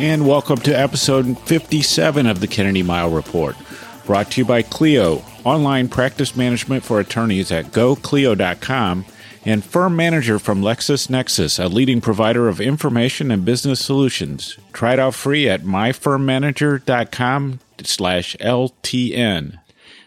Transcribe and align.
And 0.00 0.26
welcome 0.26 0.56
to 0.60 0.72
episode 0.72 1.38
57 1.40 2.26
of 2.26 2.40
the 2.40 2.46
Kennedy 2.46 2.82
Mighell 2.82 3.14
Report, 3.14 3.54
brought 4.06 4.30
to 4.30 4.40
you 4.40 4.46
by 4.46 4.62
Clio, 4.62 5.22
online 5.44 5.90
practice 5.90 6.34
management 6.34 6.84
for 6.84 7.00
attorneys 7.00 7.52
at 7.52 7.66
goclio.com, 7.66 9.04
and 9.44 9.62
firm 9.62 9.96
manager 9.96 10.38
from 10.38 10.62
LexisNexis, 10.62 11.62
a 11.62 11.68
leading 11.68 12.00
provider 12.00 12.48
of 12.48 12.62
information 12.62 13.30
and 13.30 13.44
business 13.44 13.84
solutions. 13.84 14.56
Try 14.72 14.94
it 14.94 14.98
out 14.98 15.14
free 15.14 15.46
at 15.46 15.64
myfirmmanager.com 15.64 17.60
slash 17.82 18.36
LTN. 18.40 19.60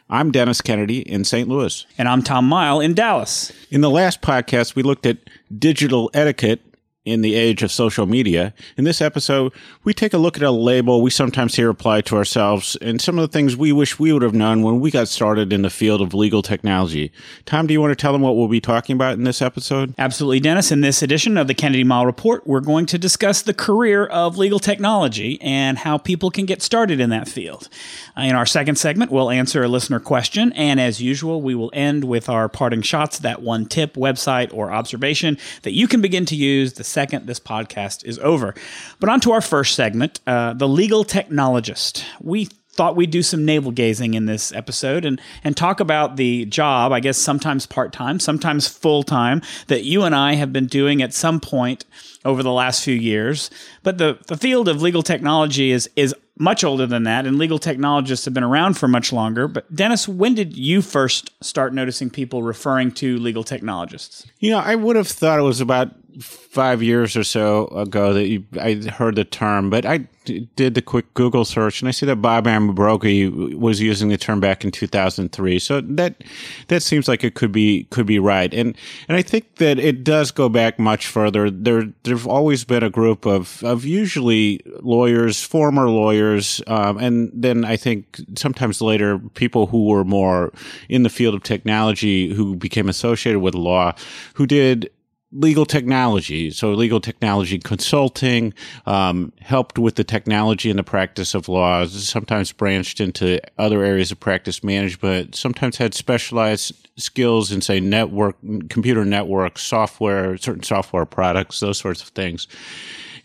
I'm 0.10 0.32
Dennis 0.32 0.62
Kennedy 0.62 1.02
in 1.02 1.24
St. 1.24 1.48
Louis. 1.48 1.86
And 2.00 2.10
I'm 2.10 2.24
Tom 2.24 2.50
Mighell 2.50 2.84
in 2.84 2.96
Dallas. 2.96 3.52
In 3.70 3.82
the 3.82 3.92
last 3.92 4.24
podcast, 4.24 4.74
we 4.74 4.82
looked 4.82 5.06
at 5.06 5.20
digital 5.56 6.10
etiquette 6.16 6.62
in 7.06 7.22
the 7.22 7.36
age 7.36 7.64
of 7.64 7.72
social 7.72 8.06
media. 8.06 8.54
In 8.78 8.86
this 8.86 9.02
episode, 9.02 9.52
we 9.84 9.94
take 9.94 10.14
a 10.14 10.18
look 10.18 10.38
at 10.38 10.44
a 10.44 10.52
label 10.52 11.02
we 11.02 11.10
sometimes 11.10 11.56
hear 11.56 11.70
applied 11.70 12.06
to 12.06 12.16
ourselves 12.16 12.78
and 12.78 13.02
some 13.02 13.20
of 13.20 13.24
the 13.24 13.34
things 13.34 13.58
we 13.58 13.74
wish 13.74 14.00
we 14.00 14.14
would 14.14 14.22
have 14.22 14.34
known 14.34 14.62
when 14.62 14.80
we 14.80 14.90
got 14.90 15.10
started 15.10 15.52
in 15.52 15.64
the 15.64 15.70
field 15.70 16.02
of 16.02 16.14
legal 16.14 16.42
technology. 16.42 17.12
Tom, 17.46 17.68
do 17.68 17.74
you 17.74 17.82
want 17.82 17.92
to 17.92 18.02
tell 18.02 18.14
them 18.14 18.22
what 18.22 18.38
we'll 18.38 18.48
be 18.48 18.62
talking 18.62 18.96
about 18.96 19.16
in 19.16 19.26
this 19.26 19.42
episode? 19.42 19.94
Absolutely, 19.98 20.40
Dennis. 20.40 20.72
In 20.72 20.80
this 20.80 21.02
edition 21.02 21.38
of 21.38 21.48
the 21.48 21.54
Kennedy 21.54 21.84
Mighell 21.84 22.06
Report, 22.06 22.48
we're 22.48 22.62
going 22.62 22.86
to 22.86 22.98
discuss 22.98 23.42
the 23.42 23.54
career 23.54 24.06
of 24.06 24.38
legal 24.38 24.60
technology 24.60 25.42
and 25.42 25.80
how 25.80 25.98
people 25.98 26.32
can 26.32 26.46
get 26.46 26.62
started 26.62 27.02
in 27.02 27.10
that 27.10 27.28
field. 27.28 27.68
In 28.16 28.34
our 28.34 28.46
second 28.46 28.78
segment, 28.78 29.12
we'll 29.12 29.30
answer 29.30 29.62
a 29.64 29.68
listener 29.68 30.00
question, 30.00 30.54
and 30.54 30.80
as 30.80 31.02
usual, 31.02 31.42
we 31.42 31.54
will 31.54 31.72
end 31.74 32.06
with 32.06 32.30
our 32.30 32.48
parting 32.48 32.82
shots, 32.82 33.20
that 33.20 33.42
one 33.42 33.66
tip, 33.66 33.96
website, 33.96 34.54
or 34.54 34.72
observation 34.72 35.38
that 35.64 35.74
you 35.74 35.88
can 35.88 36.00
begin 36.00 36.26
to 36.28 36.36
use 36.36 36.74
the 36.74 36.84
second 36.94 37.28
this 37.28 37.40
podcast 37.40 38.06
is 38.06 38.20
over. 38.20 38.54
But 39.00 39.10
on 39.10 39.20
to 39.22 39.32
our 39.32 39.42
first 39.42 39.76
segment, 39.76 40.20
uh, 40.28 40.54
the 40.54 40.68
legal 40.68 41.04
technologist. 41.04 42.04
We 42.22 42.48
thought 42.74 42.96
we'd 42.96 43.12
do 43.12 43.22
some 43.22 43.46
navel 43.46 43.72
gazing 43.72 44.16
in 44.16 44.26
this 44.26 44.52
episode 44.52 45.06
and 45.06 45.22
and 45.44 45.56
talk 45.56 45.80
about 45.80 46.16
the 46.16 46.46
job, 46.46 46.92
I 46.92 47.00
guess 47.00 47.18
sometimes 47.18 47.66
part-time, 47.66 48.20
sometimes 48.20 48.68
full-time 48.68 49.42
that 49.68 49.84
you 49.84 50.04
and 50.04 50.16
I 50.16 50.34
have 50.34 50.52
been 50.52 50.66
doing 50.66 51.02
at 51.02 51.14
some 51.14 51.40
point 51.40 51.86
over 52.26 52.42
the 52.42 52.52
last 52.52 52.84
few 52.84 52.96
years. 52.96 53.50
But 53.84 53.98
the 53.98 54.18
the 54.28 54.38
field 54.38 54.68
of 54.68 54.82
legal 54.82 55.04
technology 55.04 55.72
is 55.72 55.90
is 55.96 56.16
much 56.36 56.64
older 56.64 56.88
than 56.88 57.04
that 57.04 57.28
and 57.28 57.38
legal 57.38 57.60
technologists 57.60 58.26
have 58.26 58.34
been 58.34 58.44
around 58.44 58.74
for 58.74 58.88
much 58.88 59.14
longer. 59.14 59.48
But 59.48 59.74
Dennis, 59.74 60.08
when 60.08 60.34
did 60.34 60.58
you 60.58 60.82
first 60.82 61.32
start 61.44 61.76
noticing 61.76 62.10
people 62.10 62.42
referring 62.42 62.92
to 62.94 63.18
legal 63.20 63.44
technologists? 63.44 64.26
You 64.40 64.50
know, 64.50 64.60
I 64.60 64.74
would 64.74 64.96
have 64.96 65.08
thought 65.08 65.38
it 65.38 65.44
was 65.44 65.62
about 65.62 65.92
five 66.20 66.84
years 66.84 67.16
or 67.16 67.24
so 67.24 67.68
ago 67.68 68.14
that 68.14 68.28
you, 68.28 68.46
I 68.60 68.76
heard 68.76 69.16
the 69.16 69.24
term, 69.24 69.70
but 69.70 69.86
I 69.86 70.08
did 70.26 70.76
the 70.76 70.82
quick 70.82 71.14
Google 71.14 71.46
search 71.46 71.82
and 71.82 71.90
I 71.90 71.92
see 71.92 72.06
that 72.06 72.18
Bob 72.18 72.46
Ambrogi 72.46 73.56
was 73.56 73.82
using 73.82 74.10
the 74.10 74.18
term 74.18 74.40
back 74.40 74.64
in 74.64 74.72
2003. 74.72 75.60
So 75.60 75.82
that 75.82 76.24
that 76.68 76.82
seems 76.82 77.08
like 77.08 77.24
it 77.24 77.36
could 77.36 77.52
be 77.52 77.86
could 77.90 78.06
be 78.06 78.20
right. 78.20 78.54
And 78.54 78.78
and 79.08 79.18
I 79.18 79.22
think 79.22 79.56
that 79.56 79.80
it 79.80 80.04
does 80.04 80.32
go 80.32 80.50
back 80.50 80.80
much 80.80 81.08
further. 81.08 81.50
There 81.50 81.84
there've 82.04 82.28
always 82.28 82.64
been 82.64 82.84
a 82.84 82.90
group 82.90 83.26
of 83.26 83.64
of 83.64 83.86
usually 83.86 84.62
lawyers, 84.82 85.44
former 85.44 85.90
lawyers, 85.90 86.62
um, 86.68 86.98
and 86.98 87.32
then 87.34 87.66
I 87.66 87.76
think 87.76 88.20
sometimes 88.36 88.82
later 88.82 89.20
people 89.20 89.68
who 89.68 89.88
were 89.88 90.04
more 90.04 90.54
in 90.90 91.04
the 91.04 91.10
field 91.10 91.36
of 91.36 91.44
technology 91.44 92.34
who 92.34 92.56
became 92.56 92.90
associated 92.90 93.40
with 93.40 93.56
law, 93.56 93.94
who 94.36 94.46
did 94.46 94.90
legal 95.34 95.66
technology. 95.66 96.52
So 96.52 96.72
legal 96.72 97.00
technology 97.00 97.58
consulting, 97.58 98.54
um, 98.86 99.34
helped 99.42 99.80
with 99.80 99.96
the 99.96 100.04
technology 100.04 100.70
and 100.70 100.78
the 100.78 100.84
practice 100.84 101.34
of 101.34 101.48
law, 101.48 101.86
sometimes 101.86 102.52
branched 102.52 103.00
into 103.00 103.40
other 103.58 103.84
areas 103.84 104.12
of 104.12 104.20
practice 104.20 104.64
management, 104.64 105.36
sometimes 105.36 105.78
had 105.78 105.94
specialized 105.94 106.74
skills 106.98 107.52
in 107.52 107.62
say 107.62 107.80
network, 107.80 108.36
computer 108.70 109.04
network, 109.04 109.58
software, 109.58 110.38
certain 110.38 110.64
software 110.64 111.06
products, 111.06 111.60
those 111.60 111.78
sorts 111.78 112.02
of 112.02 112.10
things. 112.10 112.48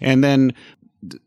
And 0.00 0.22
then 0.22 0.54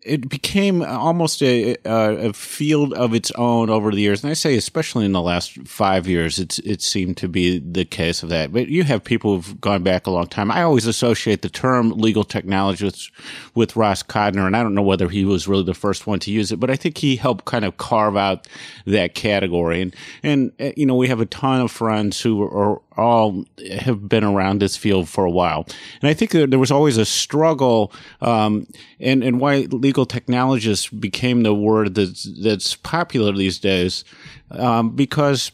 it 0.02 0.28
became 0.28 0.82
almost 0.82 1.42
a, 1.42 1.78
a, 1.86 2.34
field 2.34 2.94
of 2.94 3.14
its 3.14 3.32
own 3.32 3.70
over 3.70 3.92
the 3.92 4.02
years, 4.02 4.22
and 4.22 4.30
I 4.30 4.34
say 4.34 4.58
especially 4.58 5.06
in 5.06 5.14
the 5.14 5.22
last 5.22 5.66
five 5.66 6.08
years, 6.08 6.40
it's 6.40 6.59
it 6.59 6.82
seemed 6.82 7.16
to 7.18 7.30
be 7.30 7.59
the 7.59 7.86
case 7.86 8.22
of 8.22 8.28
that. 8.30 8.52
But 8.52 8.68
you 8.68 8.84
have 8.84 9.02
people 9.04 9.36
who've 9.36 9.62
gone 9.62 9.82
back 9.82 10.08
a 10.08 10.12
long 10.12 10.28
time. 10.28 10.52
I 10.52 10.64
always 10.64 10.86
associate 10.86 11.42
the 11.42 11.50
term 11.50 11.92
legal 11.92 12.26
technology 12.26 12.84
with, 12.84 13.08
with 13.56 13.76
Ross 13.78 14.04
Kodner, 14.04 14.46
and 14.46 14.58
I 14.58 14.64
don't 14.64 14.76
know 14.76 14.82
whether 14.82 15.08
he 15.08 15.24
was 15.24 15.48
really 15.48 15.64
the 15.64 15.74
first 15.74 16.06
one 16.06 16.20
to 16.20 16.32
use 16.32 16.52
it, 16.52 16.59
but 16.59 16.70
I 16.70 16.76
think 16.76 16.98
he 16.98 17.16
helped 17.16 17.46
kind 17.46 17.64
of 17.64 17.78
carve 17.78 18.18
out 18.18 18.50
that 18.86 19.16
category. 19.16 19.82
And 19.82 19.96
and 20.22 20.52
uh, 20.59 20.72
you 20.76 20.86
know 20.86 20.96
we 20.96 21.08
have 21.08 21.22
a 21.22 21.26
ton 21.26 21.62
of 21.62 21.72
friends 21.72 22.20
who 22.20 22.44
are 22.44 22.82
all 22.97 23.46
have 23.79 24.07
been 24.07 24.24
around 24.24 24.59
this 24.59 24.75
field 24.75 25.07
for 25.09 25.25
a 25.25 25.31
while, 25.31 25.66
and 26.02 26.09
I 26.09 26.13
think 26.13 26.31
there 26.31 26.59
was 26.59 26.72
always 26.72 26.97
a 26.97 27.06
struggle, 27.06 27.94
um, 28.22 28.68
and 29.00 29.24
and 29.24 29.40
why 29.40 29.68
legal 29.72 30.06
technologists 30.06 30.90
became 30.90 31.44
the 31.44 31.53
word 31.53 31.96
that's 31.96 32.24
that's 32.41 32.75
popular 32.75 33.31
these 33.31 33.59
days, 33.59 34.03
um, 34.52 34.96
because 34.96 35.52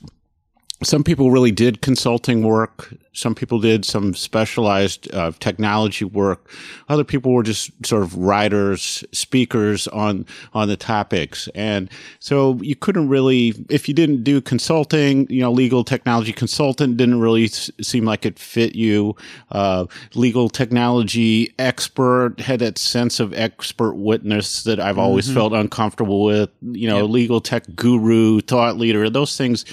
some 0.83 1.03
people 1.03 1.31
really 1.31 1.51
did 1.51 1.81
consulting 1.81 2.43
work. 2.43 2.93
Some 3.17 3.33
people 3.33 3.59
did 3.59 3.83
some 3.83 4.13
specialized 4.13 5.11
uh, 5.11 5.31
technology 5.39 6.05
work. 6.05 6.51
Other 6.87 7.03
people 7.03 7.33
were 7.33 7.41
just 7.41 7.71
sort 7.83 8.03
of 8.03 8.15
writers, 8.15 9.03
speakers 9.11 9.87
on 9.87 10.27
on 10.53 10.67
the 10.67 10.77
topics, 10.77 11.49
and 11.55 11.89
so 12.19 12.59
you 12.61 12.75
couldn't 12.75 13.09
really, 13.09 13.55
if 13.69 13.87
you 13.87 13.95
didn't 13.95 14.23
do 14.23 14.39
consulting, 14.39 15.27
you 15.31 15.41
know, 15.41 15.51
legal 15.51 15.83
technology 15.83 16.31
consultant 16.31 16.97
didn't 16.97 17.19
really 17.19 17.45
s- 17.45 17.71
seem 17.81 18.05
like 18.05 18.23
it 18.23 18.37
fit 18.37 18.75
you. 18.75 19.15
Uh, 19.49 19.87
legal 20.13 20.47
technology 20.47 21.51
expert 21.57 22.39
had 22.39 22.59
that 22.59 22.77
sense 22.77 23.19
of 23.19 23.33
expert 23.33 23.95
witness 23.95 24.61
that 24.61 24.79
I've 24.79 24.99
always 24.99 25.25
mm-hmm. 25.25 25.37
felt 25.37 25.53
uncomfortable 25.53 26.23
with. 26.23 26.51
You 26.61 26.87
know, 26.87 27.01
yep. 27.01 27.09
legal 27.09 27.41
tech 27.41 27.63
guru, 27.75 28.41
thought 28.41 28.77
leader, 28.77 29.09
those 29.09 29.35
things 29.35 29.65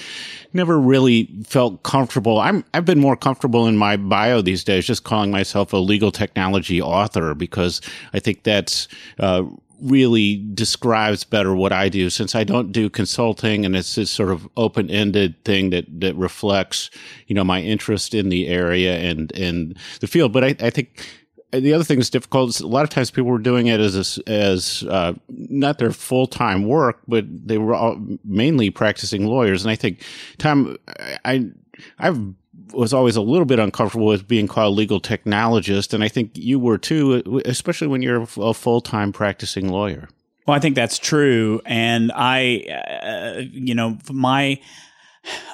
never 0.51 0.79
really 0.79 1.29
felt 1.45 1.83
comfortable. 1.83 2.39
I'm 2.39 2.65
I've 2.73 2.85
been 2.85 2.99
more 2.99 3.15
comfortable 3.15 3.34
in 3.43 3.77
my 3.77 3.97
bio 3.97 4.41
these 4.41 4.63
days, 4.63 4.85
just 4.85 5.03
calling 5.03 5.31
myself 5.31 5.73
a 5.73 5.77
legal 5.77 6.11
technology 6.11 6.81
author 6.81 7.33
because 7.33 7.81
I 8.13 8.19
think 8.19 8.43
that's 8.43 8.87
uh, 9.19 9.43
really 9.81 10.43
describes 10.53 11.23
better 11.23 11.55
what 11.55 11.73
I 11.73 11.89
do 11.89 12.09
since 12.09 12.35
I 12.35 12.43
don't 12.43 12.71
do 12.71 12.89
consulting 12.89 13.65
and 13.65 13.75
it's 13.75 13.95
this 13.95 14.09
sort 14.09 14.31
of 14.31 14.47
open 14.55 14.89
ended 14.89 15.43
thing 15.43 15.69
that 15.71 15.85
that 15.99 16.15
reflects 16.15 16.89
you 17.27 17.35
know 17.35 17.43
my 17.43 17.61
interest 17.61 18.13
in 18.13 18.29
the 18.29 18.47
area 18.47 18.97
and 18.97 19.31
and 19.33 19.77
the 19.99 20.07
field. 20.07 20.31
But 20.31 20.43
I, 20.43 20.55
I 20.59 20.69
think 20.69 21.05
the 21.61 21.73
other 21.73 21.83
thing 21.83 21.97
that's 21.97 22.09
difficult 22.09 22.49
is 22.49 22.59
a 22.59 22.67
lot 22.67 22.83
of 22.83 22.89
times 22.89 23.11
people 23.11 23.29
were 23.29 23.37
doing 23.37 23.67
it 23.67 23.79
as 23.79 24.17
a, 24.17 24.29
as 24.29 24.83
uh, 24.89 25.13
not 25.29 25.77
their 25.77 25.91
full 25.91 26.27
time 26.27 26.65
work, 26.65 26.99
but 27.07 27.25
they 27.27 27.57
were 27.57 27.75
all 27.75 27.99
mainly 28.23 28.69
practicing 28.69 29.25
lawyers. 29.25 29.63
And 29.63 29.71
I 29.71 29.75
think, 29.75 30.03
Tom, 30.37 30.77
I 31.23 31.49
I 31.99 32.17
was 32.73 32.93
always 32.93 33.15
a 33.15 33.21
little 33.21 33.45
bit 33.45 33.59
uncomfortable 33.59 34.07
with 34.07 34.27
being 34.27 34.47
called 34.47 34.73
a 34.73 34.75
legal 34.75 34.99
technologist, 34.99 35.93
and 35.93 36.03
I 36.03 36.07
think 36.07 36.31
you 36.37 36.59
were 36.59 36.77
too, 36.77 37.41
especially 37.45 37.87
when 37.87 38.01
you're 38.01 38.27
a 38.37 38.53
full 38.53 38.81
time 38.81 39.11
practicing 39.11 39.69
lawyer. 39.69 40.09
Well, 40.47 40.55
I 40.55 40.59
think 40.59 40.75
that's 40.75 40.99
true, 40.99 41.61
and 41.65 42.11
I, 42.13 42.65
uh, 43.03 43.41
you 43.51 43.75
know, 43.75 43.97
my 44.11 44.59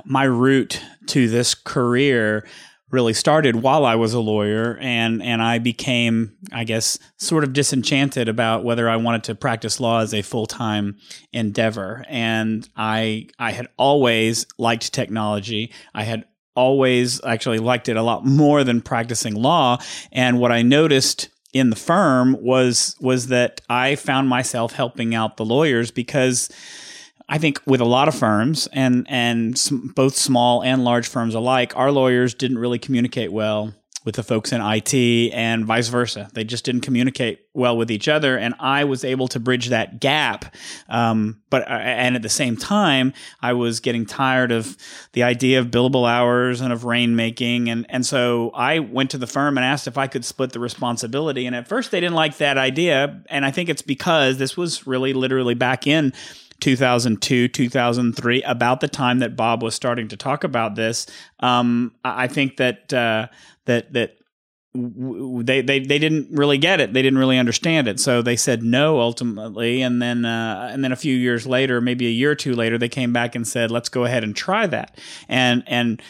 my 0.05 0.23
route 0.23 0.81
to 1.07 1.29
this 1.29 1.53
career 1.55 2.45
really 2.91 3.13
started 3.13 3.55
while 3.55 3.85
I 3.85 3.95
was 3.95 4.13
a 4.13 4.19
lawyer 4.19 4.77
and 4.81 5.23
and 5.23 5.41
I 5.41 5.59
became 5.59 6.35
I 6.51 6.65
guess 6.65 6.99
sort 7.17 7.43
of 7.43 7.53
disenchanted 7.53 8.27
about 8.27 8.63
whether 8.63 8.89
I 8.89 8.97
wanted 8.97 9.23
to 9.25 9.35
practice 9.35 9.79
law 9.79 10.01
as 10.01 10.13
a 10.13 10.21
full-time 10.21 10.97
endeavor 11.31 12.05
and 12.09 12.67
I 12.75 13.29
I 13.39 13.51
had 13.51 13.67
always 13.77 14.45
liked 14.57 14.93
technology 14.93 15.71
I 15.93 16.03
had 16.03 16.25
always 16.55 17.23
actually 17.23 17.59
liked 17.59 17.89
it 17.89 17.97
a 17.97 18.03
lot 18.03 18.25
more 18.25 18.63
than 18.63 18.81
practicing 18.81 19.35
law. 19.35 19.77
And 20.11 20.39
what 20.39 20.51
I 20.51 20.61
noticed 20.61 21.29
in 21.53 21.69
the 21.69 21.75
firm 21.75 22.37
was 22.41 22.95
was 22.99 23.27
that 23.27 23.61
I 23.69 23.95
found 23.95 24.29
myself 24.29 24.73
helping 24.73 25.13
out 25.13 25.37
the 25.37 25.45
lawyers 25.45 25.91
because 25.91 26.49
I 27.27 27.37
think 27.37 27.61
with 27.65 27.81
a 27.81 27.85
lot 27.85 28.07
of 28.07 28.15
firms 28.15 28.67
and 28.73 29.05
and 29.09 29.61
both 29.95 30.15
small 30.15 30.63
and 30.63 30.83
large 30.83 31.07
firms 31.07 31.35
alike, 31.35 31.75
our 31.75 31.91
lawyers 31.91 32.33
didn't 32.33 32.59
really 32.59 32.79
communicate 32.79 33.31
well 33.31 33.73
with 34.03 34.15
the 34.15 34.23
folks 34.23 34.51
in 34.51 34.61
IT 34.61 34.93
and 35.33 35.65
vice 35.65 35.87
versa. 35.87 36.29
They 36.33 36.43
just 36.43 36.65
didn't 36.65 36.81
communicate 36.81 37.45
well 37.53 37.77
with 37.77 37.91
each 37.91 38.07
other, 38.07 38.37
and 38.37 38.55
I 38.59 38.83
was 38.85 39.03
able 39.03 39.27
to 39.29 39.39
bridge 39.39 39.67
that 39.67 39.99
gap. 39.99 40.55
Um, 40.89 41.41
but 41.49 41.63
uh, 41.69 41.73
and 41.73 42.15
at 42.15 42.21
the 42.21 42.29
same 42.29 42.57
time, 42.57 43.13
I 43.41 43.53
was 43.53 43.79
getting 43.79 44.05
tired 44.05 44.51
of 44.51 44.75
the 45.13 45.23
idea 45.23 45.59
of 45.59 45.67
billable 45.67 46.09
hours 46.09 46.61
and 46.61 46.73
of 46.73 46.81
rainmaking, 46.81 47.67
and 47.67 47.85
and 47.89 48.05
so 48.05 48.51
I 48.55 48.79
went 48.79 49.11
to 49.11 49.17
the 49.17 49.27
firm 49.27 49.57
and 49.57 49.65
asked 49.65 49.87
if 49.87 49.97
I 49.97 50.07
could 50.07 50.25
split 50.25 50.51
the 50.51 50.59
responsibility. 50.59 51.45
And 51.45 51.55
at 51.55 51.67
first, 51.67 51.91
they 51.91 51.99
didn't 51.99 52.15
like 52.15 52.37
that 52.37 52.57
idea, 52.57 53.21
and 53.29 53.45
I 53.45 53.51
think 53.51 53.69
it's 53.69 53.83
because 53.83 54.37
this 54.37 54.57
was 54.57 54.87
really 54.87 55.13
literally 55.13 55.55
back 55.55 55.85
in 55.85 56.13
2002, 56.61 57.49
2003, 57.49 58.43
about 58.43 58.79
the 58.79 58.87
time 58.87 59.19
that 59.19 59.35
Bob 59.35 59.61
was 59.61 59.75
starting 59.75 60.07
to 60.07 60.17
talk 60.17 60.43
about 60.43 60.75
this. 60.75 61.05
Um, 61.41 61.93
I 62.03 62.27
think 62.27 62.57
that 62.57 62.93
uh, 62.93 63.27
that 63.65 63.91
that 63.93 64.17
they, 64.73 65.61
they 65.61 65.79
they 65.79 65.99
didn't 65.99 66.29
really 66.31 66.57
get 66.57 66.79
it. 66.79 66.93
They 66.93 67.01
didn't 67.01 67.19
really 67.19 67.37
understand 67.37 67.89
it. 67.89 67.99
So 67.99 68.21
they 68.21 68.37
said 68.37 68.63
no 68.63 69.01
ultimately, 69.01 69.81
and 69.81 70.01
then 70.01 70.23
uh, 70.23 70.69
and 70.71 70.83
then 70.83 70.93
a 70.93 70.95
few 70.97 71.15
years 71.15 71.45
later, 71.45 71.81
maybe 71.81 72.07
a 72.07 72.11
year 72.11 72.31
or 72.31 72.35
two 72.35 72.53
later, 72.53 72.77
they 72.77 72.87
came 72.89 73.11
back 73.11 73.35
and 73.35 73.45
said, 73.45 73.69
"Let's 73.69 73.89
go 73.89 74.05
ahead 74.05 74.23
and 74.23 74.35
try 74.35 74.67
that." 74.67 74.97
And 75.27 75.63
and 75.67 76.01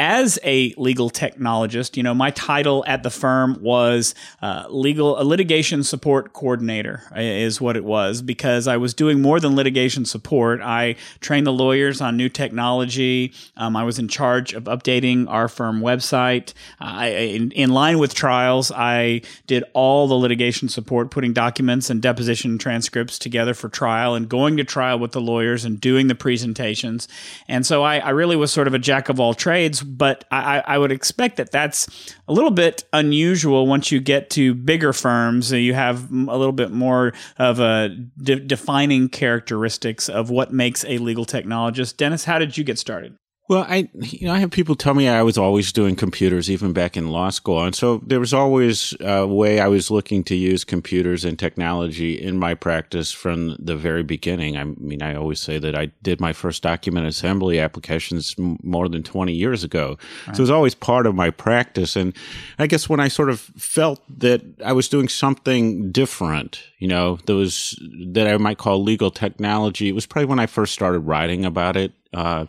as 0.00 0.38
a 0.44 0.72
legal 0.78 1.10
technologist, 1.10 1.94
you 1.94 2.02
know, 2.02 2.14
my 2.14 2.30
title 2.30 2.82
at 2.86 3.02
the 3.02 3.10
firm 3.10 3.58
was 3.60 4.14
uh, 4.40 4.64
legal 4.70 5.20
a 5.20 5.24
litigation 5.24 5.82
support 5.82 6.32
coordinator 6.32 7.02
is 7.14 7.60
what 7.60 7.76
it 7.76 7.84
was 7.84 8.22
because 8.22 8.66
I 8.66 8.78
was 8.78 8.94
doing 8.94 9.20
more 9.20 9.40
than 9.40 9.54
litigation 9.54 10.06
support. 10.06 10.62
I 10.62 10.96
trained 11.20 11.46
the 11.46 11.52
lawyers 11.52 12.00
on 12.00 12.16
new 12.16 12.30
technology. 12.30 13.34
Um, 13.58 13.76
I 13.76 13.84
was 13.84 13.98
in 13.98 14.08
charge 14.08 14.54
of 14.54 14.64
updating 14.64 15.28
our 15.28 15.48
firm 15.48 15.82
website. 15.82 16.54
I, 16.80 17.08
in, 17.08 17.52
in, 17.52 17.68
line 17.68 17.98
with 17.98 18.14
trials, 18.14 18.72
I 18.72 19.20
did 19.46 19.64
all 19.74 20.08
the 20.08 20.14
litigation 20.14 20.70
support, 20.70 21.10
putting 21.10 21.34
documents 21.34 21.90
and 21.90 22.00
deposition 22.00 22.56
transcripts 22.56 23.18
together 23.18 23.52
for 23.52 23.68
trial 23.68 24.14
and 24.14 24.30
going 24.30 24.56
to 24.56 24.64
trial 24.64 24.98
with 24.98 25.12
the 25.12 25.20
lawyers 25.20 25.66
and 25.66 25.78
doing 25.78 26.06
the 26.06 26.14
presentations. 26.14 27.06
And 27.48 27.66
so 27.66 27.82
I, 27.82 27.98
I 27.98 28.10
really 28.10 28.36
was 28.36 28.50
sort 28.50 28.66
of 28.66 28.72
a 28.72 28.78
jack 28.78 29.10
of 29.10 29.20
all 29.20 29.34
trades 29.34 29.84
but 29.96 30.24
I, 30.30 30.62
I, 30.66 30.78
would 30.78 30.92
expect 30.92 31.36
that 31.36 31.50
that's 31.50 32.14
a 32.28 32.32
little 32.32 32.50
bit 32.50 32.84
unusual 32.92 33.66
once 33.66 33.90
you 33.90 34.00
get 34.00 34.30
to 34.30 34.54
bigger 34.54 34.92
firms. 34.92 35.52
You 35.52 35.74
have 35.74 36.10
a 36.10 36.36
little 36.36 36.52
bit 36.52 36.70
more 36.70 37.12
of 37.38 37.58
a 37.60 37.88
de- 38.22 38.40
defining 38.40 39.08
characteristics 39.08 40.08
of 40.08 40.30
what 40.30 40.52
makes 40.52 40.84
a 40.84 40.98
legal 40.98 41.26
technologist. 41.26 41.96
Dennis, 41.96 42.24
how 42.24 42.38
did 42.38 42.56
you 42.56 42.64
get 42.64 42.78
started? 42.78 43.16
Well, 43.50 43.66
I 43.68 43.88
you 43.94 44.28
know 44.28 44.32
I 44.32 44.38
have 44.38 44.52
people 44.52 44.76
tell 44.76 44.94
me 44.94 45.08
I 45.08 45.24
was 45.24 45.36
always 45.36 45.72
doing 45.72 45.96
computers 45.96 46.48
even 46.48 46.72
back 46.72 46.96
in 46.96 47.08
law 47.08 47.30
school, 47.30 47.64
and 47.64 47.74
so 47.74 48.00
there 48.06 48.20
was 48.20 48.32
always 48.32 48.94
a 49.00 49.26
way 49.26 49.58
I 49.58 49.66
was 49.66 49.90
looking 49.90 50.22
to 50.24 50.36
use 50.36 50.62
computers 50.62 51.24
and 51.24 51.36
technology 51.36 52.12
in 52.12 52.38
my 52.38 52.54
practice 52.54 53.10
from 53.10 53.56
the 53.58 53.74
very 53.74 54.04
beginning. 54.04 54.56
I 54.56 54.62
mean, 54.62 55.02
I 55.02 55.16
always 55.16 55.40
say 55.40 55.58
that 55.58 55.74
I 55.74 55.86
did 56.00 56.20
my 56.20 56.32
first 56.32 56.62
document 56.62 57.08
assembly 57.08 57.58
applications 57.58 58.36
more 58.38 58.88
than 58.88 59.02
twenty 59.02 59.32
years 59.32 59.64
ago, 59.64 59.98
right. 60.28 60.36
so 60.36 60.42
it 60.42 60.44
was 60.44 60.50
always 60.52 60.76
part 60.76 61.08
of 61.08 61.16
my 61.16 61.30
practice. 61.30 61.96
And 61.96 62.14
I 62.60 62.68
guess 62.68 62.88
when 62.88 63.00
I 63.00 63.08
sort 63.08 63.30
of 63.30 63.40
felt 63.40 64.00
that 64.20 64.42
I 64.64 64.72
was 64.72 64.88
doing 64.88 65.08
something 65.08 65.90
different, 65.90 66.62
you 66.78 66.86
know, 66.86 67.18
that 67.26 67.34
was 67.34 67.76
that 68.12 68.28
I 68.28 68.36
might 68.36 68.58
call 68.58 68.80
legal 68.80 69.10
technology, 69.10 69.88
it 69.88 69.94
was 69.96 70.06
probably 70.06 70.26
when 70.26 70.38
I 70.38 70.46
first 70.46 70.72
started 70.72 71.00
writing 71.00 71.44
about 71.44 71.76
it 71.76 71.92
uh, 72.12 72.46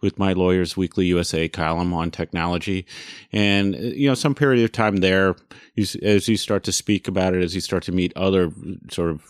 with 0.00 0.18
my 0.18 0.32
lawyer's 0.32 0.76
weekly 0.76 1.06
USA 1.06 1.48
column 1.48 1.92
on 1.92 2.10
technology. 2.10 2.86
And, 3.32 3.74
you 3.74 4.08
know, 4.08 4.14
some 4.14 4.34
period 4.34 4.64
of 4.64 4.72
time 4.72 4.98
there, 4.98 5.36
you, 5.74 5.86
as 6.02 6.28
you 6.28 6.36
start 6.36 6.64
to 6.64 6.72
speak 6.72 7.08
about 7.08 7.34
it, 7.34 7.42
as 7.42 7.54
you 7.54 7.60
start 7.60 7.82
to 7.84 7.92
meet 7.92 8.12
other 8.16 8.52
sort 8.90 9.10
of 9.10 9.22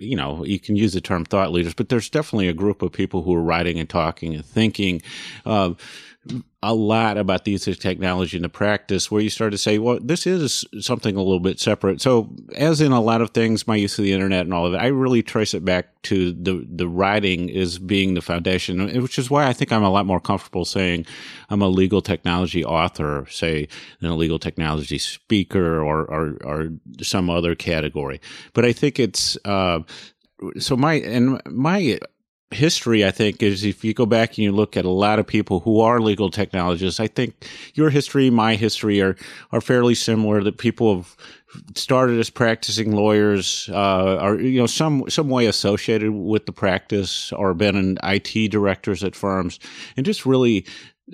you 0.00 0.14
know, 0.14 0.44
you 0.44 0.60
can 0.60 0.76
use 0.76 0.92
the 0.92 1.00
term 1.00 1.24
thought 1.24 1.50
leaders, 1.52 1.74
but 1.74 1.88
there's 1.88 2.08
definitely 2.08 2.48
a 2.48 2.52
group 2.52 2.82
of 2.82 2.92
people 2.92 3.22
who 3.22 3.34
are 3.34 3.42
writing 3.42 3.78
and 3.78 3.88
talking 3.88 4.34
and 4.34 4.44
thinking. 4.44 5.02
Uh, 5.44 5.74
a 6.62 6.74
lot 6.74 7.16
about 7.16 7.44
the 7.44 7.52
use 7.52 7.68
of 7.68 7.78
technology 7.78 8.36
in 8.36 8.42
the 8.42 8.48
practice 8.48 9.10
where 9.10 9.22
you 9.22 9.30
start 9.30 9.52
to 9.52 9.58
say, 9.58 9.78
well, 9.78 9.98
this 10.02 10.26
is 10.26 10.64
something 10.80 11.14
a 11.14 11.22
little 11.22 11.38
bit 11.38 11.60
separate. 11.60 12.00
So, 12.00 12.34
as 12.56 12.80
in 12.80 12.90
a 12.90 13.00
lot 13.00 13.20
of 13.20 13.30
things, 13.30 13.68
my 13.68 13.76
use 13.76 13.96
of 13.98 14.04
the 14.04 14.12
internet 14.12 14.40
and 14.40 14.52
all 14.52 14.66
of 14.66 14.74
it, 14.74 14.78
I 14.78 14.88
really 14.88 15.22
trace 15.22 15.54
it 15.54 15.64
back 15.64 16.02
to 16.02 16.32
the, 16.32 16.66
the 16.68 16.88
writing 16.88 17.48
is 17.48 17.78
being 17.78 18.14
the 18.14 18.20
foundation, 18.20 19.02
which 19.02 19.18
is 19.18 19.30
why 19.30 19.46
I 19.46 19.52
think 19.52 19.70
I'm 19.70 19.84
a 19.84 19.90
lot 19.90 20.06
more 20.06 20.20
comfortable 20.20 20.64
saying 20.64 21.06
I'm 21.48 21.62
a 21.62 21.68
legal 21.68 22.02
technology 22.02 22.64
author, 22.64 23.26
say, 23.30 23.68
than 24.00 24.10
a 24.10 24.16
legal 24.16 24.40
technology 24.40 24.98
speaker 24.98 25.80
or, 25.80 26.04
or, 26.06 26.38
or 26.44 26.70
some 27.02 27.30
other 27.30 27.54
category. 27.54 28.20
But 28.52 28.64
I 28.64 28.72
think 28.72 28.98
it's, 28.98 29.38
uh, 29.44 29.80
so 30.58 30.76
my, 30.76 30.94
and 30.94 31.40
my, 31.46 31.98
history, 32.50 33.04
I 33.04 33.10
think, 33.10 33.42
is 33.42 33.64
if 33.64 33.84
you 33.84 33.92
go 33.92 34.06
back 34.06 34.30
and 34.30 34.38
you 34.38 34.52
look 34.52 34.76
at 34.76 34.84
a 34.84 34.90
lot 34.90 35.18
of 35.18 35.26
people 35.26 35.60
who 35.60 35.80
are 35.80 36.00
legal 36.00 36.30
technologists, 36.30 36.98
I 36.98 37.06
think 37.06 37.46
your 37.74 37.90
history, 37.90 38.30
my 38.30 38.54
history 38.54 39.00
are, 39.02 39.16
are 39.52 39.60
fairly 39.60 39.94
similar 39.94 40.42
that 40.42 40.58
people 40.58 40.96
have 40.96 41.16
started 41.74 42.18
as 42.18 42.30
practicing 42.30 42.92
lawyers, 42.92 43.68
uh, 43.72 44.16
are, 44.18 44.36
you 44.36 44.58
know, 44.58 44.66
some, 44.66 45.08
some 45.08 45.28
way 45.28 45.46
associated 45.46 46.12
with 46.12 46.46
the 46.46 46.52
practice 46.52 47.32
or 47.32 47.54
been 47.54 47.76
in 47.76 47.98
IT 48.02 48.50
directors 48.50 49.04
at 49.04 49.14
firms 49.14 49.58
and 49.96 50.06
just 50.06 50.24
really 50.24 50.64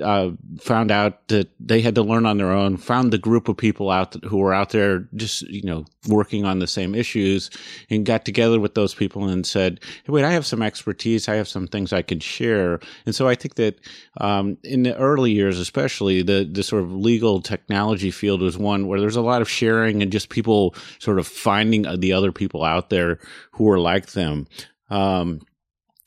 uh, 0.02 0.31
found 0.61 0.91
out 0.91 1.29
that 1.29 1.49
they 1.61 1.81
had 1.81 1.94
to 1.94 2.02
learn 2.02 2.26
on 2.26 2.38
their 2.38 2.50
own, 2.50 2.76
found 2.76 3.12
the 3.12 3.19
group 3.19 3.49
of 3.49 3.56
people 3.56 3.91
out 3.91 4.14
who 4.25 4.38
were 4.38 4.55
out 4.55 4.70
there 4.70 5.08
just, 5.14 5.43
you 5.43 5.62
know, 5.62 5.85
working 6.08 6.44
on 6.44 6.58
the 6.58 6.67
same 6.67 6.94
issues 6.94 7.50
and 7.91 8.05
got 8.05 8.25
together 8.25 8.58
with 8.58 8.75
those 8.75 8.94
people 8.94 9.29
and 9.29 9.46
said, 9.46 9.81
Hey, 10.05 10.12
wait, 10.12 10.25
I 10.25 10.32
have 10.32 10.46
some 10.46 10.62
expertise. 10.62 11.29
I 11.29 11.37
have 11.37 11.49
some 11.49 11.67
things 11.67 11.93
I 11.93 12.02
can 12.02 12.20
share. 12.20 12.81
And 13.06 13.14
so 13.14 13.29
I 13.29 13.35
think 13.35 13.55
that, 13.55 13.79
um, 14.20 14.58
in 14.64 14.82
the 14.82 14.96
early 14.96 15.32
years, 15.32 15.58
especially 15.58 16.23
the, 16.23 16.49
the 16.50 16.62
sort 16.62 16.82
of 16.82 16.93
legal 16.93 17.41
technology 17.41 18.11
field 18.11 18.43
was 18.43 18.58
one 18.58 18.87
where 18.87 19.00
there's 19.00 19.17
a 19.17 19.23
lot 19.23 19.43
of 19.43 19.50
sharing 19.50 20.02
and 20.02 20.11
just 20.12 20.29
people 20.29 20.75
sort 20.99 21.19
of 21.19 21.26
finding 21.26 21.87
the 22.00 22.12
other 22.12 22.32
people 22.32 22.64
out 22.64 22.91
there 22.91 23.19
who 23.52 23.69
are 23.70 23.79
like 23.79 24.12
them. 24.12 24.46
Um, 24.91 25.41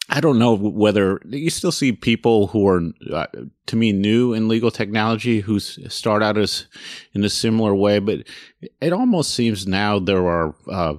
I 0.09 0.21
don't 0.21 0.39
know 0.39 0.55
whether 0.55 1.19
you 1.25 1.49
still 1.49 1.71
see 1.71 1.91
people 1.91 2.47
who 2.47 2.67
are, 2.67 2.81
uh, 3.11 3.27
to 3.65 3.75
me, 3.75 3.91
new 3.91 4.33
in 4.33 4.47
legal 4.47 4.71
technology 4.71 5.41
who 5.41 5.59
start 5.59 6.23
out 6.23 6.37
as 6.37 6.65
in 7.13 7.25
a 7.25 7.29
similar 7.29 7.75
way, 7.75 7.99
but 7.99 8.23
it 8.79 8.93
almost 8.93 9.33
seems 9.33 9.67
now 9.67 9.99
there 9.99 10.25
are 10.25 10.55
uh, 10.71 10.95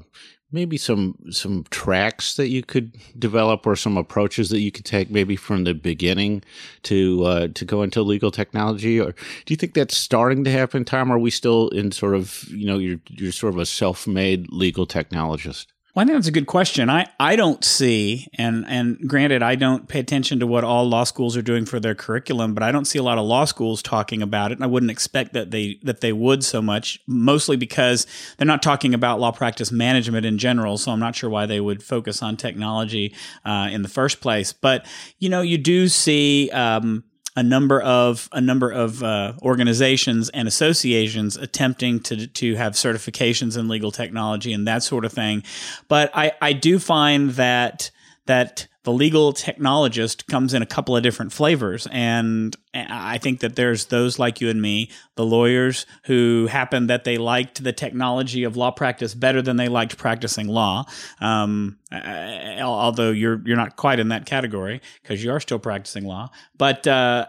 maybe 0.52 0.76
some 0.76 1.14
some 1.30 1.64
tracks 1.70 2.36
that 2.36 2.48
you 2.48 2.62
could 2.62 2.96
develop 3.18 3.66
or 3.66 3.76
some 3.76 3.96
approaches 3.96 4.50
that 4.50 4.60
you 4.60 4.70
could 4.70 4.84
take 4.84 5.10
maybe 5.10 5.36
from 5.36 5.64
the 5.64 5.74
beginning 5.74 6.42
to 6.82 7.24
uh, 7.24 7.48
to 7.54 7.64
go 7.64 7.82
into 7.82 8.02
legal 8.02 8.30
technology. 8.30 9.00
Or 9.00 9.12
do 9.12 9.52
you 9.52 9.56
think 9.56 9.72
that's 9.72 9.96
starting 9.96 10.44
to 10.44 10.50
happen, 10.50 10.84
Tom? 10.84 11.10
Or 11.10 11.16
are 11.16 11.18
we 11.18 11.30
still 11.30 11.68
in 11.70 11.92
sort 11.92 12.14
of 12.14 12.44
you 12.48 12.66
know 12.66 12.78
you're 12.78 13.00
you're 13.08 13.32
sort 13.32 13.54
of 13.54 13.60
a 13.60 13.66
self 13.66 14.06
made 14.06 14.52
legal 14.52 14.86
technologist? 14.86 15.66
Well, 15.98 16.04
I 16.04 16.06
think 16.06 16.16
that's 16.18 16.28
a 16.28 16.30
good 16.30 16.46
question. 16.46 16.88
I, 16.90 17.08
I 17.18 17.34
don't 17.34 17.64
see, 17.64 18.28
and, 18.34 18.64
and 18.68 19.00
granted, 19.08 19.42
I 19.42 19.56
don't 19.56 19.88
pay 19.88 19.98
attention 19.98 20.38
to 20.38 20.46
what 20.46 20.62
all 20.62 20.88
law 20.88 21.02
schools 21.02 21.36
are 21.36 21.42
doing 21.42 21.64
for 21.64 21.80
their 21.80 21.96
curriculum, 21.96 22.54
but 22.54 22.62
I 22.62 22.70
don't 22.70 22.84
see 22.84 23.00
a 23.00 23.02
lot 23.02 23.18
of 23.18 23.26
law 23.26 23.44
schools 23.46 23.82
talking 23.82 24.22
about 24.22 24.52
it, 24.52 24.58
and 24.58 24.62
I 24.62 24.68
wouldn't 24.68 24.92
expect 24.92 25.32
that 25.32 25.50
they 25.50 25.80
that 25.82 26.00
they 26.00 26.12
would 26.12 26.44
so 26.44 26.62
much. 26.62 27.00
Mostly 27.08 27.56
because 27.56 28.06
they're 28.36 28.46
not 28.46 28.62
talking 28.62 28.94
about 28.94 29.18
law 29.18 29.32
practice 29.32 29.72
management 29.72 30.24
in 30.24 30.38
general, 30.38 30.78
so 30.78 30.92
I'm 30.92 31.00
not 31.00 31.16
sure 31.16 31.30
why 31.30 31.46
they 31.46 31.58
would 31.58 31.82
focus 31.82 32.22
on 32.22 32.36
technology 32.36 33.12
uh, 33.44 33.68
in 33.72 33.82
the 33.82 33.88
first 33.88 34.20
place. 34.20 34.52
But 34.52 34.86
you 35.18 35.28
know, 35.28 35.40
you 35.40 35.58
do 35.58 35.88
see. 35.88 36.48
Um, 36.50 37.02
a 37.38 37.42
number 37.42 37.80
of 37.80 38.28
a 38.32 38.40
number 38.40 38.68
of 38.68 39.00
uh, 39.00 39.32
organizations 39.42 40.28
and 40.30 40.48
associations 40.48 41.36
attempting 41.36 42.00
to 42.00 42.26
to 42.26 42.56
have 42.56 42.72
certifications 42.72 43.56
in 43.56 43.68
legal 43.68 43.92
technology 43.92 44.52
and 44.52 44.66
that 44.66 44.82
sort 44.82 45.04
of 45.04 45.12
thing. 45.12 45.44
But 45.86 46.10
I 46.14 46.32
I 46.42 46.52
do 46.52 46.80
find 46.80 47.30
that 47.32 47.92
that 48.26 48.66
the 48.88 48.94
legal 48.94 49.34
technologist 49.34 50.26
comes 50.28 50.54
in 50.54 50.62
a 50.62 50.66
couple 50.66 50.96
of 50.96 51.02
different 51.02 51.30
flavors. 51.30 51.86
And 51.90 52.56
I 52.72 53.18
think 53.18 53.40
that 53.40 53.54
there's 53.54 53.84
those 53.86 54.18
like 54.18 54.40
you 54.40 54.48
and 54.48 54.62
me, 54.62 54.90
the 55.14 55.26
lawyers 55.26 55.84
who 56.04 56.46
happen 56.46 56.86
that 56.86 57.04
they 57.04 57.18
liked 57.18 57.62
the 57.62 57.74
technology 57.74 58.44
of 58.44 58.56
law 58.56 58.70
practice 58.70 59.14
better 59.14 59.42
than 59.42 59.58
they 59.58 59.68
liked 59.68 59.98
practicing 59.98 60.48
law. 60.48 60.86
Um, 61.20 61.76
although 62.62 63.10
you're 63.10 63.42
you're 63.44 63.58
not 63.58 63.76
quite 63.76 64.00
in 64.00 64.08
that 64.08 64.24
category 64.24 64.80
because 65.02 65.22
you 65.22 65.32
are 65.32 65.40
still 65.40 65.58
practicing 65.58 66.04
law. 66.04 66.30
But 66.56 66.86
uh, 66.86 67.26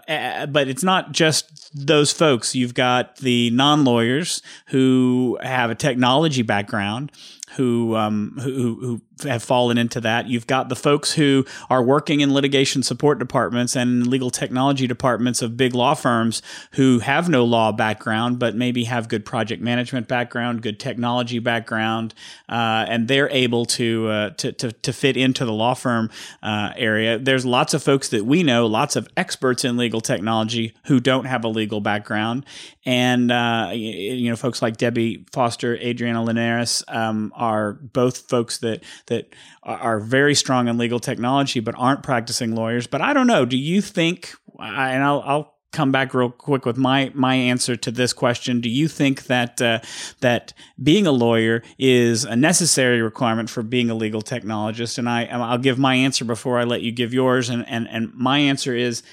but 0.50 0.70
it's 0.70 0.84
not 0.84 1.12
just 1.12 1.72
those 1.74 2.14
folks. 2.14 2.56
You've 2.56 2.74
got 2.74 3.18
the 3.18 3.50
non 3.50 3.84
lawyers 3.84 4.42
who 4.68 5.38
have 5.42 5.72
a 5.72 5.76
technology 5.76 6.42
background 6.42 7.12
who, 7.56 7.96
um, 7.96 8.38
who 8.42 8.76
who 8.80 9.02
have 9.28 9.44
fallen 9.44 9.78
into 9.78 10.00
that. 10.02 10.28
You've 10.28 10.48
got 10.48 10.70
the 10.70 10.76
folks 10.76 11.14
who 11.14 11.46
are 11.70 11.84
working 11.84 12.22
in 12.22 12.34
litigation 12.34 12.84
support 12.84 13.20
departments 13.20 13.76
and 13.76 14.08
legal 14.08 14.30
technology 14.30 14.88
departments 14.88 15.42
of 15.42 15.58
big 15.58 15.74
law 15.74 15.94
firms 15.94 16.42
who 16.74 17.00
have 17.00 17.28
no 17.28 17.44
law 17.44 17.72
background, 17.72 18.40
but 18.40 18.56
maybe 18.56 18.86
have 18.86 19.10
good 19.10 19.26
project 19.26 19.62
management 19.62 20.08
background, 20.08 20.62
good 20.62 20.80
technology 20.80 21.40
background, 21.40 22.14
uh, 22.48 22.86
and 22.88 23.08
they're 23.08 23.30
able 23.30 23.66
to, 23.66 24.08
uh, 24.08 24.30
to, 24.32 24.52
to 24.54 24.72
to 24.72 24.94
fit 24.94 25.18
into 25.18 25.46
the 25.46 25.54
law 25.54 25.74
firm 25.74 26.10
uh, 26.42 26.72
area. 26.76 27.18
There's 27.18 27.46
lots 27.46 27.74
of 27.74 27.84
folks 27.84 28.10
that 28.10 28.26
we 28.26 28.44
know, 28.44 28.66
lots 28.66 28.96
of 28.96 29.08
experts 29.18 29.66
in 29.66 29.78
legal 29.78 30.02
technology 30.02 30.74
who 30.86 31.00
don't 31.00 31.26
have 31.26 31.44
a 31.44 31.50
legal 31.50 31.82
background, 31.82 32.46
and 32.90 33.32
uh, 33.32 33.70
you 33.72 34.32
know 34.32 34.36
folks 34.36 34.64
like 34.64 34.78
Debbie 34.78 35.24
Foster, 35.32 35.76
Adriana 35.76 36.24
Linares 36.24 36.84
um, 36.88 37.32
are 37.36 37.74
both 37.74 38.28
folks 38.28 38.58
that 38.60 38.84
that 39.06 39.32
are 39.62 40.00
very 40.00 40.34
strong 40.34 40.68
in 40.68 40.80
legal 40.80 41.00
technology 41.00 41.60
but 41.60 41.76
aren't 41.78 42.02
practicing 42.02 42.56
lawyers. 42.56 42.88
But 42.88 43.02
I 43.02 43.14
don't 43.14 43.28
know. 43.28 43.46
Do 43.46 43.58
you 43.58 43.80
think? 43.80 44.34
And 44.58 45.04
I'll, 45.04 45.22
I'll 45.24 45.54
come 45.72 45.92
back 45.92 46.16
real 46.16 46.32
quick 46.32 46.66
with 46.66 46.78
my 46.78 47.12
my 47.14 47.36
answer 47.36 47.76
to 47.76 47.92
this 47.92 48.12
question. 48.12 48.60
Do 48.60 48.70
you 48.70 48.88
think 48.88 49.26
that 49.26 49.62
uh, 49.62 49.82
that 50.22 50.54
being 50.82 51.06
a 51.06 51.12
lawyer 51.12 51.62
is 51.78 52.24
a 52.24 52.36
necessary 52.36 53.04
requirement 53.04 53.52
for 53.52 53.62
being 53.62 53.92
a 53.92 53.96
legal 53.96 54.24
technologist? 54.24 54.98
And 54.98 55.08
I 55.08 55.26
I'll 55.26 55.60
give 55.60 55.78
my 55.78 55.94
answer 55.94 56.26
before 56.26 56.58
I 56.58 56.64
let 56.64 56.82
you 56.82 56.92
give 56.92 57.14
yours. 57.14 57.50
And 57.50 57.70
and 57.70 57.88
and 57.88 58.12
my 58.16 58.40
answer 58.40 58.76
is 58.76 59.04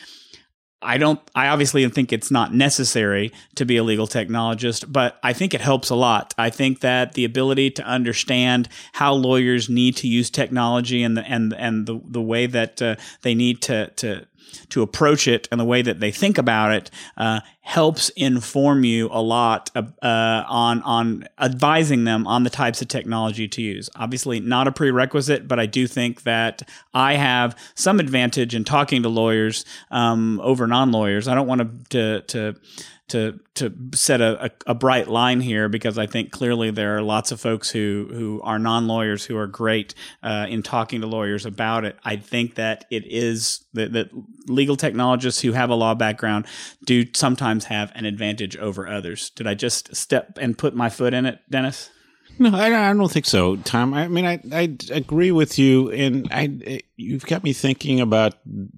I 0.87 0.99
don't, 0.99 1.21
I 1.35 1.49
obviously 1.49 1.87
think 1.89 2.13
it's 2.13 2.31
not 2.31 2.55
necessary 2.55 3.33
to 3.57 3.65
be 3.65 3.77
a 3.77 3.83
legal 3.83 4.07
technologist, 4.07 4.91
but 4.91 5.19
I 5.23 5.33
think 5.33 5.53
it 5.53 5.61
helps 5.61 5.91
a 5.91 5.97
lot. 5.97 6.33
I 6.39 6.49
think 6.49 6.81
that 6.81 7.15
the 7.15 7.25
ability 7.25 7.73
to 7.73 7.83
understand 7.83 8.69
how 8.93 9.13
lawyers 9.13 9.69
need 9.69 9.97
to 9.97 10.09
use 10.09 10.31
technology 10.31 11.03
and 11.03 11.17
the, 11.17 11.23
and, 11.23 11.53
and 11.55 11.87
the, 11.87 12.01
the 12.05 12.23
way 12.23 12.47
that 12.47 12.81
uh, 12.81 12.95
they 13.23 13.35
need 13.35 13.63
to, 13.63 13.89
to, 13.97 14.27
to 14.71 14.83
approach 14.83 15.29
it 15.29 15.49
and 15.51 15.61
the 15.61 15.65
way 15.65 15.83
that 15.83 16.01
they 16.01 16.11
think 16.11 16.39
about 16.39 16.73
it 16.73 16.91
uh, 17.17 17.41
helps 17.61 18.11
inform 18.11 18.85
you 18.85 19.09
a 19.11 19.21
lot 19.21 19.71
uh, 19.75 19.83
on 20.03 20.83
on 20.83 21.27
advising 21.39 22.05
them 22.05 22.27
on 22.27 22.45
the 22.45 22.51
types 22.51 22.81
of 22.81 22.89
technology 22.89 23.49
to 23.49 23.63
use. 23.63 23.91
Obviously, 23.97 24.41
not 24.41 24.69
a 24.69 24.73
prerequisite, 24.73 25.49
but 25.49 25.59
I 25.59 25.67
do 25.67 25.87
think 25.87 26.23
that 26.23 26.63
I 26.95 27.15
have 27.15 27.57
some 27.75 28.01
advantage 28.01 28.55
in 28.55 28.65
talking 28.65 29.03
to 29.03 29.09
lawyers 29.09 29.65
um, 29.91 30.41
over 30.41 30.67
non 30.67 30.93
lawyers. 30.93 31.29
I 31.29 31.35
don't 31.35 31.47
want 31.47 31.91
to 31.91 31.91
to 31.91 32.23
to 32.23 32.61
to 33.09 33.39
to 33.55 33.73
set 33.95 34.21
a, 34.21 34.47
a, 34.47 34.51
a, 34.69 34.75
bright 34.75 35.07
line 35.09 35.41
here 35.41 35.69
because 35.69 35.97
I 35.97 36.07
think 36.07 36.33
clearly 36.33 36.73
there 36.73 36.97
are 36.97 37.03
lots 37.03 37.31
of 37.31 37.41
folks 37.41 37.71
who 37.71 38.09
who 38.11 38.41
are 38.43 38.59
non 38.59 38.89
lawyers 38.89 39.25
who 39.25 39.37
are 39.37 39.47
great 39.47 39.95
uh, 40.23 40.47
in 40.49 40.63
talking 40.63 41.01
to 41.03 41.07
lawyers 41.07 41.47
about 41.47 41.85
it. 41.85 41.97
I 42.05 42.17
think 42.17 42.57
that 42.57 42.85
it 42.91 43.05
is 43.07 43.65
that, 43.75 43.93
that 43.93 44.11
legal 44.49 44.77
technologists 44.77 45.41
who 45.41 45.53
have 45.53 45.71
a 45.71 45.75
law 45.75 45.95
background 45.95 46.47
do 46.85 47.05
sometimes 47.15 47.67
have 47.67 47.93
an 47.95 48.07
advantage 48.07 48.57
over 48.57 48.89
others. 48.89 49.31
Did 49.31 49.47
I 49.47 49.55
just 49.55 49.95
step 49.95 50.39
and 50.41 50.59
put 50.59 50.75
my 50.75 50.89
foot 50.89 51.15
in 51.15 51.27
it, 51.27 51.39
Dennis? 51.49 51.91
No, 52.39 52.55
I, 52.55 52.91
I 52.91 52.93
don't 52.93 53.11
think 53.11 53.25
so, 53.25 53.57
Tom. 53.57 53.95
I 53.95 54.09
mean, 54.09 54.27
I 54.27 54.41
I 54.53 54.77
agree 54.91 55.31
with 55.31 55.59
you, 55.59 55.91
and 55.91 56.29
I 56.31 56.83
you've 56.99 57.27
got 57.27 57.45
me 57.45 57.53
thinking 57.53 58.01
about 58.01 58.35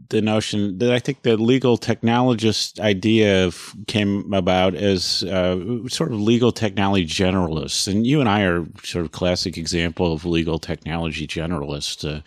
the 0.08 0.20
notion 0.20 0.78
that 0.78 0.90
I 0.90 0.98
think 0.98 1.22
the 1.22 1.37
legal 1.37 1.78
technologist 1.78 2.80
idea 2.80 3.50
came 3.87 4.32
about 4.32 4.75
as 4.75 5.22
uh, 5.22 5.87
sort 5.88 6.12
of 6.12 6.20
legal 6.20 6.50
technology 6.50 7.06
generalists, 7.06 7.87
and 7.87 8.06
you 8.06 8.18
and 8.20 8.28
I 8.28 8.42
are 8.42 8.66
sort 8.82 9.04
of 9.04 9.12
classic 9.12 9.56
example 9.56 10.12
of 10.12 10.25
legal 10.25 10.58
technology 10.58 11.26
generalists. 11.26 12.04
Uh, 12.04 12.22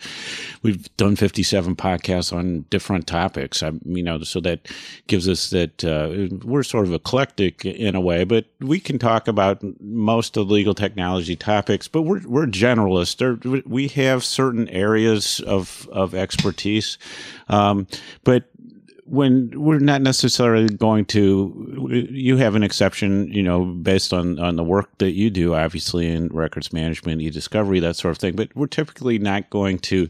we've 0.62 0.94
done 0.96 1.14
fifty 1.14 1.42
seven 1.42 1.76
podcasts 1.76 2.32
on 2.32 2.64
different 2.70 3.06
topics. 3.06 3.62
I, 3.62 3.72
you 3.84 4.02
know, 4.02 4.22
so 4.22 4.40
that 4.40 4.68
gives 5.08 5.28
us 5.28 5.50
that 5.50 5.84
uh, 5.84 6.34
we're 6.44 6.62
sort 6.62 6.86
of 6.86 6.94
eclectic 6.94 7.66
in 7.66 7.94
a 7.94 8.00
way, 8.00 8.24
but 8.24 8.46
we 8.60 8.80
can 8.80 8.98
talk 8.98 9.28
about 9.28 9.62
most 9.80 10.38
of 10.38 10.48
the 10.48 10.54
legal 10.54 10.74
technology 10.74 11.36
topics, 11.36 11.86
but 11.86 12.02
we're 12.02 12.26
we're 12.26 12.46
generalists. 12.46 13.22
We 13.66 13.88
have 13.88 14.24
certain 14.24 14.68
areas 14.70 15.40
of 15.40 15.81
of 15.88 16.14
expertise, 16.14 16.98
um, 17.48 17.86
but 18.24 18.44
when 19.12 19.50
we're 19.60 19.78
not 19.78 20.00
necessarily 20.00 20.68
going 20.74 21.04
to 21.04 21.98
you 22.10 22.38
have 22.38 22.54
an 22.54 22.62
exception 22.62 23.30
you 23.30 23.42
know 23.42 23.66
based 23.66 24.14
on 24.14 24.38
on 24.38 24.56
the 24.56 24.64
work 24.64 24.88
that 24.98 25.10
you 25.10 25.28
do 25.28 25.54
obviously 25.54 26.06
in 26.06 26.28
records 26.28 26.72
management 26.72 27.20
e-discovery 27.20 27.78
that 27.78 27.94
sort 27.94 28.12
of 28.12 28.16
thing. 28.16 28.34
But 28.34 28.56
we're 28.56 28.68
typically 28.68 29.18
not 29.18 29.50
going 29.50 29.80
to 29.80 30.08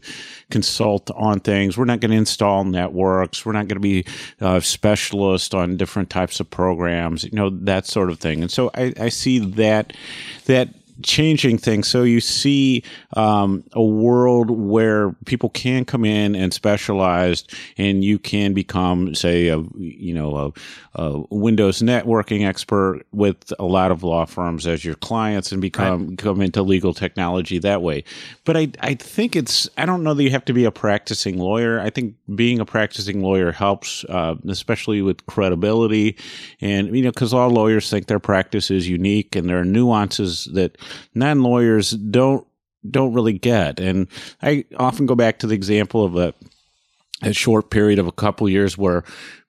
consult 0.51 1.11
on 1.11 1.41
things. 1.41 1.77
We're 1.77 1.83
not 1.83 1.99
going 1.99 2.11
to 2.11 2.17
install 2.17 2.63
networks. 2.63 3.45
We're 3.45 3.51
not 3.51 3.67
going 3.67 3.75
to 3.75 3.81
be 3.81 4.05
a 4.39 4.47
uh, 4.47 4.59
specialist 4.61 5.53
on 5.53 5.75
different 5.75 6.09
types 6.09 6.39
of 6.39 6.49
programs 6.49 7.25
you 7.25 7.31
know 7.33 7.49
that 7.49 7.85
sort 7.85 8.09
of 8.09 8.19
thing. 8.19 8.41
And 8.41 8.51
so 8.51 8.71
i, 8.75 8.93
I 8.97 9.09
see 9.09 9.39
that 9.39 9.91
that 10.45 10.69
changing 11.03 11.57
things. 11.57 11.87
So 11.87 12.03
you 12.03 12.21
see 12.21 12.83
um, 13.13 13.63
a 13.73 13.83
world 13.83 14.49
where 14.49 15.11
people 15.25 15.49
can 15.49 15.85
come 15.85 16.05
in 16.05 16.35
and 16.35 16.53
specialize, 16.53 17.43
and 17.77 18.03
you 18.03 18.19
can 18.19 18.53
become, 18.53 19.13
say, 19.15 19.49
a 19.49 19.59
you 19.77 20.13
know 20.13 20.53
a, 20.95 21.01
a 21.01 21.23
Windows 21.29 21.81
networking 21.81 22.45
expert 22.45 23.03
with 23.11 23.53
a 23.59 23.65
lot 23.65 23.91
of 23.91 24.03
law 24.03 24.25
firms 24.25 24.65
as 24.65 24.83
your 24.83 24.95
clients, 24.95 25.51
and 25.51 25.61
become 25.61 26.09
right. 26.09 26.17
come 26.17 26.41
into 26.41 26.61
legal 26.61 26.93
technology 26.93 27.59
that 27.59 27.81
way. 27.81 28.03
But 28.45 28.57
I 28.57 28.69
I 28.79 28.95
think 28.95 29.35
it's 29.35 29.69
I 29.77 29.85
don't 29.85 30.03
know 30.03 30.13
that 30.13 30.23
you 30.23 30.31
have 30.31 30.45
to 30.45 30.53
be 30.53 30.65
a 30.65 30.71
practicing 30.71 31.37
lawyer. 31.37 31.79
I 31.79 31.89
think 31.89 32.15
being 32.35 32.59
a 32.59 32.65
practicing 32.65 33.21
lawyer 33.21 33.51
helps, 33.51 34.03
uh, 34.05 34.35
especially 34.47 35.01
with 35.01 35.25
credibility, 35.25 36.17
and 36.61 36.95
you 36.95 37.03
know 37.03 37.11
because 37.11 37.33
all 37.33 37.49
lawyers 37.49 37.89
think 37.89 38.07
their 38.07 38.19
practice 38.19 38.71
is 38.71 38.87
unique, 38.87 39.35
and 39.35 39.49
there 39.49 39.59
are 39.59 39.65
nuances 39.65 40.45
that 40.53 40.77
non 41.13 41.41
lawyers 41.41 41.91
don't 41.91 42.45
don't 42.89 43.13
really 43.13 43.33
get. 43.33 43.79
And 43.79 44.07
I 44.41 44.65
often 44.77 45.05
go 45.05 45.15
back 45.15 45.39
to 45.39 45.47
the 45.47 45.55
example 45.55 46.03
of 46.03 46.15
a 46.15 46.33
a 47.21 47.33
short 47.33 47.69
period 47.69 47.99
of 47.99 48.07
a 48.07 48.11
couple 48.11 48.49
years 48.49 48.77
where 48.77 49.03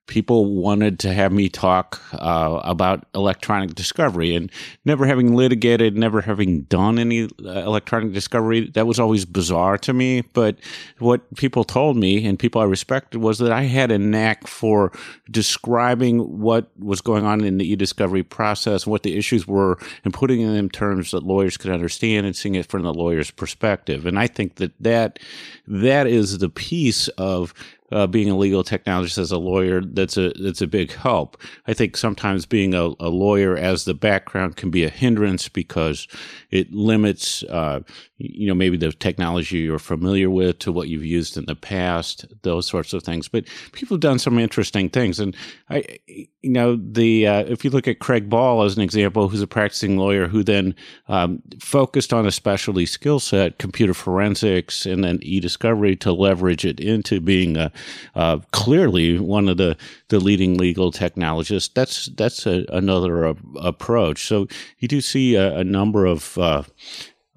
people 0.07 0.55
wanted 0.55 0.99
to 0.99 1.13
have 1.13 1.33
me 1.33 1.49
talk 1.49 2.03
uh, 2.15 2.61
about 2.63 3.07
electronic 3.15 3.75
discovery 3.75 4.35
and 4.35 4.51
never 4.85 5.07
having 5.07 5.35
litigated 5.35 5.97
never 5.97 6.21
having 6.21 6.63
done 6.63 6.99
any 6.99 7.25
uh, 7.45 7.51
electronic 7.61 8.13
discovery 8.13 8.69
that 8.71 8.87
was 8.87 9.01
always 9.01 9.25
bizarre 9.25 9.79
to 9.79 9.93
me. 9.93 10.21
But 10.21 10.59
what 10.99 11.35
people 11.37 11.65
told 11.65 11.97
me 11.97 12.27
and 12.27 12.39
people 12.39 12.61
i 12.61 12.65
respected 12.65 13.19
was 13.19 13.39
that 13.39 13.53
i 13.53 13.63
had 13.63 13.91
a 13.91 13.99
knack 13.99 14.47
for 14.47 14.93
describing 15.31 16.19
what 16.41 16.71
was 16.79 17.01
going 17.01 17.25
on 17.25 17.43
in 17.43 17.59
the 17.59 17.71
e-discovery 17.71 18.23
process 18.23 18.87
what 18.87 19.03
the 19.03 19.17
issues 19.17 19.47
were 19.47 19.79
and 20.05 20.13
putting 20.13 20.41
it 20.41 20.55
in 20.55 20.69
terms 20.69 21.13
that 21.13 21.23
lawyers 21.23 21.57
could 21.57 21.71
understand 21.71 22.27
and 22.27 22.37
seeing 22.37 22.55
it 22.55 22.67
from 22.67 22.83
the 22.83 22.93
lawyer's 22.93 23.31
perspective. 23.31 24.07
And 24.07 24.19
i 24.19 24.27
think 24.27 24.57
that 24.57 24.73
that 24.81 25.19
that 25.67 26.07
is 26.07 26.39
the 26.39 26.51
piece 26.51 27.09
of 27.09 27.55
uh, 27.95 28.09
being 28.09 28.29
a 28.29 28.37
legal 28.37 28.65
technologist 28.65 29.19
as 29.19 29.31
a 29.31 29.39
lawyer, 29.39 29.81
that's 29.81 30.17
a 30.17 30.33
that's 30.41 30.61
a 30.61 30.67
big 30.67 30.93
help. 30.93 31.41
I 31.69 31.75
think 31.75 31.97
sometimes 31.97 32.45
being 32.45 32.75
a, 32.75 32.91
a 32.99 33.09
lawyer 33.09 33.57
as 33.57 33.85
the 33.85 33.95
background 33.95 34.57
can 34.57 34.71
be 34.71 34.83
a 34.83 34.89
hindrance 34.89 35.49
because 35.49 36.09
it 36.51 36.73
limits, 36.73 37.45
uh, 37.45 37.81
you 38.19 38.49
know, 38.49 38.55
maybe 38.55 38.77
the 38.77 38.91
technology 38.91 39.59
you're 39.59 39.79
familiar 39.79 40.29
with 40.29 40.59
to 40.61 40.73
what 40.73 40.89
you've 40.89 41.05
used 41.05 41.37
in 41.37 41.47
the 41.47 41.55
past, 41.55 42.27
those 42.43 42.67
sorts 42.67 42.93
of 42.93 43.05
things. 43.05 43.29
But 43.29 43.45
people 43.71 43.95
have 43.95 44.01
done 44.01 44.19
some 44.19 44.41
interesting 44.41 44.89
things, 44.89 45.21
and 45.21 45.37
I, 45.71 45.85
you 46.09 46.51
know, 46.51 46.77
the 46.77 47.29
uh, 47.29 47.45
if 47.45 47.65
you 47.65 47.71
look 47.71 47.87
at 47.87 48.01
Craig 48.01 48.29
Ball 48.29 48.65
as 48.65 48.77
an 48.77 48.83
example, 48.83 49.29
who's 49.29 49.41
a 49.41 49.47
practicing 49.47 49.99
lawyer 49.99 50.27
who 50.27 50.43
then 50.43 50.75
um, 51.07 51.41
focused 51.61 52.13
on 52.13 52.27
a 52.27 52.33
specialty 52.33 52.87
skill 52.87 53.21
set, 53.21 53.59
computer 53.59 53.95
forensics, 53.95 54.85
and 54.85 55.05
then 55.05 55.21
e-discovery 55.23 55.95
to 55.95 56.13
leverage 56.13 56.65
it 56.65 56.81
into 56.81 57.21
being 57.21 57.57
a 57.57 57.71
uh, 58.14 58.38
clearly 58.53 59.19
one 59.19 59.49
of 59.49 59.57
the, 59.57 59.76
the 60.09 60.21
leading 60.21 60.57
legal 60.57 60.91
technologists. 60.91 61.73
That's 61.75 62.07
that's 62.07 62.47
a, 62.47 62.64
another 62.69 63.26
uh, 63.26 63.35
approach. 63.57 64.26
So 64.26 64.49
you 64.79 64.88
do 64.88 65.00
see 65.00 65.35
a, 65.35 65.59
a 65.59 65.64
number 65.64 66.07
of 66.07 66.37
uh, 66.38 66.62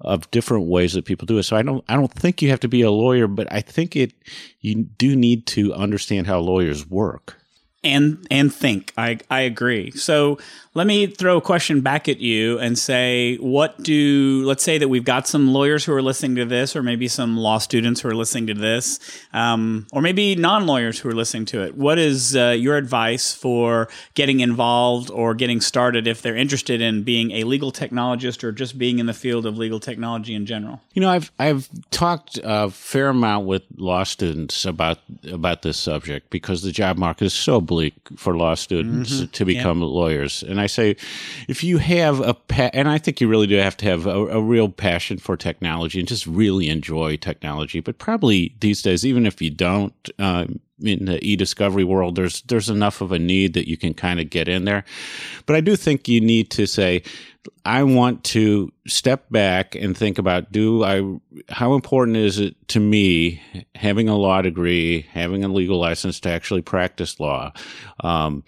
of 0.00 0.30
different 0.30 0.66
ways 0.66 0.92
that 0.92 1.04
people 1.04 1.26
do 1.26 1.38
it. 1.38 1.42
So 1.44 1.56
I 1.56 1.62
don't 1.62 1.84
I 1.88 1.96
don't 1.96 2.12
think 2.12 2.42
you 2.42 2.50
have 2.50 2.60
to 2.60 2.68
be 2.68 2.82
a 2.82 2.90
lawyer, 2.90 3.26
but 3.26 3.50
I 3.52 3.60
think 3.60 3.96
it 3.96 4.12
you 4.60 4.84
do 4.84 5.16
need 5.16 5.46
to 5.48 5.74
understand 5.74 6.26
how 6.26 6.38
lawyers 6.38 6.88
work 6.88 7.36
and 7.84 8.26
and 8.30 8.54
think. 8.54 8.92
I 8.96 9.18
I 9.30 9.40
agree. 9.40 9.90
So 9.92 10.38
let 10.78 10.86
me 10.86 11.08
throw 11.08 11.38
a 11.38 11.40
question 11.40 11.80
back 11.80 12.08
at 12.08 12.20
you 12.20 12.56
and 12.60 12.78
say, 12.78 13.34
what 13.38 13.82
do 13.82 14.44
let's 14.46 14.62
say 14.62 14.78
that 14.78 14.86
we've 14.86 15.04
got 15.04 15.26
some 15.26 15.52
lawyers 15.52 15.84
who 15.84 15.92
are 15.92 16.00
listening 16.00 16.36
to 16.36 16.44
this, 16.44 16.76
or 16.76 16.84
maybe 16.84 17.08
some 17.08 17.36
law 17.36 17.58
students 17.58 18.00
who 18.00 18.08
are 18.08 18.14
listening 18.14 18.46
to 18.46 18.54
this, 18.54 19.00
um, 19.32 19.88
or 19.92 20.00
maybe 20.00 20.36
non-lawyers 20.36 21.00
who 21.00 21.08
are 21.08 21.14
listening 21.14 21.44
to 21.46 21.64
it. 21.64 21.74
What 21.74 21.98
is 21.98 22.36
uh, 22.36 22.50
your 22.50 22.76
advice 22.76 23.34
for 23.34 23.88
getting 24.14 24.38
involved 24.38 25.10
or 25.10 25.34
getting 25.34 25.60
started 25.60 26.06
if 26.06 26.22
they're 26.22 26.36
interested 26.36 26.80
in 26.80 27.02
being 27.02 27.32
a 27.32 27.42
legal 27.42 27.72
technologist 27.72 28.44
or 28.44 28.52
just 28.52 28.78
being 28.78 29.00
in 29.00 29.06
the 29.06 29.14
field 29.14 29.46
of 29.46 29.58
legal 29.58 29.80
technology 29.80 30.36
in 30.36 30.46
general? 30.46 30.80
You 30.92 31.02
know, 31.02 31.10
I've 31.10 31.32
I've 31.40 31.68
talked 31.90 32.38
a 32.44 32.70
fair 32.70 33.08
amount 33.08 33.48
with 33.48 33.64
law 33.78 34.04
students 34.04 34.64
about 34.64 35.00
about 35.28 35.62
this 35.62 35.76
subject 35.76 36.30
because 36.30 36.62
the 36.62 36.70
job 36.70 36.98
market 36.98 37.24
is 37.24 37.34
so 37.34 37.60
bleak 37.60 37.94
for 38.16 38.36
law 38.36 38.54
students 38.54 39.14
mm-hmm. 39.14 39.32
to 39.32 39.44
become 39.44 39.80
yep. 39.80 39.88
lawyers. 39.88 40.44
And 40.44 40.60
I 40.60 40.67
say, 40.68 40.96
if 41.48 41.64
you 41.64 41.78
have 41.78 42.20
a, 42.20 42.34
pa- 42.34 42.70
and 42.72 42.88
I 42.88 42.98
think 42.98 43.20
you 43.20 43.28
really 43.28 43.46
do 43.46 43.56
have 43.56 43.76
to 43.78 43.86
have 43.86 44.06
a, 44.06 44.26
a, 44.28 44.40
real 44.40 44.68
passion 44.68 45.18
for 45.18 45.36
technology 45.36 45.98
and 45.98 46.08
just 46.08 46.26
really 46.26 46.68
enjoy 46.68 47.16
technology. 47.16 47.80
But 47.80 47.98
probably 47.98 48.54
these 48.60 48.82
days, 48.82 49.04
even 49.04 49.26
if 49.26 49.42
you 49.42 49.50
don't, 49.50 49.94
uh, 50.18 50.46
in 50.80 51.06
the 51.06 51.24
e-discovery 51.24 51.84
world, 51.84 52.14
there's 52.14 52.42
there's 52.42 52.70
enough 52.70 53.00
of 53.00 53.10
a 53.10 53.18
need 53.18 53.54
that 53.54 53.68
you 53.68 53.76
can 53.76 53.94
kind 53.94 54.20
of 54.20 54.30
get 54.30 54.48
in 54.48 54.64
there. 54.64 54.84
But 55.46 55.56
I 55.56 55.60
do 55.60 55.74
think 55.76 56.06
you 56.06 56.20
need 56.20 56.50
to 56.52 56.66
say, 56.66 57.02
I 57.64 57.82
want 57.82 58.24
to 58.24 58.72
step 58.86 59.30
back 59.30 59.74
and 59.74 59.96
think 59.96 60.18
about 60.18 60.52
do 60.52 60.84
I 60.84 61.18
how 61.48 61.74
important 61.74 62.16
is 62.16 62.38
it 62.38 62.56
to 62.68 62.80
me 62.80 63.42
having 63.74 64.08
a 64.08 64.16
law 64.16 64.42
degree, 64.42 65.02
having 65.12 65.44
a 65.44 65.48
legal 65.48 65.78
license 65.78 66.20
to 66.20 66.30
actually 66.30 66.62
practice 66.62 67.18
law? 67.18 67.52
Um, 68.00 68.44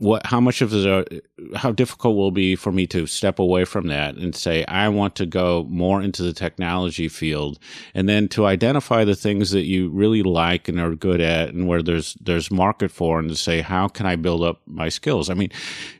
what 0.00 0.24
how 0.26 0.40
much 0.40 0.62
of 0.62 0.72
it 0.72 1.24
how 1.56 1.72
difficult 1.72 2.16
will 2.16 2.28
it 2.28 2.34
be 2.34 2.56
for 2.56 2.72
me 2.72 2.86
to 2.86 3.06
step 3.06 3.38
away 3.38 3.64
from 3.64 3.88
that 3.88 4.16
and 4.16 4.34
say 4.34 4.64
I 4.66 4.88
want 4.88 5.14
to 5.16 5.26
go 5.26 5.66
more 5.68 6.02
into 6.02 6.22
the 6.22 6.32
technology 6.32 7.08
field 7.08 7.58
and 7.94 8.08
then 8.08 8.28
to 8.28 8.46
identify 8.46 9.04
the 9.04 9.16
things 9.16 9.50
that 9.50 9.64
you 9.64 9.88
really 9.88 10.22
like 10.22 10.68
and 10.68 10.78
are 10.80 10.94
good 10.94 11.20
at 11.20 11.50
and 11.50 11.66
where 11.66 11.82
there's 11.82 12.14
there's 12.14 12.50
market 12.50 12.90
for 12.90 13.18
and 13.18 13.28
to 13.28 13.36
say 13.36 13.60
how 13.60 13.88
can 13.88 14.06
I 14.06 14.16
build 14.16 14.42
up 14.42 14.60
my 14.66 14.88
skills? 14.88 15.30
I 15.30 15.34
mean 15.34 15.50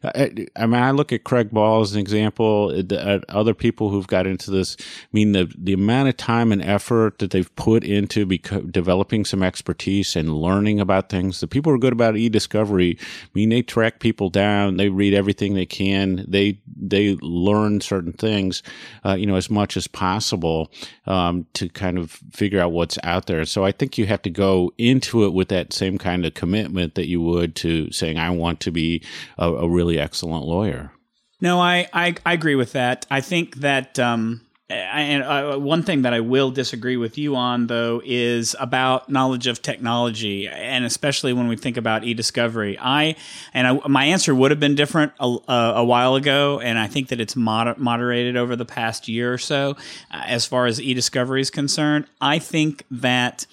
I, 0.04 0.46
I 0.56 0.66
mean 0.66 0.82
I 0.82 0.90
look 0.92 1.12
at 1.12 1.24
Craig 1.24 1.50
Ball 1.50 1.80
as 1.80 1.94
an 1.94 2.00
example. 2.00 2.70
At 2.70 2.92
uh, 2.92 3.20
other 3.28 3.54
people 3.54 3.90
who've 3.90 4.06
got 4.06 4.26
into 4.26 4.50
this 4.50 4.76
I 4.80 5.08
mean 5.12 5.32
the 5.32 5.52
the 5.56 5.72
amount 5.72 6.08
of 6.08 6.16
time 6.16 6.52
and 6.52 6.62
effort 6.62 7.18
that 7.18 7.30
they've 7.30 7.54
put 7.56 7.84
into 7.84 8.26
beco- 8.26 8.70
developing 8.70 9.24
some 9.24 9.42
expertise 9.42 10.14
and 10.14 10.36
learning 10.36 10.80
about 10.80 11.08
things. 11.08 11.40
The 11.40 11.48
people 11.48 11.70
who 11.70 11.76
are 11.76 11.80
good 11.80 11.92
about 11.92 12.16
e-discovery 12.16 12.98
I 13.00 13.28
mean 13.34 13.48
they 13.48 13.62
track 13.62 13.87
track 13.88 14.00
people 14.00 14.28
down. 14.30 14.76
They 14.76 14.88
read 14.88 15.14
everything 15.14 15.54
they 15.54 15.66
can. 15.66 16.24
They 16.28 16.60
they 16.76 17.16
learn 17.16 17.80
certain 17.80 18.12
things, 18.12 18.62
uh, 19.04 19.14
you 19.14 19.26
know, 19.26 19.36
as 19.36 19.50
much 19.50 19.76
as 19.76 19.86
possible 19.86 20.70
um, 21.06 21.46
to 21.54 21.68
kind 21.68 21.98
of 21.98 22.10
figure 22.32 22.60
out 22.60 22.72
what's 22.72 22.98
out 23.02 23.26
there. 23.26 23.44
So 23.44 23.64
I 23.64 23.72
think 23.72 23.98
you 23.98 24.06
have 24.06 24.22
to 24.22 24.30
go 24.30 24.72
into 24.78 25.24
it 25.24 25.32
with 25.32 25.48
that 25.48 25.72
same 25.72 25.98
kind 25.98 26.24
of 26.24 26.34
commitment 26.34 26.94
that 26.94 27.08
you 27.08 27.20
would 27.22 27.54
to 27.56 27.90
saying, 27.92 28.18
"I 28.18 28.30
want 28.30 28.60
to 28.60 28.70
be 28.70 29.02
a, 29.38 29.50
a 29.50 29.68
really 29.68 29.98
excellent 29.98 30.44
lawyer." 30.44 30.92
No, 31.40 31.60
I, 31.60 31.88
I, 31.92 32.16
I 32.26 32.32
agree 32.32 32.56
with 32.56 32.72
that. 32.72 33.06
I 33.12 33.20
think 33.20 33.56
that 33.56 33.96
um, 34.00 34.40
and 34.70 35.22
uh, 35.22 35.56
one 35.56 35.82
thing 35.82 36.02
that 36.02 36.12
I 36.12 36.20
will 36.20 36.50
disagree 36.50 36.98
with 36.98 37.16
you 37.16 37.36
on, 37.36 37.68
though, 37.68 38.02
is 38.04 38.54
about 38.60 39.08
knowledge 39.08 39.46
of 39.46 39.62
technology, 39.62 40.46
and 40.46 40.84
especially 40.84 41.32
when 41.32 41.48
we 41.48 41.56
think 41.56 41.78
about 41.78 42.04
e-discovery. 42.04 42.78
I 42.78 43.16
and 43.54 43.66
I, 43.66 43.88
my 43.88 44.04
answer 44.04 44.34
would 44.34 44.50
have 44.50 44.60
been 44.60 44.74
different 44.74 45.12
a, 45.18 45.38
a, 45.48 45.84
while 45.84 46.16
ago, 46.16 46.60
and 46.60 46.78
I 46.78 46.86
think 46.86 47.08
that 47.08 47.20
it's 47.20 47.34
moder- 47.34 47.76
moderated 47.78 48.36
over 48.36 48.56
the 48.56 48.66
past 48.66 49.08
year 49.08 49.32
or 49.32 49.38
so, 49.38 49.70
uh, 50.10 50.24
as 50.26 50.44
far 50.44 50.66
as 50.66 50.80
e-discovery 50.80 51.40
is 51.40 51.50
concerned. 51.50 52.06
I 52.20 52.38
think 52.38 52.84
that 52.90 53.46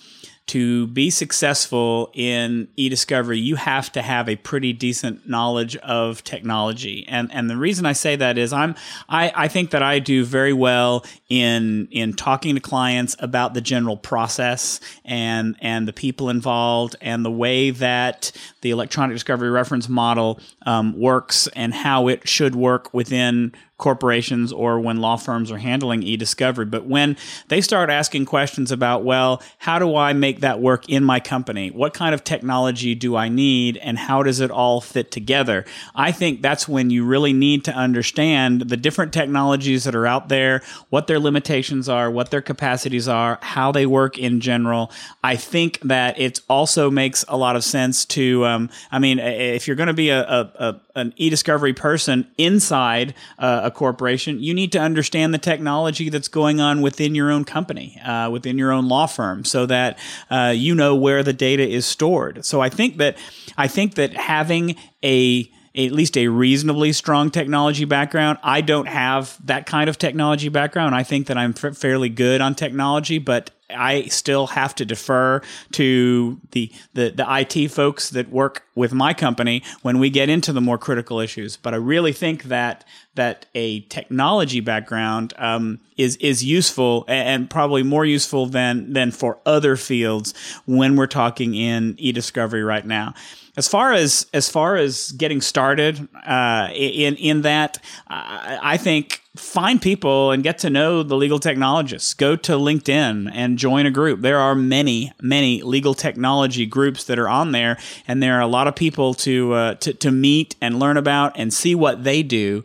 to 0.48 0.86
be 0.88 1.10
successful 1.10 2.12
in 2.14 2.68
e-discovery, 2.76 3.40
you 3.40 3.56
have 3.56 3.92
to 3.94 4.02
have 4.02 4.30
a 4.30 4.36
pretty 4.36 4.74
decent 4.74 5.28
knowledge 5.28 5.76
of 5.78 6.24
technology. 6.24 7.04
And 7.08 7.32
and 7.32 7.50
the 7.50 7.58
reason 7.58 7.86
I 7.86 7.94
say 7.94 8.16
that 8.16 8.38
is 8.38 8.54
I'm 8.54 8.76
I, 9.10 9.32
I 9.36 9.48
think 9.48 9.72
that 9.72 9.82
I 9.82 10.00
do 10.00 10.24
very 10.24 10.54
well 10.54 11.04
in 11.30 11.88
in 11.90 12.14
talking 12.14 12.56
to 12.56 12.62
clients 12.62 13.16
about 13.20 13.56
the 13.56 13.62
general 13.62 13.98
process 13.98 14.80
and 15.04 15.56
and 15.62 15.88
the 15.88 15.94
people 15.94 16.30
involved 16.30 16.96
and 17.02 17.26
the 17.26 17.32
way 17.32 17.72
that 17.72 18.32
the 18.62 18.70
electronic 18.70 19.16
discovery 19.16 19.50
reference 19.50 19.90
model 19.90 20.40
um, 20.66 21.00
works 21.00 21.48
and 21.56 21.74
how 21.74 22.08
it 22.08 22.28
should 22.28 22.56
work 22.56 22.94
within 22.94 23.52
corporations 23.78 24.54
or 24.54 24.80
when 24.80 25.02
law 25.02 25.18
firms 25.18 25.52
are 25.52 25.58
handling 25.58 26.02
e-discovery. 26.02 26.66
But 26.66 26.86
when 26.86 27.18
they 27.50 27.60
start 27.60 27.90
asking 27.90 28.26
questions 28.26 28.72
about 28.72 29.04
well 29.04 29.42
how 29.58 29.80
do 29.80 29.96
i 29.98 30.14
make 30.14 30.40
that 30.40 30.62
work 30.62 30.88
in 30.88 31.04
my 31.04 31.20
company? 31.20 31.72
What 31.72 31.94
kind 31.94 32.16
of 32.16 32.24
technology 32.24 32.96
do 32.96 33.18
i 33.18 33.28
need? 33.28 33.76
And 33.78 33.98
how 33.98 34.24
does 34.24 34.40
it 34.40 34.50
all 34.50 34.80
fit 34.80 35.12
together? 35.12 35.66
I 35.94 36.14
think 36.14 36.42
that's 36.42 36.70
when 36.70 36.90
you 36.90 37.04
really 37.04 37.34
need 37.34 37.66
to 37.66 37.74
understand 37.74 38.62
the 38.62 38.78
different 38.78 39.12
technologies 39.12 39.84
that 39.84 39.96
are 39.96 40.08
out 40.08 40.30
there 40.30 40.62
what 40.90 41.08
their 41.08 41.20
limitations 41.20 41.90
are 41.90 42.10
what 42.10 42.32
their 42.32 42.42
capacities 42.42 43.10
are 43.10 43.40
how 43.42 43.74
they 43.74 43.86
work 43.86 44.18
in 44.18 44.40
general. 44.40 44.90
I 45.22 45.36
think 45.36 45.82
that 45.82 46.18
it 46.18 46.40
also 46.50 46.90
makes 46.90 47.26
a 47.28 47.36
lot 47.36 47.58
of 47.58 47.64
sense 47.66 48.06
to 48.06 48.46
um, 48.46 48.70
i 48.90 49.00
mean 49.00 49.20
if 49.20 49.68
you're 49.68 49.76
going 49.76 49.88
to 49.88 49.94
be 49.94 50.10
a, 50.10 50.22
a, 50.22 50.52
a 50.60 50.82
an 50.96 51.14
e-discovery 51.18 51.74
person 51.74 52.26
inside 52.38 53.14
uh, 53.38 53.62
a 53.66 53.72
corporation, 53.72 54.42
you 54.42 54.54
need 54.54 54.72
to 54.72 54.80
understand 54.80 55.34
the 55.34 55.40
technology 55.40 56.10
that's 56.10 56.28
going 56.28 56.62
on 56.62 56.82
within 56.82 57.16
your 57.16 57.32
own 57.32 57.44
company, 57.44 58.00
uh, 58.06 58.30
within 58.30 58.58
your 58.58 58.72
own 58.72 58.88
law 58.88 59.08
firm, 59.08 59.44
so 59.44 59.66
that 59.66 59.98
uh, 60.30 60.54
you 60.56 60.76
know 60.76 60.96
where 60.96 61.24
the 61.24 61.34
data 61.34 61.68
is 61.68 61.86
stored. 61.86 62.46
So 62.46 62.62
I 62.62 62.70
think 62.70 62.98
that 62.98 63.18
I 63.58 63.68
think 63.68 63.96
that 63.96 64.14
having 64.14 64.76
a 65.04 65.52
at 65.76 65.92
least 65.92 66.18
a 66.18 66.28
reasonably 66.28 66.94
strong 66.94 67.30
technology 67.30 67.86
background. 67.86 68.38
I 68.44 68.62
don't 68.62 68.88
have 68.88 69.38
that 69.46 69.66
kind 69.66 69.90
of 69.90 69.98
technology 69.98 70.50
background. 70.50 70.96
I 70.96 71.04
think 71.04 71.28
that 71.28 71.38
I'm 71.38 71.54
f- 71.62 71.78
fairly 71.78 72.10
good 72.10 72.42
on 72.42 72.56
technology, 72.56 73.18
but 73.18 73.52
I 73.70 74.04
still 74.04 74.48
have 74.48 74.76
to 74.76 74.86
defer 74.86 75.42
to 75.74 76.40
the, 76.52 76.72
the, 76.94 77.10
the 77.10 77.26
IT 77.28 77.70
folks 77.70 78.12
that 78.12 78.30
work 78.30 78.64
with 78.76 78.94
my 78.94 79.14
company 79.14 79.64
when 79.82 80.00
we 80.00 80.10
get 80.10 80.30
into 80.30 80.54
the 80.54 80.62
more 80.62 80.78
critical 80.78 81.20
issues. 81.20 81.58
But 81.58 81.74
I 81.74 81.78
really 81.78 82.14
think 82.14 82.44
that 82.44 82.86
that 83.16 83.46
a 83.56 83.80
technology 83.82 84.60
background 84.60 85.34
um, 85.38 85.80
is 85.98 86.18
is 86.18 86.44
useful 86.44 87.06
and 87.08 87.50
probably 87.50 87.82
more 87.82 88.06
useful 88.06 88.46
than 88.46 88.94
than 88.94 89.12
for 89.12 89.40
other 89.46 89.78
fields 89.78 90.34
when 90.66 90.96
we're 90.96 91.08
talking 91.08 91.56
in 91.56 91.96
e-discovery 91.98 92.62
right 92.62 92.86
now 92.86 93.14
as 93.58 93.68
far 93.68 93.94
as 93.94 94.28
as 94.34 94.50
far 94.50 94.76
as 94.76 95.12
getting 95.14 95.42
started 95.42 96.08
uh, 96.26 96.70
in 96.74 97.16
in 97.16 97.42
that, 97.44 97.78
I, 98.08 98.60
I 98.62 98.78
think 98.78 99.22
find 99.36 99.82
people 99.82 100.32
and 100.32 100.44
get 100.44 100.58
to 100.60 100.70
know 100.70 101.04
the 101.04 101.16
legal 101.16 101.40
technologists. 101.40 102.14
Go 102.14 102.36
to 102.38 102.54
LinkedIn 102.54 103.30
and 103.34 103.58
join 103.58 103.86
a 103.86 103.92
group. 103.92 104.22
There 104.22 104.40
are 104.40 104.56
many, 104.56 105.12
many 105.22 105.62
legal 105.62 105.94
technology 105.94 106.66
groups 106.66 107.04
that 107.06 107.20
are 107.20 107.30
on 107.30 107.52
there, 107.52 107.78
and 108.08 108.24
there 108.24 108.36
are 108.38 108.42
a 108.42 108.48
lot 108.48 108.68
of 108.68 108.76
people 108.76 109.14
to 109.16 109.54
uh, 109.54 109.74
to, 109.76 109.94
to 109.94 110.12
meet 110.12 110.56
and 110.62 110.80
learn 110.80 110.98
about 110.98 111.38
and 111.38 111.54
see 111.54 111.76
what 111.76 112.04
they 112.04 112.24
do. 112.24 112.64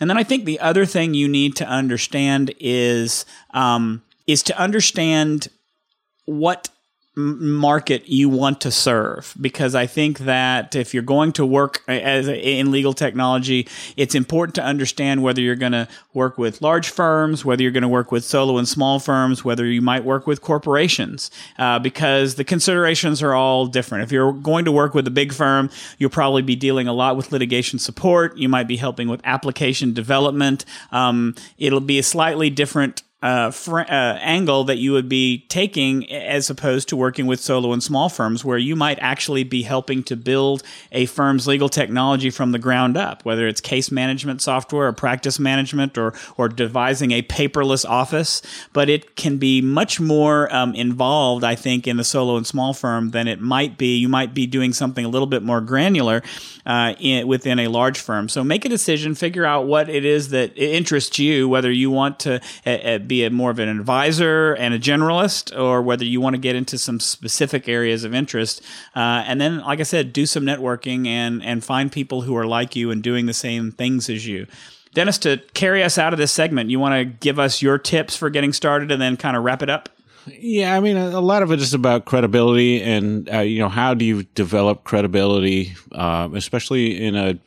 And 0.00 0.08
then 0.08 0.16
I 0.16 0.22
think 0.22 0.44
the 0.44 0.60
other 0.60 0.86
thing 0.86 1.14
you 1.14 1.28
need 1.28 1.56
to 1.56 1.66
understand 1.66 2.54
is 2.60 3.24
um, 3.50 4.02
is 4.26 4.42
to 4.44 4.58
understand 4.58 5.48
what 6.26 6.68
market 7.18 8.08
you 8.08 8.28
want 8.28 8.60
to 8.60 8.70
serve 8.70 9.34
because 9.40 9.74
I 9.74 9.86
think 9.86 10.20
that 10.20 10.76
if 10.76 10.94
you're 10.94 11.02
going 11.02 11.32
to 11.32 11.44
work 11.44 11.82
as 11.88 12.28
a, 12.28 12.38
in 12.38 12.70
legal 12.70 12.92
technology, 12.92 13.66
it's 13.96 14.14
important 14.14 14.54
to 14.54 14.62
understand 14.62 15.24
whether 15.24 15.40
you're 15.40 15.56
going 15.56 15.72
to 15.72 15.88
work 16.14 16.38
with 16.38 16.62
large 16.62 16.90
firms, 16.90 17.44
whether 17.44 17.60
you're 17.60 17.72
going 17.72 17.82
to 17.82 17.88
work 17.88 18.12
with 18.12 18.24
solo 18.24 18.56
and 18.56 18.68
small 18.68 19.00
firms, 19.00 19.44
whether 19.44 19.66
you 19.66 19.82
might 19.82 20.04
work 20.04 20.28
with 20.28 20.40
corporations, 20.40 21.32
uh, 21.58 21.80
because 21.80 22.36
the 22.36 22.44
considerations 22.44 23.20
are 23.20 23.34
all 23.34 23.66
different. 23.66 24.04
If 24.04 24.12
you're 24.12 24.32
going 24.32 24.64
to 24.66 24.72
work 24.72 24.94
with 24.94 25.06
a 25.08 25.10
big 25.10 25.32
firm, 25.32 25.70
you'll 25.98 26.10
probably 26.10 26.42
be 26.42 26.54
dealing 26.54 26.86
a 26.86 26.92
lot 26.92 27.16
with 27.16 27.32
litigation 27.32 27.80
support. 27.80 28.36
You 28.38 28.48
might 28.48 28.68
be 28.68 28.76
helping 28.76 29.08
with 29.08 29.20
application 29.24 29.92
development. 29.92 30.64
Um, 30.92 31.34
it'll 31.58 31.80
be 31.80 31.98
a 31.98 32.04
slightly 32.04 32.48
different 32.48 33.02
uh, 33.20 33.50
fr- 33.50 33.80
uh, 33.80 34.18
angle 34.20 34.62
that 34.64 34.78
you 34.78 34.92
would 34.92 35.08
be 35.08 35.44
taking 35.48 36.08
as 36.10 36.48
opposed 36.50 36.88
to 36.88 36.96
working 36.96 37.26
with 37.26 37.40
solo 37.40 37.72
and 37.72 37.82
small 37.82 38.08
firms 38.08 38.44
where 38.44 38.58
you 38.58 38.76
might 38.76 38.98
actually 39.00 39.42
be 39.42 39.62
helping 39.62 40.04
to 40.04 40.14
build 40.14 40.62
a 40.92 41.04
firm's 41.06 41.46
legal 41.48 41.68
technology 41.68 42.30
from 42.30 42.52
the 42.52 42.60
ground 42.60 42.96
up, 42.96 43.24
whether 43.24 43.48
it's 43.48 43.60
case 43.60 43.90
management 43.90 44.40
software 44.40 44.86
or 44.86 44.92
practice 44.92 45.40
management 45.40 45.98
or, 45.98 46.14
or 46.36 46.48
devising 46.48 47.10
a 47.10 47.22
paperless 47.22 47.84
office. 47.84 48.40
But 48.72 48.88
it 48.88 49.16
can 49.16 49.38
be 49.38 49.60
much 49.60 49.98
more 49.98 50.52
um, 50.54 50.72
involved, 50.76 51.42
I 51.42 51.56
think, 51.56 51.88
in 51.88 51.96
the 51.96 52.04
solo 52.04 52.36
and 52.36 52.46
small 52.46 52.72
firm 52.72 53.10
than 53.10 53.26
it 53.26 53.40
might 53.40 53.76
be. 53.76 53.96
You 53.96 54.08
might 54.08 54.32
be 54.32 54.46
doing 54.46 54.72
something 54.72 55.04
a 55.04 55.08
little 55.08 55.26
bit 55.26 55.42
more 55.42 55.60
granular 55.60 56.22
uh, 56.64 56.94
in, 57.00 57.26
within 57.26 57.58
a 57.58 57.66
large 57.66 57.98
firm. 57.98 58.28
So 58.28 58.44
make 58.44 58.64
a 58.64 58.68
decision, 58.68 59.16
figure 59.16 59.44
out 59.44 59.66
what 59.66 59.88
it 59.88 60.04
is 60.04 60.28
that 60.28 60.56
interests 60.56 61.18
you, 61.18 61.48
whether 61.48 61.72
you 61.72 61.90
want 61.90 62.20
to 62.20 62.40
be 63.08 63.24
a 63.24 63.30
more 63.30 63.50
of 63.50 63.58
an 63.58 63.68
advisor 63.68 64.52
and 64.54 64.74
a 64.74 64.78
generalist, 64.78 65.58
or 65.58 65.82
whether 65.82 66.04
you 66.04 66.20
want 66.20 66.34
to 66.34 66.40
get 66.40 66.54
into 66.54 66.78
some 66.78 67.00
specific 67.00 67.68
areas 67.68 68.04
of 68.04 68.14
interest. 68.14 68.62
Uh, 68.94 69.24
and 69.26 69.40
then, 69.40 69.60
like 69.60 69.80
I 69.80 69.84
said, 69.84 70.12
do 70.12 70.26
some 70.26 70.44
networking 70.44 71.06
and 71.06 71.42
and 71.42 71.64
find 71.64 71.90
people 71.90 72.22
who 72.22 72.36
are 72.36 72.46
like 72.46 72.76
you 72.76 72.90
and 72.90 73.02
doing 73.02 73.26
the 73.26 73.34
same 73.34 73.72
things 73.72 74.08
as 74.08 74.26
you. 74.26 74.46
Dennis, 74.94 75.18
to 75.18 75.38
carry 75.54 75.82
us 75.82 75.98
out 75.98 76.12
of 76.12 76.18
this 76.18 76.32
segment, 76.32 76.70
you 76.70 76.80
want 76.80 76.94
to 76.94 77.04
give 77.04 77.38
us 77.38 77.62
your 77.62 77.78
tips 77.78 78.16
for 78.16 78.30
getting 78.30 78.52
started 78.52 78.90
and 78.90 79.00
then 79.00 79.16
kind 79.16 79.36
of 79.36 79.44
wrap 79.44 79.62
it 79.62 79.70
up? 79.70 79.88
Yeah, 80.26 80.74
I 80.74 80.80
mean, 80.80 80.96
a, 80.96 81.20
lot 81.20 81.42
of 81.42 81.52
it 81.52 81.60
is 81.60 81.74
about 81.74 82.04
credibility, 82.04 82.82
and 82.82 83.32
uh, 83.32 83.38
you 83.40 83.60
know, 83.60 83.68
how 83.68 83.94
do 83.94 84.04
you 84.04 84.24
develop 84.34 84.84
credibility, 84.84 85.74
uh, 85.92 86.28
especially 86.34 87.02
in 87.02 87.14
a 87.14 87.38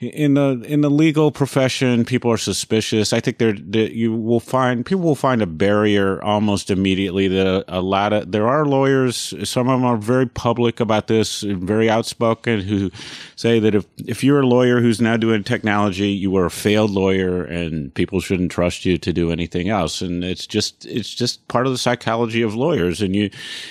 in 0.00 0.34
the 0.34 0.62
in 0.64 0.80
the 0.80 0.90
legal 0.90 1.32
profession, 1.32 2.04
people 2.04 2.30
are 2.30 2.38
suspicious. 2.38 3.12
I 3.12 3.18
think 3.18 3.38
there 3.38 3.52
you 3.52 4.14
will 4.14 4.38
find 4.38 4.86
people 4.86 5.02
will 5.02 5.16
find 5.16 5.42
a 5.42 5.46
barrier 5.46 6.22
almost 6.22 6.70
immediately. 6.70 7.26
That 7.26 7.46
a, 7.48 7.78
a, 7.78 7.80
lot 7.80 8.12
of 8.12 8.30
there 8.30 8.46
are 8.46 8.64
lawyers. 8.64 9.34
Some 9.42 9.68
of 9.68 9.80
them 9.80 9.84
are 9.84 9.96
very 9.96 10.26
public 10.26 10.78
about 10.78 11.08
this, 11.08 11.40
very 11.42 11.90
outspoken, 11.90 12.60
who 12.60 12.92
say 13.34 13.58
that 13.58 13.74
if 13.74 13.86
if 13.98 14.22
you're 14.22 14.40
a 14.40 14.46
lawyer 14.46 14.80
who's 14.80 15.00
now 15.00 15.16
doing 15.16 15.42
technology, 15.42 16.10
you 16.10 16.36
are 16.36 16.46
a 16.46 16.50
failed 16.50 16.92
lawyer, 16.92 17.42
and 17.42 17.92
people 17.94 18.20
shouldn't 18.20 18.52
trust 18.52 18.84
you 18.84 18.98
to 18.98 19.12
do 19.12 19.32
anything 19.32 19.68
else. 19.68 20.00
And 20.00 20.22
it's 20.22 20.46
just 20.46 20.86
it's 20.86 21.12
just 21.12 21.46
part 21.48 21.66
of 21.66 21.72
the 21.72 21.78
psychology 21.78 22.42
of 22.42 22.54
lawyers, 22.54 23.02
and 23.02 23.16
you 23.16 23.30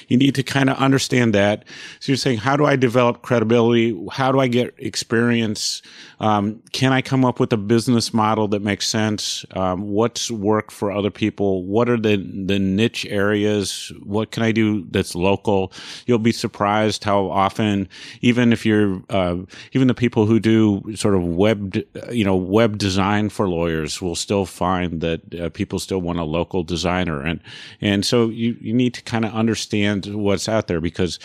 you 0.10 0.18
need 0.18 0.36
to 0.36 0.44
kind 0.44 0.70
of 0.70 0.76
understand 0.76 1.34
that. 1.36 1.64
So 2.02 2.12
you're 2.12 2.18
saying, 2.18 2.40
how 2.40 2.58
do 2.58 2.66
I 2.66 2.76
develop 2.76 3.22
credibility? 3.22 3.98
How 4.12 4.34
do 4.34 4.42
I 4.42 4.48
get 4.48 4.74
experience? 4.78 5.82
Um, 6.20 6.62
can 6.72 6.94
I 6.94 7.02
come 7.02 7.24
up 7.24 7.40
with 7.40 7.54
a 7.54 7.58
business 7.58 8.14
model 8.14 8.48
that 8.50 8.62
makes 8.62 8.88
sense? 8.88 9.46
Um, 9.52 9.90
what's 9.90 10.32
worked 10.32 10.72
for 10.72 10.92
other 10.92 11.12
people? 11.12 11.64
What 11.64 11.90
are 11.90 11.98
the, 11.98 12.18
the 12.18 12.60
niche 12.60 13.06
areas? 13.06 13.92
What 14.04 14.32
can 14.32 14.44
I 14.44 14.52
do 14.52 14.86
that's 14.90 15.16
local? 15.16 15.72
You'll 16.06 16.20
be 16.20 16.32
surprised 16.32 17.04
how 17.04 17.30
often, 17.30 17.88
even 18.22 18.52
if 18.52 18.66
you're, 18.66 19.02
uh, 19.10 19.38
even 19.74 19.88
the 19.88 19.94
people 19.94 20.26
who 20.26 20.40
do 20.40 20.84
sort 20.96 21.16
of 21.16 21.24
web, 21.24 21.76
you 22.12 22.24
know, 22.24 22.36
web 22.36 22.78
design 22.78 23.30
for 23.30 23.48
lawyers 23.48 24.02
will 24.02 24.16
still 24.16 24.46
find 24.46 25.02
that 25.02 25.36
uh, 25.36 25.50
people 25.50 25.80
still 25.80 26.02
want 26.02 26.20
a 26.20 26.24
local 26.24 26.64
designer. 26.64 27.22
And, 27.22 27.40
and 27.80 28.06
so 28.06 28.30
you, 28.30 28.58
you 28.60 28.74
need 28.74 28.94
to 28.96 29.04
kind 29.04 29.26
of 29.26 29.34
understand 29.34 30.06
what's 30.16 30.50
out 30.50 30.68
there 30.68 30.82
because, 30.82 31.20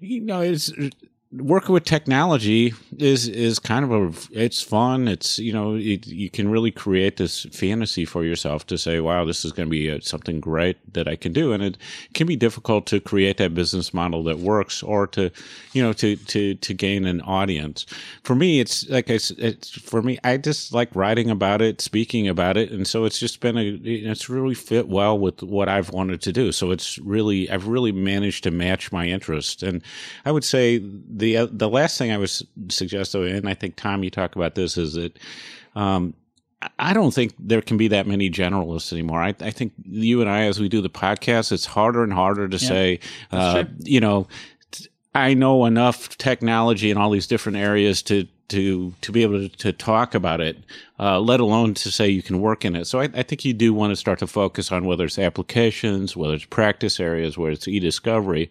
you 0.00 0.20
know, 0.20 0.40
it's, 0.40 0.70
working 1.38 1.72
with 1.72 1.84
technology 1.84 2.72
is 2.98 3.28
is 3.28 3.58
kind 3.58 3.84
of 3.84 3.92
a 3.92 4.38
it's 4.38 4.62
fun. 4.62 5.08
It's 5.08 5.38
you 5.38 5.52
know 5.52 5.74
it, 5.74 6.06
you 6.06 6.30
can 6.30 6.48
really 6.48 6.70
create 6.70 7.16
this 7.16 7.44
fantasy 7.52 8.04
for 8.04 8.24
yourself 8.24 8.66
to 8.66 8.78
say 8.78 9.00
wow 9.00 9.24
this 9.24 9.44
is 9.44 9.52
going 9.52 9.66
to 9.66 9.70
be 9.70 9.88
a, 9.88 10.00
something 10.00 10.40
great 10.40 10.76
that 10.92 11.08
i 11.08 11.16
can 11.16 11.32
do. 11.32 11.52
And 11.52 11.62
it 11.62 11.78
can 12.12 12.26
be 12.26 12.36
difficult 12.36 12.86
to 12.86 13.00
create 13.00 13.38
that 13.38 13.54
business 13.54 13.92
model 13.92 14.22
that 14.24 14.38
works 14.38 14.82
or 14.82 15.06
to 15.08 15.30
you 15.72 15.82
know 15.82 15.92
to 15.94 16.16
to 16.16 16.54
to 16.54 16.74
gain 16.74 17.04
an 17.06 17.20
audience. 17.22 17.86
For 18.22 18.34
me 18.34 18.60
it's 18.60 18.88
like 18.88 19.10
I, 19.10 19.14
it's 19.38 19.70
for 19.70 20.02
me 20.02 20.18
i 20.24 20.36
just 20.36 20.72
like 20.72 20.94
writing 20.94 21.30
about 21.30 21.62
it 21.62 21.80
speaking 21.80 22.28
about 22.28 22.56
it 22.56 22.70
and 22.70 22.86
so 22.86 23.04
it's 23.04 23.18
just 23.18 23.40
been 23.40 23.58
a 23.58 23.78
it's 23.84 24.28
really 24.28 24.54
fit 24.54 24.88
well 24.88 25.18
with 25.18 25.42
what 25.42 25.68
i've 25.68 25.90
wanted 25.90 26.20
to 26.22 26.32
do. 26.32 26.52
So 26.52 26.70
it's 26.70 26.98
really 26.98 27.50
i've 27.50 27.66
really 27.66 27.92
managed 27.92 28.44
to 28.44 28.50
match 28.50 28.92
my 28.92 29.06
interest. 29.06 29.62
And 29.62 29.82
i 30.24 30.30
would 30.30 30.44
say 30.44 30.78
the 31.08 31.23
uh, 31.24 31.48
the 31.50 31.68
last 31.68 31.98
thing 31.98 32.12
I 32.12 32.18
was 32.18 32.44
suggesting, 32.68 33.26
and 33.28 33.48
I 33.48 33.54
think 33.54 33.76
Tom, 33.76 34.04
you 34.04 34.10
talk 34.10 34.36
about 34.36 34.54
this, 34.54 34.76
is 34.76 34.94
that 34.94 35.18
um, 35.74 36.14
I 36.78 36.92
don't 36.92 37.12
think 37.12 37.34
there 37.38 37.60
can 37.60 37.76
be 37.76 37.88
that 37.88 38.06
many 38.06 38.30
generalists 38.30 38.92
anymore. 38.92 39.22
I, 39.22 39.34
I, 39.40 39.50
think 39.50 39.72
you 39.84 40.20
and 40.20 40.30
I, 40.30 40.42
as 40.42 40.60
we 40.60 40.68
do 40.68 40.80
the 40.80 40.90
podcast, 40.90 41.52
it's 41.52 41.66
harder 41.66 42.02
and 42.02 42.12
harder 42.12 42.48
to 42.48 42.56
yeah, 42.56 42.68
say, 42.68 43.00
uh, 43.32 43.64
you 43.80 44.00
know, 44.00 44.26
I 45.14 45.34
know 45.34 45.64
enough 45.64 46.16
technology 46.18 46.90
in 46.90 46.96
all 46.96 47.10
these 47.10 47.26
different 47.26 47.58
areas 47.58 48.02
to 48.02 48.26
to 48.48 48.92
to 49.00 49.12
be 49.12 49.22
able 49.22 49.48
to, 49.48 49.56
to 49.56 49.72
talk 49.72 50.14
about 50.14 50.40
it, 50.40 50.58
uh, 50.98 51.18
let 51.18 51.40
alone 51.40 51.74
to 51.74 51.90
say 51.90 52.08
you 52.08 52.22
can 52.22 52.40
work 52.40 52.64
in 52.64 52.76
it. 52.76 52.86
So 52.86 53.00
I, 53.00 53.04
I, 53.14 53.22
think 53.22 53.44
you 53.44 53.54
do 53.54 53.72
want 53.72 53.92
to 53.92 53.96
start 53.96 54.18
to 54.18 54.26
focus 54.26 54.70
on 54.70 54.84
whether 54.84 55.04
it's 55.04 55.18
applications, 55.18 56.14
whether 56.14 56.34
it's 56.34 56.44
practice 56.44 57.00
areas, 57.00 57.38
whether 57.38 57.52
it's 57.52 57.66
e-discovery, 57.66 58.50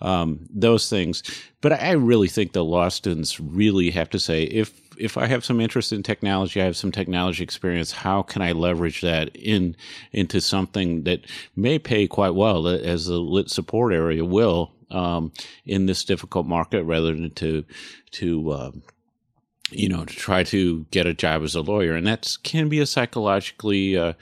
um, 0.00 0.46
those 0.48 0.88
things. 0.88 1.22
But 1.60 1.72
I 1.72 1.92
really 1.92 2.28
think 2.28 2.52
the 2.52 2.64
law 2.64 2.88
students 2.88 3.40
really 3.40 3.90
have 3.90 4.10
to 4.10 4.20
say 4.20 4.44
if 4.44 4.80
if 4.98 5.16
I 5.16 5.26
have 5.26 5.44
some 5.44 5.60
interest 5.60 5.92
in 5.92 6.02
technology, 6.02 6.60
I 6.60 6.66
have 6.66 6.76
some 6.76 6.92
technology 6.92 7.42
experience. 7.42 7.90
How 7.90 8.22
can 8.22 8.42
I 8.42 8.52
leverage 8.52 9.00
that 9.00 9.34
in 9.34 9.74
into 10.12 10.40
something 10.40 11.02
that 11.04 11.22
may 11.56 11.78
pay 11.78 12.06
quite 12.06 12.34
well, 12.34 12.68
as 12.68 13.06
the 13.06 13.18
lit 13.18 13.50
support 13.50 13.92
area 13.92 14.24
will 14.24 14.70
um, 14.92 15.32
in 15.64 15.86
this 15.86 16.04
difficult 16.04 16.46
market, 16.46 16.84
rather 16.84 17.12
than 17.12 17.30
to 17.32 17.64
to 18.12 18.52
um, 18.52 18.82
you 19.72 19.88
know, 19.88 20.04
to 20.04 20.14
try 20.14 20.44
to 20.44 20.86
get 20.90 21.06
a 21.06 21.14
job 21.14 21.42
as 21.42 21.54
a 21.54 21.60
lawyer, 21.60 21.94
and 21.94 22.06
that 22.06 22.36
can 22.42 22.68
be 22.68 22.78
a 22.78 22.86
psychologically 22.86 23.96
uh, 23.96 24.12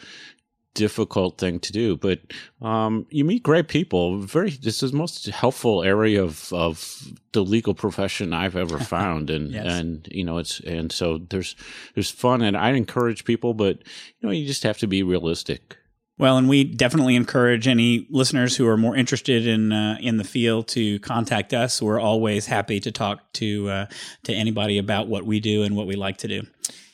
difficult 0.74 1.38
thing 1.38 1.59
to 1.61 1.72
do. 1.72 1.96
But 1.96 2.20
um, 2.62 3.06
you 3.11 3.24
meet 3.24 3.42
great 3.42 3.68
people. 3.68 4.18
Very, 4.18 4.50
this 4.50 4.83
is 4.83 4.92
the 4.92 4.96
most 4.96 5.26
helpful 5.26 5.83
area 5.83 6.22
of 6.22 6.52
of 6.52 7.12
the 7.33 7.44
legal 7.44 7.74
profession 7.74 8.33
I've 8.33 8.56
ever 8.56 8.78
found, 8.96 9.30
and 9.30 9.50
yes. 9.50 9.66
and 9.66 10.09
you 10.11 10.24
know, 10.24 10.38
it's 10.38 10.61
and 10.61 10.92
so 10.92 11.18
there's 11.18 11.56
there's 11.94 12.11
fun, 12.11 12.42
and 12.42 12.56
I 12.56 12.70
encourage 12.70 13.24
people, 13.24 13.54
but 13.54 13.78
you 13.78 14.28
know, 14.28 14.30
you 14.30 14.46
just 14.46 14.62
have 14.62 14.78
to 14.78 14.87
be 14.87 15.02
realistic. 15.02 15.76
Well, 16.20 16.37
and 16.37 16.50
we 16.50 16.64
definitely 16.64 17.16
encourage 17.16 17.66
any 17.66 18.06
listeners 18.11 18.54
who 18.54 18.68
are 18.68 18.76
more 18.76 18.94
interested 18.94 19.46
in 19.46 19.72
uh, 19.72 19.96
in 20.00 20.18
the 20.18 20.24
field 20.24 20.68
to 20.68 20.98
contact 21.00 21.54
us. 21.54 21.80
We're 21.80 21.98
always 21.98 22.44
happy 22.44 22.78
to 22.80 22.92
talk 22.92 23.33
to 23.35 23.70
uh, 23.70 23.87
to 24.24 24.35
anybody 24.35 24.76
about 24.76 25.09
what 25.09 25.24
we 25.24 25.40
do 25.40 25.62
and 25.62 25.74
what 25.74 25.87
we 25.87 25.96
like 25.96 26.18
to 26.18 26.28
do. 26.28 26.42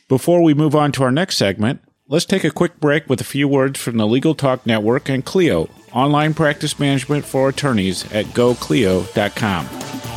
Before 0.08 0.42
we 0.42 0.54
move 0.54 0.76
on 0.76 0.92
to 0.92 1.02
our 1.02 1.10
next 1.10 1.38
segment, 1.38 1.80
let's 2.06 2.24
take 2.24 2.44
a 2.44 2.52
quick 2.52 2.78
break 2.78 3.08
with 3.08 3.20
a 3.20 3.24
few 3.24 3.48
words 3.48 3.80
from 3.80 3.96
the 3.96 4.06
Legal 4.06 4.36
Talk 4.36 4.64
Network 4.64 5.08
and 5.08 5.24
Clio, 5.24 5.68
online 5.92 6.32
practice 6.32 6.78
management 6.78 7.24
for 7.24 7.48
attorneys 7.48 8.04
at 8.12 8.26
goclio.com. 8.26 10.15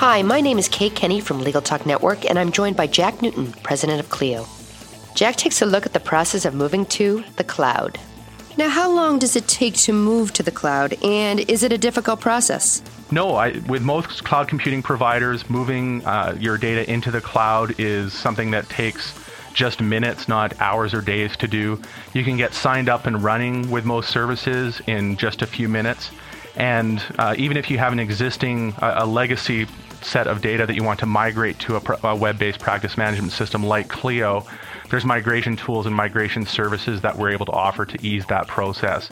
Hi, 0.00 0.22
my 0.22 0.40
name 0.40 0.58
is 0.58 0.66
Kate 0.66 0.94
Kenny 0.94 1.20
from 1.20 1.40
Legal 1.40 1.60
Talk 1.60 1.84
Network, 1.84 2.24
and 2.24 2.38
I'm 2.38 2.52
joined 2.52 2.74
by 2.74 2.86
Jack 2.86 3.20
Newton, 3.20 3.52
president 3.62 4.00
of 4.00 4.08
Clio. 4.08 4.46
Jack 5.14 5.36
takes 5.36 5.60
a 5.60 5.66
look 5.66 5.84
at 5.84 5.92
the 5.92 6.00
process 6.00 6.46
of 6.46 6.54
moving 6.54 6.86
to 6.86 7.22
the 7.36 7.44
cloud. 7.44 8.00
Now, 8.56 8.70
how 8.70 8.90
long 8.90 9.18
does 9.18 9.36
it 9.36 9.46
take 9.46 9.74
to 9.74 9.92
move 9.92 10.32
to 10.32 10.42
the 10.42 10.50
cloud, 10.50 10.94
and 11.04 11.40
is 11.50 11.62
it 11.62 11.70
a 11.70 11.76
difficult 11.76 12.18
process? 12.18 12.80
No, 13.10 13.34
I, 13.34 13.58
with 13.68 13.82
most 13.82 14.24
cloud 14.24 14.48
computing 14.48 14.82
providers, 14.82 15.50
moving 15.50 16.02
uh, 16.06 16.34
your 16.40 16.56
data 16.56 16.90
into 16.90 17.10
the 17.10 17.20
cloud 17.20 17.78
is 17.78 18.14
something 18.14 18.52
that 18.52 18.70
takes 18.70 19.12
just 19.52 19.82
minutes, 19.82 20.28
not 20.28 20.58
hours 20.62 20.94
or 20.94 21.02
days 21.02 21.36
to 21.36 21.46
do. 21.46 21.78
You 22.14 22.24
can 22.24 22.38
get 22.38 22.54
signed 22.54 22.88
up 22.88 23.04
and 23.04 23.22
running 23.22 23.70
with 23.70 23.84
most 23.84 24.08
services 24.08 24.80
in 24.86 25.18
just 25.18 25.42
a 25.42 25.46
few 25.46 25.68
minutes. 25.68 26.10
And 26.56 27.02
uh, 27.18 27.34
even 27.38 27.56
if 27.56 27.70
you 27.70 27.78
have 27.78 27.92
an 27.92 28.00
existing, 28.00 28.72
uh, 28.74 28.94
a 28.98 29.06
legacy 29.06 29.66
set 30.04 30.26
of 30.26 30.40
data 30.40 30.66
that 30.66 30.74
you 30.74 30.82
want 30.82 31.00
to 31.00 31.06
migrate 31.06 31.58
to 31.60 31.76
a, 31.76 32.08
a 32.08 32.16
web-based 32.16 32.58
practice 32.58 32.96
management 32.96 33.32
system 33.32 33.64
like 33.64 33.88
Clio, 33.88 34.44
there's 34.90 35.04
migration 35.04 35.56
tools 35.56 35.86
and 35.86 35.94
migration 35.94 36.44
services 36.44 37.00
that 37.00 37.16
we're 37.16 37.30
able 37.30 37.46
to 37.46 37.52
offer 37.52 37.86
to 37.86 38.06
ease 38.06 38.26
that 38.26 38.48
process. 38.48 39.08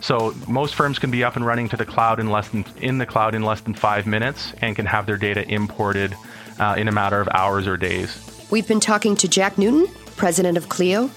So 0.00 0.34
most 0.46 0.74
firms 0.74 0.98
can 0.98 1.10
be 1.10 1.24
up 1.24 1.36
and 1.36 1.46
running 1.46 1.68
to 1.70 1.76
the 1.76 1.86
cloud 1.86 2.20
in 2.20 2.30
less 2.30 2.48
than 2.50 2.64
in 2.76 2.98
the 2.98 3.06
cloud 3.06 3.34
in 3.34 3.42
less 3.42 3.62
than 3.62 3.74
five 3.74 4.06
minutes 4.06 4.52
and 4.60 4.76
can 4.76 4.86
have 4.86 5.06
their 5.06 5.16
data 5.16 5.48
imported 5.48 6.14
uh, 6.58 6.74
in 6.76 6.88
a 6.88 6.92
matter 6.92 7.20
of 7.20 7.28
hours 7.32 7.66
or 7.66 7.76
days. 7.76 8.46
We've 8.50 8.68
been 8.68 8.80
talking 8.80 9.16
to 9.16 9.28
Jack 9.28 9.56
Newton, 9.56 9.86
president 10.16 10.58
of 10.58 10.68
Clio. 10.68 11.08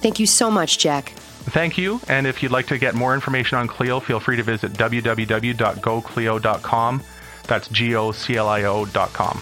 Thank 0.00 0.20
you 0.20 0.26
so 0.26 0.50
much, 0.50 0.78
Jack. 0.78 1.12
Thank 1.50 1.76
you. 1.76 2.00
And 2.08 2.26
if 2.26 2.42
you'd 2.42 2.52
like 2.52 2.66
to 2.68 2.78
get 2.78 2.94
more 2.94 3.14
information 3.14 3.58
on 3.58 3.68
Clio, 3.68 4.00
feel 4.00 4.20
free 4.20 4.36
to 4.36 4.42
visit 4.42 4.72
www.goclio.com. 4.72 7.02
That's 7.46 7.68
G-O-C-L-I-O 7.68 8.86
dot 8.86 9.12
com. 9.12 9.40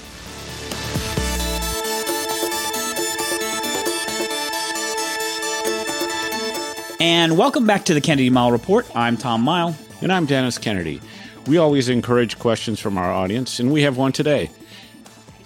And 7.00 7.36
welcome 7.36 7.66
back 7.66 7.84
to 7.86 7.94
the 7.94 8.00
Kennedy 8.00 8.30
Mighell 8.30 8.52
Report. 8.52 8.86
I'm 8.94 9.16
Tom 9.16 9.44
Mighell. 9.44 9.74
And 10.02 10.12
I'm 10.12 10.24
Dennis 10.24 10.56
Kennedy. 10.58 11.00
We 11.46 11.58
always 11.58 11.88
encourage 11.88 12.38
questions 12.38 12.78
from 12.78 12.96
our 12.96 13.12
audience, 13.12 13.58
and 13.58 13.72
we 13.72 13.82
have 13.82 13.96
one 13.96 14.12
today. 14.12 14.50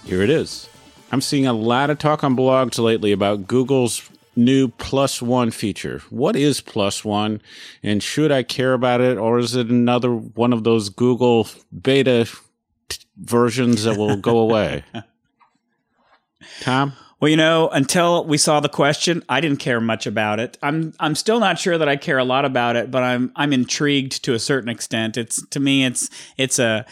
Here 0.03 0.21
it 0.21 0.29
is. 0.29 0.69
I'm 1.11 1.21
seeing 1.21 1.47
a 1.47 1.53
lot 1.53 1.89
of 1.89 1.97
talk 1.97 2.23
on 2.23 2.35
blogs 2.35 2.77
lately 2.77 3.11
about 3.11 3.47
Google's 3.47 4.07
new 4.35 4.67
plus 4.67 5.21
one 5.21 5.49
feature. 5.49 6.03
What 6.11 6.35
is 6.35 6.61
plus 6.61 7.03
one, 7.03 7.41
and 7.81 8.03
should 8.03 8.31
I 8.31 8.43
care 8.43 8.73
about 8.73 9.01
it, 9.01 9.17
or 9.17 9.39
is 9.39 9.55
it 9.55 9.69
another 9.69 10.11
one 10.11 10.53
of 10.53 10.63
those 10.63 10.89
Google 10.89 11.47
beta 11.81 12.27
versions 13.17 13.83
that 13.83 13.97
will 13.97 14.17
go 14.17 14.39
away? 14.39 14.83
Tom? 16.61 16.93
Well, 17.19 17.29
you 17.29 17.37
know, 17.37 17.67
until 17.69 18.25
we 18.25 18.37
saw 18.37 18.59
the 18.59 18.69
question, 18.69 19.23
I 19.27 19.41
didn't 19.41 19.57
care 19.57 19.81
much 19.81 20.05
about 20.05 20.39
it. 20.39 20.57
I'm 20.61 20.93
I'm 20.99 21.15
still 21.15 21.39
not 21.39 21.57
sure 21.57 21.77
that 21.77 21.89
I 21.89 21.95
care 21.95 22.19
a 22.19 22.23
lot 22.23 22.45
about 22.45 22.75
it, 22.75 22.91
but 22.91 23.01
I'm 23.01 23.31
I'm 23.35 23.53
intrigued 23.53 24.23
to 24.25 24.33
a 24.33 24.39
certain 24.39 24.69
extent. 24.69 25.17
It's 25.17 25.43
to 25.47 25.59
me 25.59 25.83
it's 25.83 26.09
it's 26.37 26.59
a 26.59 26.85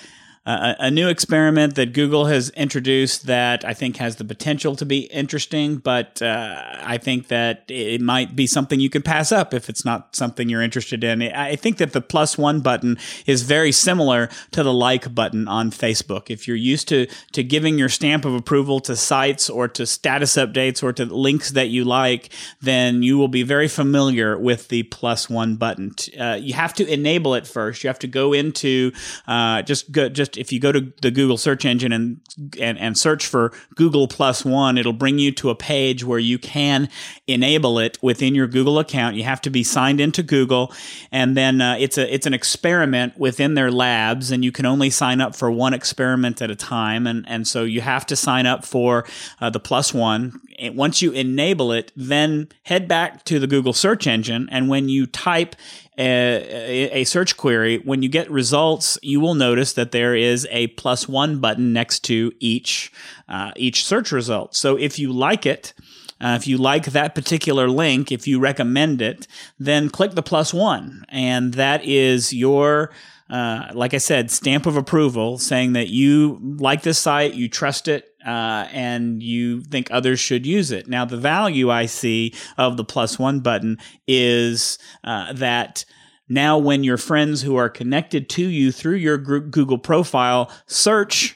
a, 0.46 0.92
new 0.92 1.08
experiment 1.08 1.74
that 1.76 1.94
Google 1.94 2.26
has 2.26 2.50
introduced 2.52 3.26
that 3.26 3.66
I 3.66 3.74
think 3.74 3.98
has 3.98 4.18
the 4.18 4.24
potential 4.24 4.76
to 4.76 4.86
be 4.86 5.00
interesting, 5.00 5.78
but 5.78 6.22
uh, 6.22 6.62
I 6.84 7.00
think 7.00 7.30
that 7.30 7.64
it 7.68 8.00
might 8.00 8.36
be 8.36 8.46
something 8.46 8.80
you 8.80 8.92
could 8.92 9.04
pass 9.04 9.32
up 9.32 9.56
if 9.56 9.70
it's 9.70 9.84
not 9.84 10.16
something 10.16 10.48
you're 10.48 10.62
interested 10.62 11.04
in. 11.04 11.24
I 11.24 11.56
think 11.56 11.78
that 11.78 11.94
the 11.94 12.02
plus 12.02 12.38
one 12.38 12.62
button 12.62 13.00
is 13.26 13.42
very 13.42 13.72
similar 13.72 14.30
to 14.52 14.62
the 14.62 14.74
like 14.74 15.16
button 15.16 15.48
on 15.48 15.72
Facebook. 15.72 16.30
If 16.30 16.48
you're 16.48 16.58
used 16.58 16.88
to 16.90 17.08
to 17.32 17.44
giving 17.44 17.80
your 17.80 17.90
stamp 17.90 18.24
of 18.24 18.36
approval 18.36 18.80
to 18.82 18.96
sites 18.96 19.50
or 19.50 19.68
to 19.70 19.88
status 19.88 20.36
updates 20.36 20.84
or 20.84 20.94
to 20.94 21.06
links 21.06 21.52
that 21.52 21.70
you 21.70 21.86
like, 21.86 22.30
then 22.62 23.02
you 23.02 23.18
will 23.18 23.28
be 23.28 23.42
very 23.42 23.68
familiar 23.68 24.38
with 24.38 24.68
the 24.68 24.84
plus 24.84 25.28
one 25.28 25.56
button. 25.56 25.92
Uh, 26.20 26.38
you 26.40 26.54
have 26.54 26.74
to 26.76 26.88
enable 26.88 27.34
it 27.34 27.48
first. 27.48 27.84
You 27.84 27.88
have 27.88 28.00
to 28.00 28.08
go 28.08 28.32
into 28.34 28.92
uh, 29.28 29.64
just 29.64 29.92
go 29.92 30.08
just 30.08 30.35
if 30.38 30.52
you 30.52 30.60
go 30.60 30.72
to 30.72 30.92
the 31.02 31.12
Google 31.12 31.38
search 31.38 31.66
engine 31.66 31.92
and, 31.92 32.22
and, 32.60 32.78
and 32.78 32.98
search 32.98 33.26
for 33.26 33.52
Google 33.76 34.08
plus 34.08 34.44
one, 34.46 34.78
it'll 34.78 34.94
bring 34.94 35.20
you 35.20 35.32
to 35.34 35.50
a 35.50 35.56
page 35.56 36.04
where 36.04 36.20
you 36.20 36.38
can 36.40 36.90
enable 37.28 37.80
it 37.80 37.98
within 38.02 38.36
your 38.36 38.48
Google 38.48 38.80
account. 38.80 39.16
You 39.16 39.24
have 39.24 39.42
to 39.42 39.50
be 39.50 39.64
signed 39.64 40.00
into 40.02 40.24
Google, 40.24 40.72
and 41.12 41.36
then 41.36 41.62
uh, 41.62 41.76
it's 41.80 41.98
a 41.98 42.14
it's 42.14 42.26
an 42.26 42.34
experiment 42.34 43.18
within 43.18 43.54
their 43.54 43.72
labs, 43.72 44.32
and 44.32 44.44
you 44.44 44.52
can 44.52 44.66
only 44.66 44.90
sign 44.90 45.22
up 45.22 45.36
for 45.36 45.52
one 45.52 45.74
experiment 45.74 46.42
at 46.42 46.52
a 46.52 46.56
time, 46.56 47.08
and 47.08 47.26
and 47.28 47.48
so 47.48 47.64
you 47.64 47.82
have 47.82 48.06
to 48.08 48.16
sign 48.16 48.46
up 48.46 48.66
for 48.66 49.06
uh, 49.42 49.50
the 49.50 49.60
plus 49.60 49.94
one. 49.94 50.40
Once 50.74 51.02
you 51.02 51.12
enable 51.12 51.74
it, 51.74 51.92
then 51.98 52.48
head 52.64 52.88
back 52.88 53.26
to 53.26 53.40
the 53.40 53.48
Google 53.48 53.74
search 53.74 54.08
engine, 54.08 54.48
and 54.52 54.70
when 54.70 54.88
you 54.88 55.06
type 55.06 55.56
a, 55.98 56.90
a, 56.92 57.04
search 57.06 57.38
query, 57.38 57.78
when 57.78 58.04
you 58.04 58.10
get 58.10 58.30
results, 58.30 58.98
you 59.02 59.20
will 59.20 59.36
notice 59.36 59.74
that 59.74 59.92
there 59.92 60.16
is 60.16 60.48
a 60.52 60.68
plus 60.68 61.08
one 61.08 61.40
button 61.40 61.72
next 61.72 62.04
to 62.06 62.32
each 62.40 62.92
uh, 63.30 63.52
each 63.56 63.86
search 63.86 64.12
result. 64.12 64.56
So 64.56 64.76
if 64.76 65.00
you 65.00 65.14
like 65.14 65.46
it, 65.46 65.74
uh, 66.20 66.38
if 66.40 66.48
you 66.48 66.58
like 66.58 66.88
that 66.88 67.16
particular 67.16 67.70
link, 67.70 68.12
if 68.12 68.28
you 68.28 68.40
recommend 68.40 69.02
it, 69.02 69.28
then 69.58 69.90
click 69.90 70.12
the 70.12 70.24
plus 70.24 70.54
one, 70.54 71.06
and 71.10 71.54
that 71.54 71.86
is 71.86 72.34
your 72.34 72.92
uh, 73.30 73.72
like 73.74 73.94
I 73.96 73.98
said, 73.98 74.30
stamp 74.30 74.68
of 74.68 74.78
approval 74.78 75.40
saying 75.40 75.74
that 75.74 75.88
you 75.88 76.40
like 76.60 76.84
this 76.84 77.00
site, 77.00 77.34
you 77.34 77.50
trust 77.50 77.88
it, 77.88 78.15
uh, 78.26 78.68
and 78.72 79.22
you 79.22 79.62
think 79.62 79.90
others 79.92 80.20
should 80.20 80.46
use 80.46 80.72
it. 80.72 80.88
Now, 80.88 81.06
the 81.06 81.18
value 81.18 81.70
I 81.70 81.86
see 81.86 82.34
of 82.58 82.78
the 82.78 82.84
plus 82.84 83.20
one 83.20 83.40
button 83.40 83.78
is 84.08 84.78
uh, 85.04 85.34
that 85.34 85.86
now 86.28 86.58
when 86.58 86.84
your 86.84 86.98
friends 86.98 87.42
who 87.44 87.56
are 87.56 87.70
connected 87.70 88.30
to 88.30 88.46
you 88.46 88.72
through 88.72 88.96
your 88.96 89.18
Google 89.18 89.78
profile 89.78 90.52
search 90.66 91.35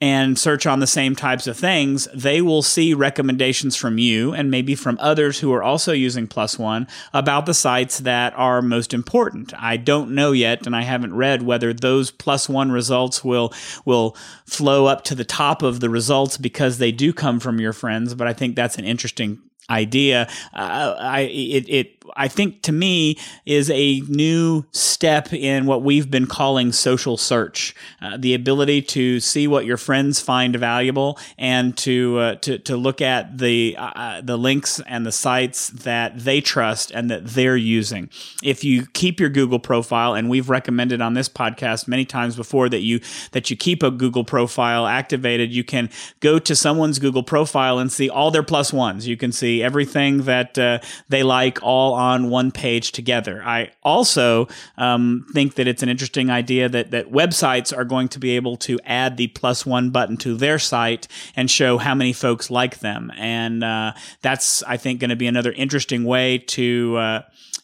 and 0.00 0.38
search 0.38 0.64
on 0.64 0.78
the 0.78 0.86
same 0.86 1.16
types 1.16 1.46
of 1.46 1.56
things, 1.56 2.06
they 2.14 2.40
will 2.40 2.62
see 2.62 2.94
recommendations 2.94 3.74
from 3.74 3.98
you 3.98 4.32
and 4.32 4.50
maybe 4.50 4.74
from 4.76 4.96
others 5.00 5.40
who 5.40 5.52
are 5.52 5.62
also 5.62 5.92
using 5.92 6.28
Plus 6.28 6.58
One 6.58 6.86
about 7.12 7.46
the 7.46 7.54
sites 7.54 7.98
that 8.00 8.32
are 8.36 8.62
most 8.62 8.94
important. 8.94 9.52
I 9.60 9.76
don't 9.76 10.12
know 10.12 10.30
yet, 10.32 10.66
and 10.66 10.76
I 10.76 10.82
haven't 10.82 11.14
read 11.14 11.42
whether 11.42 11.72
those 11.72 12.12
Plus 12.12 12.48
One 12.48 12.70
results 12.70 13.24
will 13.24 13.52
will 13.84 14.16
flow 14.46 14.86
up 14.86 15.02
to 15.04 15.14
the 15.14 15.24
top 15.24 15.62
of 15.62 15.80
the 15.80 15.90
results 15.90 16.36
because 16.36 16.78
they 16.78 16.92
do 16.92 17.12
come 17.12 17.40
from 17.40 17.60
your 17.60 17.72
friends. 17.72 18.14
But 18.14 18.28
I 18.28 18.32
think 18.32 18.54
that's 18.54 18.78
an 18.78 18.84
interesting 18.84 19.40
idea. 19.70 20.28
Uh, 20.54 20.94
I 20.98 21.20
it, 21.22 21.68
it 21.68 21.97
I 22.16 22.28
think 22.28 22.62
to 22.62 22.72
me 22.72 23.18
is 23.46 23.70
a 23.70 24.00
new 24.08 24.64
step 24.72 25.32
in 25.32 25.66
what 25.66 25.82
we've 25.82 26.10
been 26.10 26.26
calling 26.26 26.72
social 26.72 27.16
search, 27.16 27.74
uh, 28.00 28.16
the 28.16 28.34
ability 28.34 28.82
to 28.82 29.20
see 29.20 29.46
what 29.46 29.64
your 29.64 29.76
friends 29.76 30.20
find 30.20 30.56
valuable 30.56 31.18
and 31.38 31.76
to 31.78 32.18
uh, 32.18 32.34
to 32.36 32.58
to 32.58 32.76
look 32.76 33.00
at 33.00 33.38
the 33.38 33.76
uh, 33.78 33.92
uh, 33.94 34.20
the 34.20 34.36
links 34.36 34.80
and 34.86 35.04
the 35.06 35.12
sites 35.12 35.68
that 35.68 36.18
they 36.18 36.40
trust 36.40 36.90
and 36.90 37.10
that 37.10 37.26
they're 37.26 37.56
using. 37.56 38.10
If 38.42 38.64
you 38.64 38.86
keep 38.92 39.20
your 39.20 39.28
Google 39.28 39.58
profile, 39.58 40.14
and 40.14 40.28
we've 40.28 40.50
recommended 40.50 41.00
on 41.00 41.14
this 41.14 41.28
podcast 41.28 41.88
many 41.88 42.04
times 42.04 42.36
before 42.36 42.68
that 42.68 42.80
you 42.80 43.00
that 43.32 43.50
you 43.50 43.56
keep 43.56 43.82
a 43.82 43.90
Google 43.90 44.24
profile 44.24 44.86
activated, 44.86 45.52
you 45.52 45.64
can 45.64 45.90
go 46.20 46.38
to 46.38 46.54
someone's 46.54 46.98
Google 46.98 47.22
profile 47.22 47.78
and 47.78 47.90
see 47.90 48.08
all 48.08 48.30
their 48.30 48.42
plus 48.42 48.72
ones. 48.72 49.06
You 49.06 49.16
can 49.16 49.32
see 49.32 49.62
everything 49.62 50.22
that 50.22 50.58
uh, 50.58 50.78
they 51.08 51.22
like 51.22 51.62
all 51.62 51.94
on 51.98 52.30
one 52.30 52.52
page 52.52 52.92
together. 52.92 53.42
I 53.44 53.72
also 53.82 54.46
um, 54.76 55.26
think 55.32 55.56
that 55.56 55.66
it's 55.66 55.82
an 55.82 55.88
interesting 55.88 56.30
idea 56.30 56.68
that 56.68 56.92
that 56.92 57.10
websites 57.10 57.76
are 57.76 57.84
going 57.84 58.06
to 58.10 58.20
be 58.20 58.36
able 58.36 58.56
to 58.58 58.78
add 58.84 59.16
the 59.16 59.26
plus 59.26 59.66
one 59.66 59.90
button 59.90 60.16
to 60.18 60.36
their 60.36 60.60
site 60.60 61.08
and 61.34 61.50
show 61.50 61.76
how 61.76 61.96
many 61.96 62.12
folks 62.12 62.52
like 62.52 62.78
them, 62.78 63.10
and 63.18 63.64
uh, 63.64 63.94
that's 64.22 64.62
I 64.62 64.76
think 64.76 65.00
going 65.00 65.10
to 65.10 65.16
be 65.16 65.26
another 65.26 65.50
interesting 65.50 66.04
way 66.04 66.38
to 66.38 66.96
uh, 66.96 67.22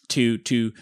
to 0.09 0.37
to 0.39 0.73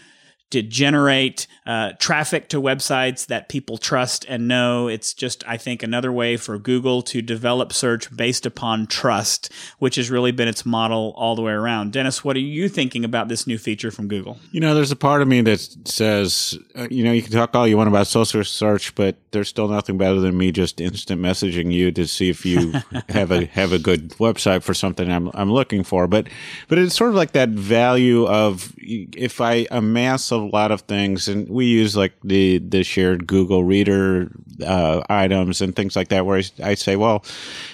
to 0.54 0.62
generate 0.62 1.48
uh, 1.66 1.90
traffic 1.98 2.48
to 2.48 2.62
websites 2.62 3.26
that 3.26 3.48
people 3.48 3.76
trust 3.76 4.24
and 4.28 4.46
know. 4.46 4.86
It's 4.86 5.12
just, 5.12 5.42
I 5.48 5.56
think, 5.56 5.82
another 5.82 6.12
way 6.12 6.36
for 6.36 6.56
Google 6.60 7.02
to 7.02 7.20
develop 7.20 7.72
search 7.72 8.14
based 8.16 8.46
upon 8.46 8.86
trust, 8.86 9.50
which 9.80 9.96
has 9.96 10.12
really 10.12 10.30
been 10.30 10.46
its 10.46 10.64
model 10.64 11.12
all 11.16 11.34
the 11.34 11.42
way 11.42 11.50
around. 11.50 11.92
Dennis, 11.92 12.22
what 12.22 12.36
are 12.36 12.40
you 12.40 12.68
thinking 12.68 13.04
about 13.04 13.26
this 13.26 13.48
new 13.48 13.58
feature 13.58 13.90
from 13.90 14.06
Google? 14.06 14.38
You 14.52 14.60
know, 14.60 14.76
there's 14.76 14.92
a 14.92 14.96
part 14.96 15.22
of 15.22 15.26
me 15.26 15.40
that 15.40 15.58
says, 15.88 16.56
uh, 16.76 16.86
you 16.88 17.02
know, 17.02 17.10
you 17.10 17.22
can 17.22 17.32
talk 17.32 17.52
all 17.56 17.66
you 17.66 17.76
want 17.76 17.88
about 17.88 18.06
social 18.06 18.44
search, 18.44 18.94
but 18.94 19.16
there's 19.32 19.48
still 19.48 19.66
nothing 19.66 19.98
better 19.98 20.20
than 20.20 20.38
me 20.38 20.52
just 20.52 20.80
instant 20.80 21.20
messaging 21.20 21.72
you 21.72 21.90
to 21.90 22.06
see 22.06 22.28
if 22.30 22.46
you 22.46 22.74
have 23.08 23.32
a 23.32 23.46
have 23.46 23.72
a 23.72 23.78
good 23.80 24.10
website 24.18 24.62
for 24.62 24.72
something 24.72 25.10
I'm 25.10 25.32
I'm 25.34 25.50
looking 25.50 25.82
for. 25.82 26.06
But 26.06 26.28
but 26.68 26.78
it's 26.78 26.94
sort 26.94 27.10
of 27.10 27.16
like 27.16 27.32
that 27.32 27.48
value 27.48 28.28
of 28.28 28.72
if 28.78 29.40
I 29.40 29.66
amass 29.72 30.30
a 30.30 30.43
lot 30.44 30.70
of 30.70 30.82
things, 30.82 31.28
and 31.28 31.48
we 31.48 31.66
use 31.66 31.96
like 31.96 32.14
the 32.22 32.58
the 32.58 32.82
shared 32.82 33.26
Google 33.26 33.64
Reader 33.64 34.30
uh, 34.64 35.02
items 35.08 35.60
and 35.60 35.74
things 35.74 35.96
like 35.96 36.08
that, 36.08 36.26
where 36.26 36.38
I, 36.38 36.70
I 36.70 36.74
say, 36.74 36.96
well, 36.96 37.24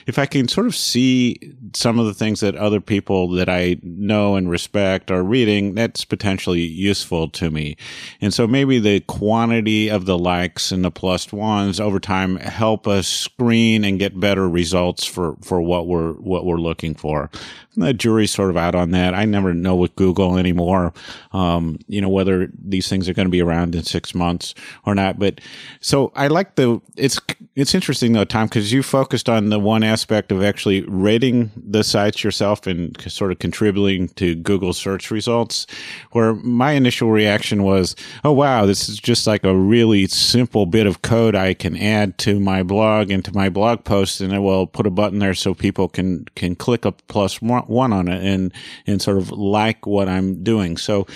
if 0.07 0.19
I 0.19 0.27
can 0.27 0.49
sort 0.49 0.67
of 0.67 0.75
see 0.75 1.55
some 1.75 1.99
of 1.99 2.07
the 2.07 2.15
things 2.15 2.41
that 2.41 2.55
other 2.57 2.81
people 2.81 3.29
that 3.31 3.49
I 3.49 3.77
know 3.83 4.37
and 4.37 4.51
respect 4.51 5.11
are 5.11 5.23
reading, 5.23 5.75
that's 5.75 6.05
potentially 6.05 6.61
useful 6.61 7.29
to 7.31 7.51
me. 7.51 7.77
And 8.21 8.33
so 8.33 8.47
maybe 8.47 8.79
the 8.79 9.01
quantity 9.01 9.91
of 9.91 10.07
the 10.07 10.19
likes 10.19 10.73
and 10.73 10.85
the 10.85 10.91
plus 10.91 11.33
ones 11.33 11.81
over 11.81 12.01
time 12.01 12.37
help 12.37 12.87
us 12.87 13.07
screen 13.07 13.85
and 13.85 13.99
get 13.99 14.19
better 14.19 14.49
results 14.49 15.05
for, 15.05 15.37
for 15.43 15.61
what 15.61 15.87
we're 15.87 16.13
what 16.15 16.45
we're 16.45 16.57
looking 16.57 16.95
for 16.95 17.31
the 17.77 17.93
jury's 17.93 18.31
sort 18.31 18.51
of 18.51 18.57
out 18.57 18.75
on 18.75 18.91
that. 18.91 19.15
I 19.15 19.25
never 19.25 19.55
know 19.55 19.77
with 19.77 19.95
Google 19.97 20.37
anymore, 20.37 20.93
um, 21.33 21.79
you 21.87 22.01
know, 22.01 22.09
whether 22.09 22.49
these 22.63 22.89
things 22.89 23.09
are 23.09 23.15
going 23.15 23.27
to 23.27 23.31
be 23.31 23.43
around 23.43 23.75
in 23.75 23.83
six 23.83 24.15
months 24.15 24.55
or 24.85 24.95
not. 24.95 25.19
But 25.19 25.41
so 25.81 26.13
I 26.17 26.29
like 26.29 26.57
the, 26.57 26.81
it's, 26.97 27.21
it's 27.61 27.75
interesting 27.75 28.13
though, 28.13 28.25
Tom, 28.25 28.47
because 28.47 28.73
you 28.73 28.83
focused 28.83 29.29
on 29.29 29.51
the 29.51 29.59
one 29.59 29.83
aspect 29.83 30.33
of 30.33 30.43
actually 30.43 30.83
rating 30.83 31.51
the 31.57 31.85
sites 31.85 32.25
yourself 32.25 32.67
and 32.67 32.99
sort 33.11 33.33
of 33.33 33.39
contributing 33.39 34.09
to 34.11 34.35
Google 34.35 34.73
search 34.73 35.11
results, 35.11 35.67
where 36.13 36.35
my 36.35 36.73
initial 36.73 37.11
reaction 37.11 37.63
was, 37.63 37.95
oh, 38.25 38.33
wow, 38.33 38.67
this 38.67 38.89
is 38.89 38.99
just 38.99 39.27
like 39.27 39.45
a 39.45 39.55
really 39.55 40.07
simple 40.07 40.65
bit 40.65 40.87
of 40.87 41.03
code 41.03 41.35
I 41.35 41.55
can 41.55 41.77
add 41.77 42.19
to 42.19 42.41
my 42.41 42.63
blog 42.63 43.11
and 43.11 43.25
to 43.25 43.35
my 43.35 43.49
blog 43.49 43.85
post, 43.85 44.21
and 44.21 44.33
I 44.33 44.39
will 44.39 44.67
put 44.67 44.87
a 44.87 44.91
button 44.91 45.19
there 45.19 45.35
so 45.35 45.53
people 45.55 45.89
can, 45.89 46.27
can 46.37 46.55
click 46.55 46.85
a 46.85 46.93
plus 46.93 47.43
one 47.43 47.93
on 47.93 48.09
it 48.09 48.25
and 48.25 48.53
and 48.87 49.03
sort 49.03 49.19
of 49.19 49.31
like 49.31 49.87
what 49.87 50.09
I'm 50.09 50.43
doing. 50.43 50.77
So 50.77 51.07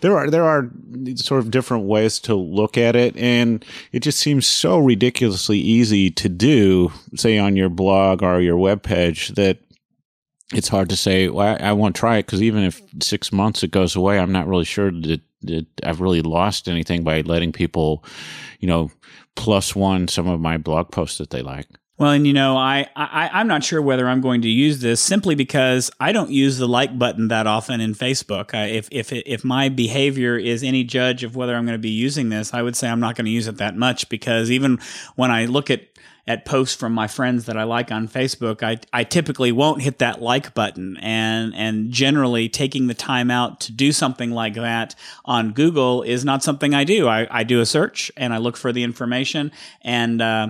there 0.00 0.16
are 0.16 0.30
there 0.30 0.44
are 0.44 0.70
sort 1.16 1.40
of 1.40 1.50
different 1.50 1.84
ways 1.84 2.18
to 2.20 2.34
look 2.34 2.76
at 2.76 2.96
it, 2.96 3.16
and 3.16 3.64
it 3.92 4.00
just 4.00 4.18
seems 4.18 4.46
so 4.46 4.78
ridiculously 4.78 5.58
easy 5.58 5.91
to 5.92 6.28
do, 6.28 6.92
say 7.14 7.38
on 7.38 7.56
your 7.56 7.68
blog 7.68 8.22
or 8.22 8.40
your 8.40 8.56
web 8.56 8.82
page 8.82 9.28
that 9.30 9.58
it's 10.52 10.68
hard 10.68 10.88
to 10.90 10.96
say. 10.96 11.28
Well, 11.28 11.56
I, 11.60 11.68
I 11.68 11.72
won't 11.72 11.96
try 11.96 12.18
it 12.18 12.26
because 12.26 12.42
even 12.42 12.62
if 12.64 12.80
six 13.00 13.32
months 13.32 13.62
it 13.62 13.70
goes 13.70 13.96
away, 13.96 14.18
I'm 14.18 14.32
not 14.32 14.46
really 14.46 14.64
sure 14.64 14.90
that, 14.90 15.20
that 15.42 15.66
I've 15.82 16.00
really 16.00 16.22
lost 16.22 16.68
anything 16.68 17.04
by 17.04 17.22
letting 17.22 17.52
people, 17.52 18.04
you 18.60 18.68
know, 18.68 18.90
plus 19.34 19.74
one 19.74 20.08
some 20.08 20.28
of 20.28 20.40
my 20.40 20.58
blog 20.58 20.90
posts 20.90 21.18
that 21.18 21.30
they 21.30 21.42
like. 21.42 21.66
Well, 22.02 22.10
and 22.10 22.26
you 22.26 22.32
know, 22.32 22.56
I, 22.56 22.88
I 22.96 23.30
I'm 23.32 23.46
not 23.46 23.62
sure 23.62 23.80
whether 23.80 24.08
I'm 24.08 24.20
going 24.20 24.42
to 24.42 24.48
use 24.48 24.80
this 24.80 25.00
simply 25.00 25.36
because 25.36 25.88
I 26.00 26.10
don't 26.10 26.32
use 26.32 26.58
the 26.58 26.66
like 26.66 26.98
button 26.98 27.28
that 27.28 27.46
often 27.46 27.80
in 27.80 27.94
Facebook. 27.94 28.54
I, 28.54 28.64
if 28.70 28.88
if 28.90 29.12
if 29.12 29.44
my 29.44 29.68
behavior 29.68 30.36
is 30.36 30.64
any 30.64 30.82
judge 30.82 31.22
of 31.22 31.36
whether 31.36 31.54
I'm 31.54 31.64
going 31.64 31.78
to 31.78 31.78
be 31.78 31.90
using 31.90 32.28
this, 32.28 32.52
I 32.52 32.60
would 32.60 32.74
say 32.74 32.88
I'm 32.88 32.98
not 32.98 33.14
going 33.14 33.26
to 33.26 33.30
use 33.30 33.46
it 33.46 33.58
that 33.58 33.76
much 33.76 34.08
because 34.08 34.50
even 34.50 34.80
when 35.14 35.30
I 35.30 35.44
look 35.44 35.70
at 35.70 35.82
at 36.26 36.44
posts 36.44 36.74
from 36.74 36.92
my 36.92 37.06
friends 37.06 37.46
that 37.46 37.56
I 37.56 37.62
like 37.62 37.92
on 37.92 38.08
Facebook, 38.08 38.64
I, 38.64 38.78
I 38.92 39.04
typically 39.04 39.52
won't 39.52 39.82
hit 39.82 39.98
that 39.98 40.22
like 40.22 40.54
button. 40.54 40.96
And, 40.98 41.52
and 41.52 41.90
generally 41.90 42.48
taking 42.48 42.86
the 42.86 42.94
time 42.94 43.28
out 43.28 43.58
to 43.62 43.72
do 43.72 43.90
something 43.90 44.30
like 44.30 44.54
that 44.54 44.94
on 45.24 45.52
Google 45.52 46.02
is 46.02 46.24
not 46.24 46.44
something 46.44 46.74
I 46.74 46.84
do. 46.84 47.08
I, 47.08 47.26
I 47.28 47.42
do 47.42 47.60
a 47.60 47.66
search 47.66 48.12
and 48.16 48.32
I 48.32 48.38
look 48.38 48.56
for 48.56 48.72
the 48.72 48.84
information 48.84 49.50
and, 49.82 50.22
uh, 50.22 50.48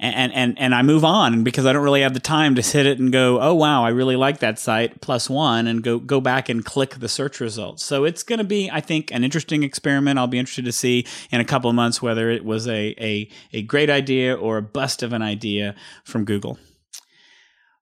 and 0.00 0.32
and 0.32 0.58
and 0.58 0.74
I 0.74 0.82
move 0.82 1.04
on 1.04 1.44
because 1.44 1.66
I 1.66 1.72
don't 1.72 1.84
really 1.84 2.00
have 2.00 2.14
the 2.14 2.20
time 2.20 2.54
to 2.54 2.62
sit 2.62 2.86
it 2.86 2.98
and 2.98 3.12
go, 3.12 3.40
oh 3.40 3.54
wow, 3.54 3.84
I 3.84 3.90
really 3.90 4.16
like 4.16 4.38
that 4.38 4.58
site 4.58 5.00
plus 5.00 5.28
one, 5.28 5.66
and 5.66 5.82
go 5.82 5.98
go 5.98 6.20
back 6.20 6.48
and 6.48 6.64
click 6.64 6.96
the 6.96 7.08
search 7.08 7.38
results. 7.38 7.84
So 7.84 8.04
it's 8.04 8.22
going 8.22 8.38
to 8.38 8.44
be, 8.44 8.70
I 8.70 8.80
think, 8.80 9.12
an 9.12 9.24
interesting 9.24 9.62
experiment. 9.62 10.18
I'll 10.18 10.26
be 10.26 10.38
interested 10.38 10.64
to 10.64 10.72
see 10.72 11.06
in 11.30 11.40
a 11.40 11.44
couple 11.44 11.68
of 11.68 11.76
months 11.76 12.00
whether 12.00 12.30
it 12.30 12.44
was 12.44 12.66
a 12.66 12.94
a 12.98 13.28
a 13.52 13.62
great 13.62 13.90
idea 13.90 14.34
or 14.34 14.56
a 14.56 14.62
bust 14.62 15.02
of 15.02 15.12
an 15.12 15.22
idea 15.22 15.74
from 16.04 16.24
Google. 16.24 16.58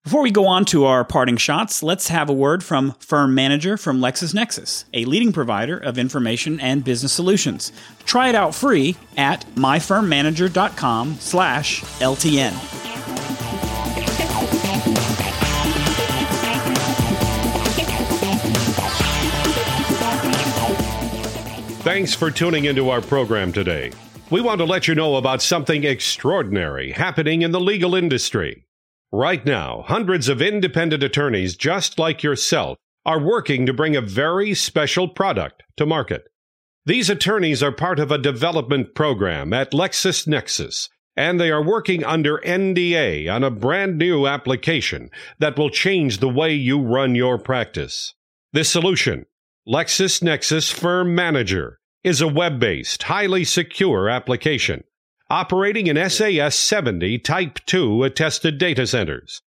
Before 0.04 0.22
we 0.22 0.30
go 0.30 0.46
on 0.46 0.64
to 0.66 0.84
our 0.86 1.04
parting 1.04 1.36
shots, 1.36 1.82
let's 1.82 2.06
have 2.08 2.30
a 2.30 2.32
word 2.32 2.64
from 2.64 2.94
Firm 2.98 3.34
Manager 3.34 3.76
from 3.76 4.00
LexisNexis, 4.00 4.84
a 4.94 5.04
leading 5.04 5.32
provider 5.32 5.76
of 5.76 5.98
information 5.98 6.58
and 6.60 6.82
business 6.82 7.12
solutions. 7.12 7.72
Try 8.06 8.30
it 8.30 8.34
out 8.34 8.54
free 8.54 8.96
at 9.18 9.44
myfirmmanager.com/ltn. 9.54 12.52
Thanks 21.82 22.14
for 22.14 22.30
tuning 22.30 22.64
into 22.64 22.88
our 22.88 23.02
program 23.02 23.52
today. 23.52 23.92
We 24.30 24.40
want 24.40 24.58
to 24.60 24.64
let 24.64 24.88
you 24.88 24.94
know 24.94 25.16
about 25.16 25.42
something 25.42 25.84
extraordinary 25.84 26.92
happening 26.92 27.42
in 27.42 27.50
the 27.50 27.60
legal 27.60 27.94
industry. 27.94 28.64
Right 29.12 29.44
now, 29.44 29.84
hundreds 29.86 30.28
of 30.28 30.42
independent 30.42 31.02
attorneys 31.02 31.56
just 31.56 31.98
like 31.98 32.22
yourself 32.22 32.76
are 33.06 33.18
working 33.18 33.64
to 33.64 33.72
bring 33.72 33.96
a 33.96 34.02
very 34.02 34.52
special 34.52 35.08
product 35.08 35.62
to 35.78 35.86
market. 35.86 36.24
These 36.84 37.08
attorneys 37.08 37.62
are 37.62 37.72
part 37.72 37.98
of 37.98 38.12
a 38.12 38.18
development 38.18 38.94
program 38.94 39.54
at 39.54 39.72
LexisNexis, 39.72 40.90
and 41.16 41.40
they 41.40 41.50
are 41.50 41.62
working 41.62 42.04
under 42.04 42.36
NDA 42.38 43.32
on 43.32 43.42
a 43.42 43.50
brand 43.50 43.96
new 43.96 44.26
application 44.26 45.08
that 45.38 45.58
will 45.58 45.70
change 45.70 46.18
the 46.18 46.28
way 46.28 46.52
you 46.52 46.78
run 46.78 47.14
your 47.14 47.38
practice. 47.38 48.12
This 48.52 48.68
solution, 48.68 49.24
LexisNexis 49.66 50.70
Firm 50.70 51.14
Manager, 51.14 51.78
is 52.04 52.20
a 52.20 52.28
web 52.28 52.60
based, 52.60 53.04
highly 53.04 53.44
secure 53.44 54.10
application 54.10 54.84
operating 55.30 55.86
in 55.86 55.96
SAS 56.08 56.56
70 56.56 57.18
Type 57.18 57.58
2 57.66 58.04
attested 58.04 58.56
data 58.58 58.86
centers. 58.86 59.42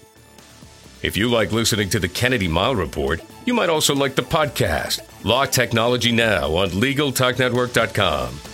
If 1.02 1.16
you 1.16 1.30
like 1.30 1.52
listening 1.52 1.88
to 1.90 1.98
the 1.98 2.08
Kennedy 2.08 2.48
Mighell 2.48 2.78
Report, 2.78 3.20
you 3.44 3.54
might 3.54 3.70
also 3.70 3.94
like 3.94 4.14
the 4.14 4.22
podcast, 4.22 5.00
Law 5.24 5.46
Technology 5.46 6.12
Now 6.12 6.54
on 6.54 6.68
LegalTalkNetwork.com. 6.68 8.51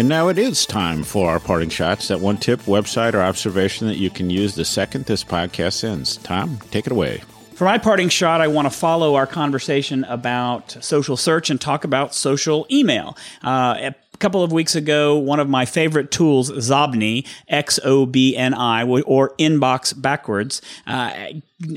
And 0.00 0.08
now 0.08 0.28
it 0.28 0.38
is 0.38 0.64
time 0.64 1.04
for 1.04 1.28
our 1.28 1.38
parting 1.38 1.68
shots. 1.68 2.08
That 2.08 2.20
one 2.20 2.38
tip, 2.38 2.60
website, 2.60 3.12
or 3.12 3.20
observation 3.20 3.86
that 3.86 3.98
you 3.98 4.08
can 4.08 4.30
use 4.30 4.54
the 4.54 4.64
second 4.64 5.04
this 5.04 5.22
podcast 5.22 5.84
ends. 5.84 6.16
Tom, 6.16 6.58
take 6.70 6.86
it 6.86 6.90
away. 6.90 7.22
For 7.52 7.64
my 7.64 7.76
parting 7.76 8.08
shot, 8.08 8.40
I 8.40 8.48
want 8.48 8.64
to 8.64 8.70
follow 8.70 9.16
our 9.16 9.26
conversation 9.26 10.04
about 10.04 10.82
social 10.82 11.18
search 11.18 11.50
and 11.50 11.60
talk 11.60 11.84
about 11.84 12.14
social 12.14 12.66
email. 12.70 13.14
Uh, 13.44 13.90
a 13.92 14.16
couple 14.16 14.42
of 14.42 14.52
weeks 14.52 14.74
ago, 14.74 15.18
one 15.18 15.38
of 15.38 15.50
my 15.50 15.66
favorite 15.66 16.10
tools, 16.10 16.50
Xobni, 16.50 17.26
X 17.46 17.78
O 17.84 18.06
B 18.06 18.34
N 18.34 18.54
I, 18.54 18.84
or 18.84 19.34
Inbox 19.38 20.00
backwards, 20.00 20.62
uh, 20.86 21.12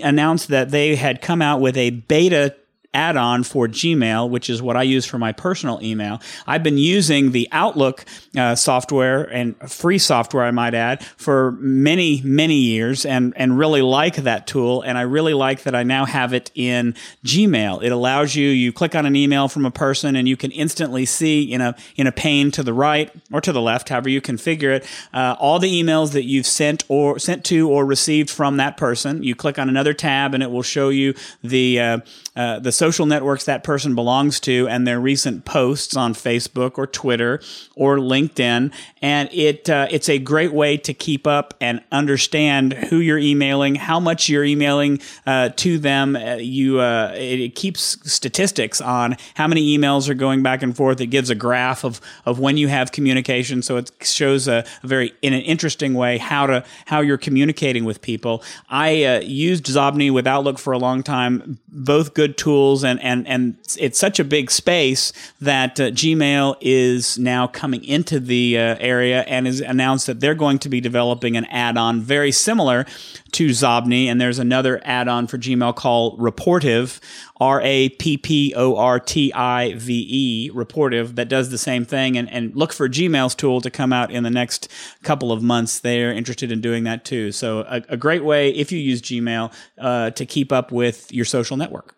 announced 0.01 0.47
that 0.47 0.71
they 0.71 0.95
had 0.95 1.21
come 1.21 1.41
out 1.41 1.59
with 1.59 1.75
a 1.75 1.89
beta 1.89 2.55
add 2.93 3.17
on 3.17 3.43
for 3.43 3.67
Gmail, 3.67 4.29
which 4.29 4.49
is 4.49 4.61
what 4.61 4.77
I 4.77 4.83
use 4.83 5.05
for 5.05 5.17
my 5.17 5.31
personal 5.31 5.79
email. 5.81 6.21
I've 6.45 6.63
been 6.63 6.77
using 6.77 7.31
the 7.31 7.47
Outlook 7.51 8.05
uh, 8.37 8.55
software 8.55 9.23
and 9.23 9.55
free 9.69 9.97
software, 9.97 10.43
I 10.43 10.51
might 10.51 10.73
add, 10.73 11.03
for 11.17 11.53
many, 11.53 12.21
many 12.23 12.55
years 12.55 13.05
and, 13.05 13.33
and 13.35 13.57
really 13.57 13.81
like 13.81 14.17
that 14.17 14.47
tool. 14.47 14.81
And 14.81 14.97
I 14.97 15.01
really 15.01 15.33
like 15.33 15.63
that 15.63 15.75
I 15.75 15.83
now 15.83 16.05
have 16.05 16.33
it 16.33 16.51
in 16.55 16.95
Gmail. 17.25 17.83
It 17.83 17.91
allows 17.91 18.35
you, 18.35 18.49
you 18.49 18.71
click 18.71 18.95
on 18.95 19.05
an 19.05 19.15
email 19.15 19.47
from 19.47 19.65
a 19.65 19.71
person 19.71 20.15
and 20.15 20.27
you 20.27 20.37
can 20.37 20.51
instantly 20.51 21.05
see 21.05 21.43
in 21.51 21.61
a, 21.61 21.75
in 21.95 22.07
a 22.07 22.11
pane 22.11 22.51
to 22.51 22.63
the 22.63 22.73
right 22.73 23.11
or 23.31 23.41
to 23.41 23.51
the 23.51 23.61
left, 23.61 23.89
however 23.89 24.09
you 24.09 24.21
configure 24.21 24.75
it, 24.75 24.85
uh, 25.13 25.35
all 25.39 25.59
the 25.59 25.81
emails 25.81 26.13
that 26.13 26.25
you've 26.25 26.47
sent 26.47 26.83
or 26.87 27.17
sent 27.17 27.43
to 27.45 27.69
or 27.69 27.85
received 27.85 28.29
from 28.29 28.57
that 28.57 28.77
person. 28.77 29.23
You 29.23 29.35
click 29.35 29.57
on 29.57 29.69
another 29.69 29.93
tab 29.93 30.33
and 30.33 30.43
it 30.43 30.51
will 30.51 30.63
show 30.63 30.89
you 30.89 31.15
the, 31.43 31.79
uh, 31.79 31.97
uh 32.35 32.59
the 32.59 32.71
social 32.83 33.05
networks 33.05 33.45
that 33.45 33.63
person 33.63 33.95
belongs 33.95 34.41
to 34.41 34.67
and 34.67 34.85
their 34.85 34.99
recent 34.99 35.45
posts 35.45 35.95
on 35.95 36.13
Facebook 36.13 36.77
or 36.77 36.85
Twitter 36.85 37.39
or 37.77 37.97
LinkedIn. 37.97 38.73
And 39.01 39.29
it 39.31 39.69
uh, 39.69 39.87
it's 39.89 40.09
a 40.09 40.19
great 40.19 40.51
way 40.51 40.75
to 40.75 40.93
keep 40.93 41.25
up 41.25 41.53
and 41.61 41.81
understand 41.93 42.73
who 42.73 42.97
you're 42.97 43.17
emailing, 43.17 43.75
how 43.75 44.01
much 44.01 44.27
you're 44.27 44.43
emailing 44.43 44.99
uh, 45.25 45.49
to 45.55 45.79
them. 45.79 46.17
Uh, 46.17 46.35
you 46.35 46.81
uh, 46.81 47.13
it, 47.15 47.39
it, 47.39 47.55
keeps 47.55 47.97
statistics 48.11 48.81
on 48.81 49.15
how 49.35 49.47
many 49.47 49.77
emails 49.77 50.09
are 50.09 50.13
going 50.13 50.43
back 50.43 50.61
and 50.61 50.75
forth. 50.75 50.99
It 50.99 51.07
gives 51.07 51.29
a 51.29 51.35
graph 51.35 51.85
of 51.85 52.01
of 52.25 52.39
when 52.39 52.57
you 52.57 52.67
have 52.67 52.91
communication, 52.91 53.61
so 53.61 53.77
it 53.77 53.91
shows 54.01 54.49
a, 54.49 54.65
a 54.83 54.87
very 54.87 55.13
in 55.21 55.31
an 55.31 55.41
interesting 55.43 55.93
way 55.93 56.17
how 56.17 56.47
to 56.47 56.65
how 56.85 56.99
you're 56.99 57.17
communicating 57.17 57.85
with 57.85 58.01
people. 58.01 58.43
I 58.69 59.05
uh, 59.05 59.19
used 59.21 59.67
Xobni 59.67 60.11
with 60.11 60.27
Outlook 60.27 60.59
for 60.59 60.73
a 60.73 60.77
long 60.77 61.01
time. 61.01 61.59
Both 61.69 62.13
good 62.13 62.37
tools 62.37 62.72
tools, 62.73 62.83
and 62.83 63.01
and 63.01 63.27
and 63.27 63.57
it's 63.77 63.99
such 63.99 64.19
a 64.19 64.23
big 64.23 64.51
space 64.51 65.13
that 65.41 65.79
uh, 65.79 65.91
Gmail 65.91 66.55
is 66.61 67.17
now 67.17 67.47
coming 67.47 67.83
into 67.83 68.19
the 68.19 68.57
uh, 68.57 68.75
area 68.79 69.21
and 69.21 69.45
has 69.45 69.59
announced 69.61 70.07
that 70.07 70.19
they're 70.19 70.35
going 70.35 70.59
to 70.59 70.69
be 70.69 70.81
developing 70.81 71.37
an 71.37 71.45
add-on 71.45 72.01
very 72.01 72.31
similar 72.31 72.85
to 73.31 73.49
Xobni, 73.49 74.05
and 74.05 74.19
there's 74.19 74.39
another 74.39 74.81
add-on 74.83 75.27
for 75.27 75.37
Gmail 75.37 75.75
called 75.75 76.19
Rapportive 76.19 76.99
R 77.43 77.61
A 77.61 77.89
P 77.89 78.17
P 78.17 78.53
O 78.55 78.77
R 78.77 78.99
T 78.99 79.33
I 79.33 79.73
V 79.73 80.07
E, 80.09 80.51
Rapportive, 80.51 81.15
that 81.15 81.29
does 81.29 81.49
the 81.49 81.57
same 81.57 81.83
thing. 81.83 82.17
And, 82.17 82.29
and 82.31 82.55
look 82.55 82.71
for 82.71 82.87
Gmail's 82.87 83.35
tool 83.35 83.59
to 83.61 83.69
come 83.69 83.91
out 83.91 84.11
in 84.11 84.23
the 84.23 84.29
next 84.29 84.69
couple 85.03 85.31
of 85.31 85.41
months. 85.41 85.79
They're 85.79 86.13
interested 86.13 86.51
in 86.51 86.61
doing 86.61 86.83
that 86.85 87.03
too. 87.03 87.31
So 87.31 87.61
a, 87.61 87.81
a 87.89 87.97
great 87.97 88.23
way, 88.23 88.49
if 88.49 88.71
you 88.71 88.79
use 88.79 89.01
Gmail, 89.01 89.51
uh, 89.77 90.11
to 90.11 90.25
keep 90.25 90.51
up 90.51 90.71
with 90.71 91.11
your 91.11 91.25
social 91.25 91.57
network. 91.57 91.95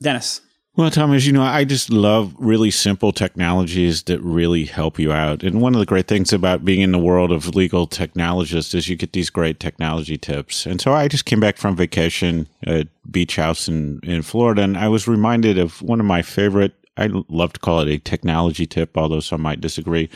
Dennis. 0.00 0.40
Well, 0.76 0.90
Tom, 0.90 1.14
as 1.14 1.26
you 1.26 1.32
know, 1.32 1.42
I 1.42 1.64
just 1.64 1.88
love 1.88 2.34
really 2.38 2.70
simple 2.70 3.10
technologies 3.10 4.02
that 4.02 4.20
really 4.20 4.66
help 4.66 4.98
you 4.98 5.10
out. 5.10 5.42
And 5.42 5.62
one 5.62 5.74
of 5.74 5.80
the 5.80 5.86
great 5.86 6.06
things 6.06 6.34
about 6.34 6.66
being 6.66 6.82
in 6.82 6.92
the 6.92 6.98
world 6.98 7.32
of 7.32 7.54
legal 7.54 7.86
technologists 7.86 8.74
is 8.74 8.86
you 8.86 8.94
get 8.94 9.14
these 9.14 9.30
great 9.30 9.58
technology 9.58 10.18
tips. 10.18 10.66
And 10.66 10.78
so 10.78 10.92
I 10.92 11.08
just 11.08 11.24
came 11.24 11.40
back 11.40 11.56
from 11.56 11.76
vacation 11.76 12.46
at 12.64 12.88
beach 13.10 13.36
house 13.36 13.68
in, 13.68 14.00
in 14.02 14.20
Florida 14.20 14.62
and 14.62 14.76
I 14.76 14.88
was 14.88 15.08
reminded 15.08 15.56
of 15.56 15.80
one 15.80 15.98
of 15.98 16.04
my 16.04 16.20
favorite 16.20 16.74
I 16.96 17.08
love 17.28 17.52
to 17.54 17.60
call 17.60 17.80
it 17.80 17.88
a 17.88 17.98
technology 17.98 18.66
tip, 18.66 18.96
although 18.96 19.20
some 19.20 19.42
might 19.42 19.60
disagree, 19.60 20.08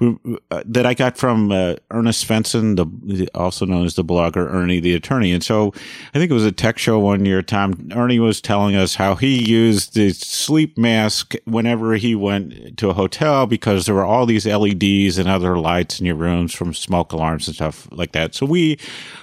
uh, 0.00 0.62
that 0.66 0.84
I 0.84 0.94
got 0.94 1.16
from 1.16 1.52
uh, 1.52 1.76
Ernest 1.90 2.26
Svenson, 2.26 2.76
the, 2.76 3.28
also 3.34 3.64
known 3.64 3.86
as 3.86 3.94
the 3.94 4.04
blogger 4.04 4.52
Ernie 4.52 4.80
the 4.80 4.94
Attorney. 4.94 5.32
And 5.32 5.44
so 5.44 5.72
I 6.14 6.18
think 6.18 6.30
it 6.30 6.34
was 6.34 6.44
a 6.44 6.52
tech 6.52 6.78
show 6.78 6.98
one 6.98 7.24
year, 7.24 7.42
Tom, 7.42 7.90
Ernie 7.94 8.18
was 8.18 8.40
telling 8.40 8.74
us 8.74 8.96
how 8.96 9.14
he 9.14 9.44
used 9.44 9.94
the 9.94 10.10
sleep 10.10 10.76
mask 10.76 11.34
whenever 11.44 11.94
he 11.94 12.14
went 12.14 12.76
to 12.78 12.90
a 12.90 12.94
hotel 12.94 13.46
because 13.46 13.86
there 13.86 13.94
were 13.94 14.04
all 14.04 14.26
these 14.26 14.46
LEDs 14.46 15.18
and 15.18 15.28
other 15.28 15.58
lights 15.58 16.00
in 16.00 16.06
your 16.06 16.16
rooms 16.16 16.52
from 16.52 16.74
smoke 16.74 17.12
alarms 17.12 17.46
and 17.46 17.54
stuff 17.54 17.88
like 17.92 18.12
that. 18.12 18.34
So 18.34 18.46
we 18.46 18.78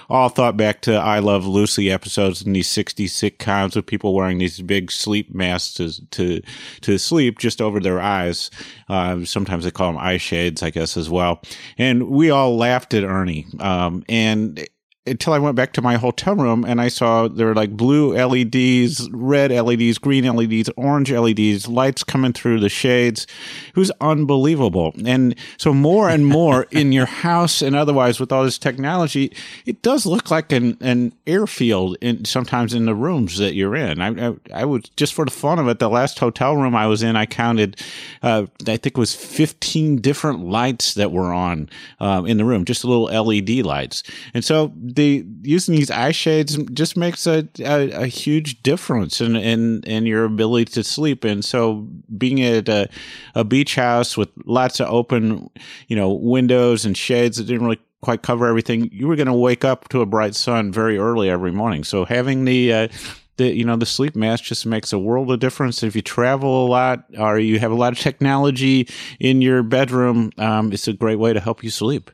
all 0.08 0.28
thought 0.28 0.56
back 0.56 0.80
to 0.82 0.94
I 0.94 1.18
Love 1.18 1.46
Lucy 1.46 1.90
episodes 1.90 2.42
in 2.42 2.52
these 2.52 2.68
60 2.68 3.06
sitcoms 3.06 3.76
with 3.76 3.86
people 3.86 4.14
wearing 4.14 4.38
these 4.38 4.60
big 4.60 4.90
sleep 4.90 5.34
masks 5.34 5.74
to, 5.74 6.06
to, 6.08 6.42
to 6.82 6.98
sleep 6.98 7.38
just 7.38 7.60
over 7.60 7.80
their 7.80 8.00
eyes. 8.00 8.50
Uh, 8.88 9.24
sometimes 9.24 9.64
they 9.64 9.70
call 9.70 9.92
them 9.92 10.00
eye 10.00 10.18
shades, 10.18 10.62
I 10.62 10.70
guess, 10.70 10.96
as 10.96 11.10
well. 11.10 11.42
And 11.78 12.08
we 12.08 12.30
all 12.30 12.56
laughed 12.56 12.94
at 12.94 13.04
Ernie. 13.04 13.46
Um, 13.60 14.04
and 14.08 14.66
until 15.06 15.32
I 15.32 15.38
went 15.38 15.56
back 15.56 15.72
to 15.74 15.82
my 15.82 15.96
hotel 15.96 16.34
room 16.34 16.64
and 16.64 16.80
I 16.80 16.88
saw 16.88 17.28
there 17.28 17.46
were 17.46 17.54
like 17.54 17.76
blue 17.76 18.14
LEDs, 18.14 19.08
red 19.10 19.50
LEDs, 19.50 19.98
green 19.98 20.24
LEDs, 20.24 20.70
orange 20.76 21.10
LEDs, 21.10 21.68
lights 21.68 22.02
coming 22.02 22.32
through 22.32 22.60
the 22.60 22.68
shades. 22.68 23.26
It 23.68 23.76
was 23.76 23.92
unbelievable. 24.00 24.92
And 25.04 25.34
so 25.56 25.72
more 25.72 26.08
and 26.08 26.26
more 26.26 26.62
in 26.70 26.92
your 26.92 27.06
house 27.06 27.62
and 27.62 27.76
otherwise 27.76 28.18
with 28.18 28.32
all 28.32 28.44
this 28.44 28.58
technology, 28.58 29.32
it 29.64 29.82
does 29.82 30.06
look 30.06 30.30
like 30.30 30.52
an, 30.52 30.76
an 30.80 31.12
airfield 31.26 31.96
in 32.00 32.24
sometimes 32.24 32.74
in 32.74 32.86
the 32.86 32.94
rooms 32.94 33.38
that 33.38 33.54
you're 33.54 33.76
in. 33.76 34.00
I, 34.00 34.28
I, 34.28 34.34
I 34.52 34.64
was 34.64 34.82
just 34.96 35.14
for 35.14 35.24
the 35.24 35.30
fun 35.30 35.58
of 35.58 35.68
it, 35.68 35.78
the 35.78 35.88
last 35.88 36.18
hotel 36.18 36.56
room 36.56 36.74
I 36.74 36.86
was 36.86 37.02
in, 37.02 37.16
I 37.16 37.26
counted, 37.26 37.80
uh, 38.22 38.46
I 38.62 38.76
think 38.76 38.86
it 38.86 38.98
was 38.98 39.14
15 39.14 40.00
different 40.00 40.40
lights 40.40 40.94
that 40.94 41.12
were 41.12 41.32
on, 41.32 41.68
um, 42.00 42.26
in 42.26 42.36
the 42.38 42.44
room, 42.44 42.64
just 42.64 42.84
little 42.84 43.04
LED 43.04 43.64
lights. 43.64 44.02
And 44.34 44.44
so 44.44 44.72
the 44.96 45.24
using 45.42 45.74
these 45.74 45.90
eye 45.90 46.12
shades 46.12 46.56
just 46.72 46.96
makes 46.96 47.26
a, 47.26 47.48
a, 47.60 47.90
a, 47.90 48.06
huge 48.06 48.62
difference 48.62 49.20
in, 49.20 49.36
in 49.36 49.82
in 49.84 50.06
your 50.06 50.24
ability 50.24 50.72
to 50.72 50.82
sleep. 50.82 51.24
And 51.24 51.44
so, 51.44 51.86
being 52.18 52.42
at 52.42 52.68
a, 52.68 52.88
a 53.34 53.44
beach 53.44 53.76
house 53.76 54.16
with 54.16 54.30
lots 54.44 54.80
of 54.80 54.88
open, 54.88 55.48
you 55.88 55.96
know, 55.96 56.12
windows 56.12 56.84
and 56.84 56.96
shades 56.96 57.36
that 57.36 57.44
didn't 57.44 57.64
really 57.64 57.80
quite 58.02 58.22
cover 58.22 58.46
everything, 58.46 58.90
you 58.92 59.06
were 59.06 59.16
going 59.16 59.26
to 59.26 59.32
wake 59.32 59.64
up 59.64 59.88
to 59.90 60.00
a 60.00 60.06
bright 60.06 60.34
sun 60.34 60.72
very 60.72 60.98
early 60.98 61.30
every 61.30 61.52
morning. 61.52 61.84
So 61.84 62.04
having 62.04 62.44
the 62.44 62.72
uh, 62.72 62.88
the 63.36 63.54
you 63.54 63.64
know 63.64 63.76
the 63.76 63.86
sleep 63.86 64.16
mask 64.16 64.44
just 64.44 64.66
makes 64.66 64.92
a 64.92 64.98
world 64.98 65.30
of 65.30 65.40
difference 65.40 65.82
if 65.82 65.94
you 65.94 66.02
travel 66.02 66.66
a 66.66 66.68
lot 66.68 67.04
or 67.18 67.38
you 67.38 67.58
have 67.58 67.70
a 67.70 67.74
lot 67.74 67.92
of 67.92 67.98
technology 67.98 68.88
in 69.20 69.42
your 69.42 69.62
bedroom 69.62 70.32
um, 70.38 70.72
it's 70.72 70.88
a 70.88 70.92
great 70.92 71.18
way 71.18 71.32
to 71.32 71.40
help 71.40 71.62
you 71.62 71.70
sleep 71.70 72.10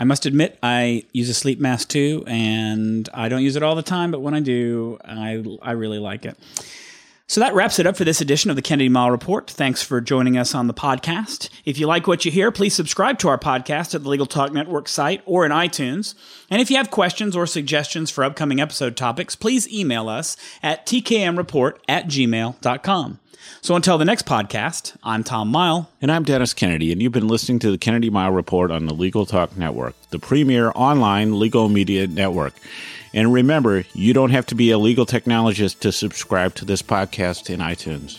I 0.00 0.04
must 0.04 0.24
admit, 0.24 0.58
I 0.62 1.04
use 1.12 1.28
a 1.28 1.34
sleep 1.34 1.60
mask 1.60 1.90
too, 1.90 2.24
and 2.26 3.06
I 3.12 3.28
don't 3.28 3.42
use 3.42 3.54
it 3.54 3.62
all 3.62 3.74
the 3.74 3.82
time, 3.82 4.10
but 4.10 4.22
when 4.22 4.32
I 4.32 4.40
do, 4.40 4.98
I, 5.04 5.44
I 5.60 5.72
really 5.72 5.98
like 5.98 6.24
it. 6.24 6.38
So 7.26 7.42
that 7.42 7.52
wraps 7.52 7.78
it 7.78 7.86
up 7.86 7.98
for 7.98 8.04
this 8.04 8.22
edition 8.22 8.48
of 8.48 8.56
the 8.56 8.62
Kennedy 8.62 8.88
Mighell 8.88 9.10
Report. 9.10 9.50
Thanks 9.50 9.82
for 9.82 10.00
joining 10.00 10.38
us 10.38 10.54
on 10.54 10.68
the 10.68 10.74
podcast. 10.74 11.50
If 11.66 11.78
you 11.78 11.86
like 11.86 12.06
what 12.06 12.24
you 12.24 12.30
hear, 12.30 12.50
please 12.50 12.72
subscribe 12.72 13.18
to 13.18 13.28
our 13.28 13.36
podcast 13.36 13.94
at 13.94 14.02
the 14.02 14.08
Legal 14.08 14.24
Talk 14.24 14.54
Network 14.54 14.88
site 14.88 15.20
or 15.26 15.44
in 15.44 15.52
iTunes. 15.52 16.14
And 16.50 16.60
if 16.60 16.70
you 16.70 16.76
have 16.76 16.90
questions 16.90 17.36
or 17.36 17.46
suggestions 17.46 18.10
for 18.10 18.24
upcoming 18.24 18.60
episode 18.60 18.96
topics, 18.96 19.36
please 19.36 19.72
email 19.72 20.08
us 20.08 20.36
at 20.62 20.84
tkmreport 20.84 21.74
at 21.88 22.06
gmail.com. 22.06 23.20
So 23.62 23.76
until 23.76 23.98
the 23.98 24.04
next 24.04 24.26
podcast, 24.26 24.96
I'm 25.04 25.22
Tom 25.22 25.52
Mighell. 25.52 25.86
And 26.02 26.10
I'm 26.10 26.24
Dennis 26.24 26.52
Kennedy, 26.52 26.92
and 26.92 27.00
you've 27.00 27.12
been 27.12 27.28
listening 27.28 27.58
to 27.60 27.70
the 27.70 27.78
Kennedy 27.78 28.10
Mighell 28.10 28.34
Report 28.34 28.70
on 28.70 28.86
the 28.86 28.94
Legal 28.94 29.26
Talk 29.26 29.56
Network, 29.56 29.94
the 30.10 30.18
premier 30.18 30.72
online 30.74 31.38
legal 31.38 31.68
media 31.68 32.06
network. 32.06 32.54
And 33.12 33.32
remember, 33.32 33.84
you 33.92 34.12
don't 34.12 34.30
have 34.30 34.46
to 34.46 34.54
be 34.54 34.70
a 34.70 34.78
legal 34.78 35.06
technologist 35.06 35.80
to 35.80 35.92
subscribe 35.92 36.54
to 36.56 36.64
this 36.64 36.82
podcast 36.82 37.50
in 37.50 37.60
iTunes. 37.60 38.18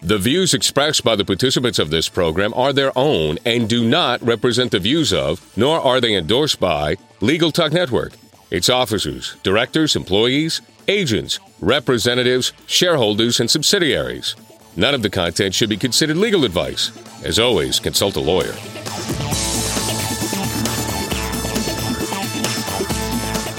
The 0.00 0.18
views 0.18 0.54
expressed 0.54 1.02
by 1.02 1.16
the 1.16 1.24
participants 1.24 1.78
of 1.78 1.90
this 1.90 2.08
program 2.08 2.54
are 2.54 2.72
their 2.72 2.96
own 2.96 3.38
and 3.44 3.68
do 3.68 3.86
not 3.86 4.22
represent 4.22 4.70
the 4.70 4.78
views 4.78 5.12
of, 5.12 5.40
nor 5.56 5.80
are 5.80 6.00
they 6.00 6.14
endorsed 6.14 6.60
by, 6.60 6.96
Legal 7.20 7.50
Talk 7.50 7.72
Network, 7.72 8.12
its 8.50 8.68
officers, 8.68 9.36
directors, 9.42 9.96
employees, 9.96 10.60
agents, 10.86 11.40
representatives, 11.60 12.52
shareholders, 12.66 13.40
and 13.40 13.50
subsidiaries. 13.50 14.36
None 14.76 14.94
of 14.94 15.02
the 15.02 15.10
content 15.10 15.54
should 15.54 15.68
be 15.68 15.76
considered 15.76 16.16
legal 16.16 16.44
advice. 16.44 16.92
As 17.24 17.40
always, 17.40 17.80
consult 17.80 18.14
a 18.14 18.20
lawyer. 18.20 18.52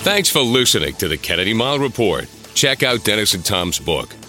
Thanks 0.01 0.29
for 0.29 0.39
listening 0.39 0.95
to 0.95 1.09
the 1.09 1.17
Kennedy 1.17 1.53
Mighell 1.53 1.81
Report. 1.81 2.29
Check 2.53 2.83
out 2.83 3.03
Dennis 3.03 3.33
and 3.33 3.45
Tom's 3.45 3.79
book, 3.79 4.15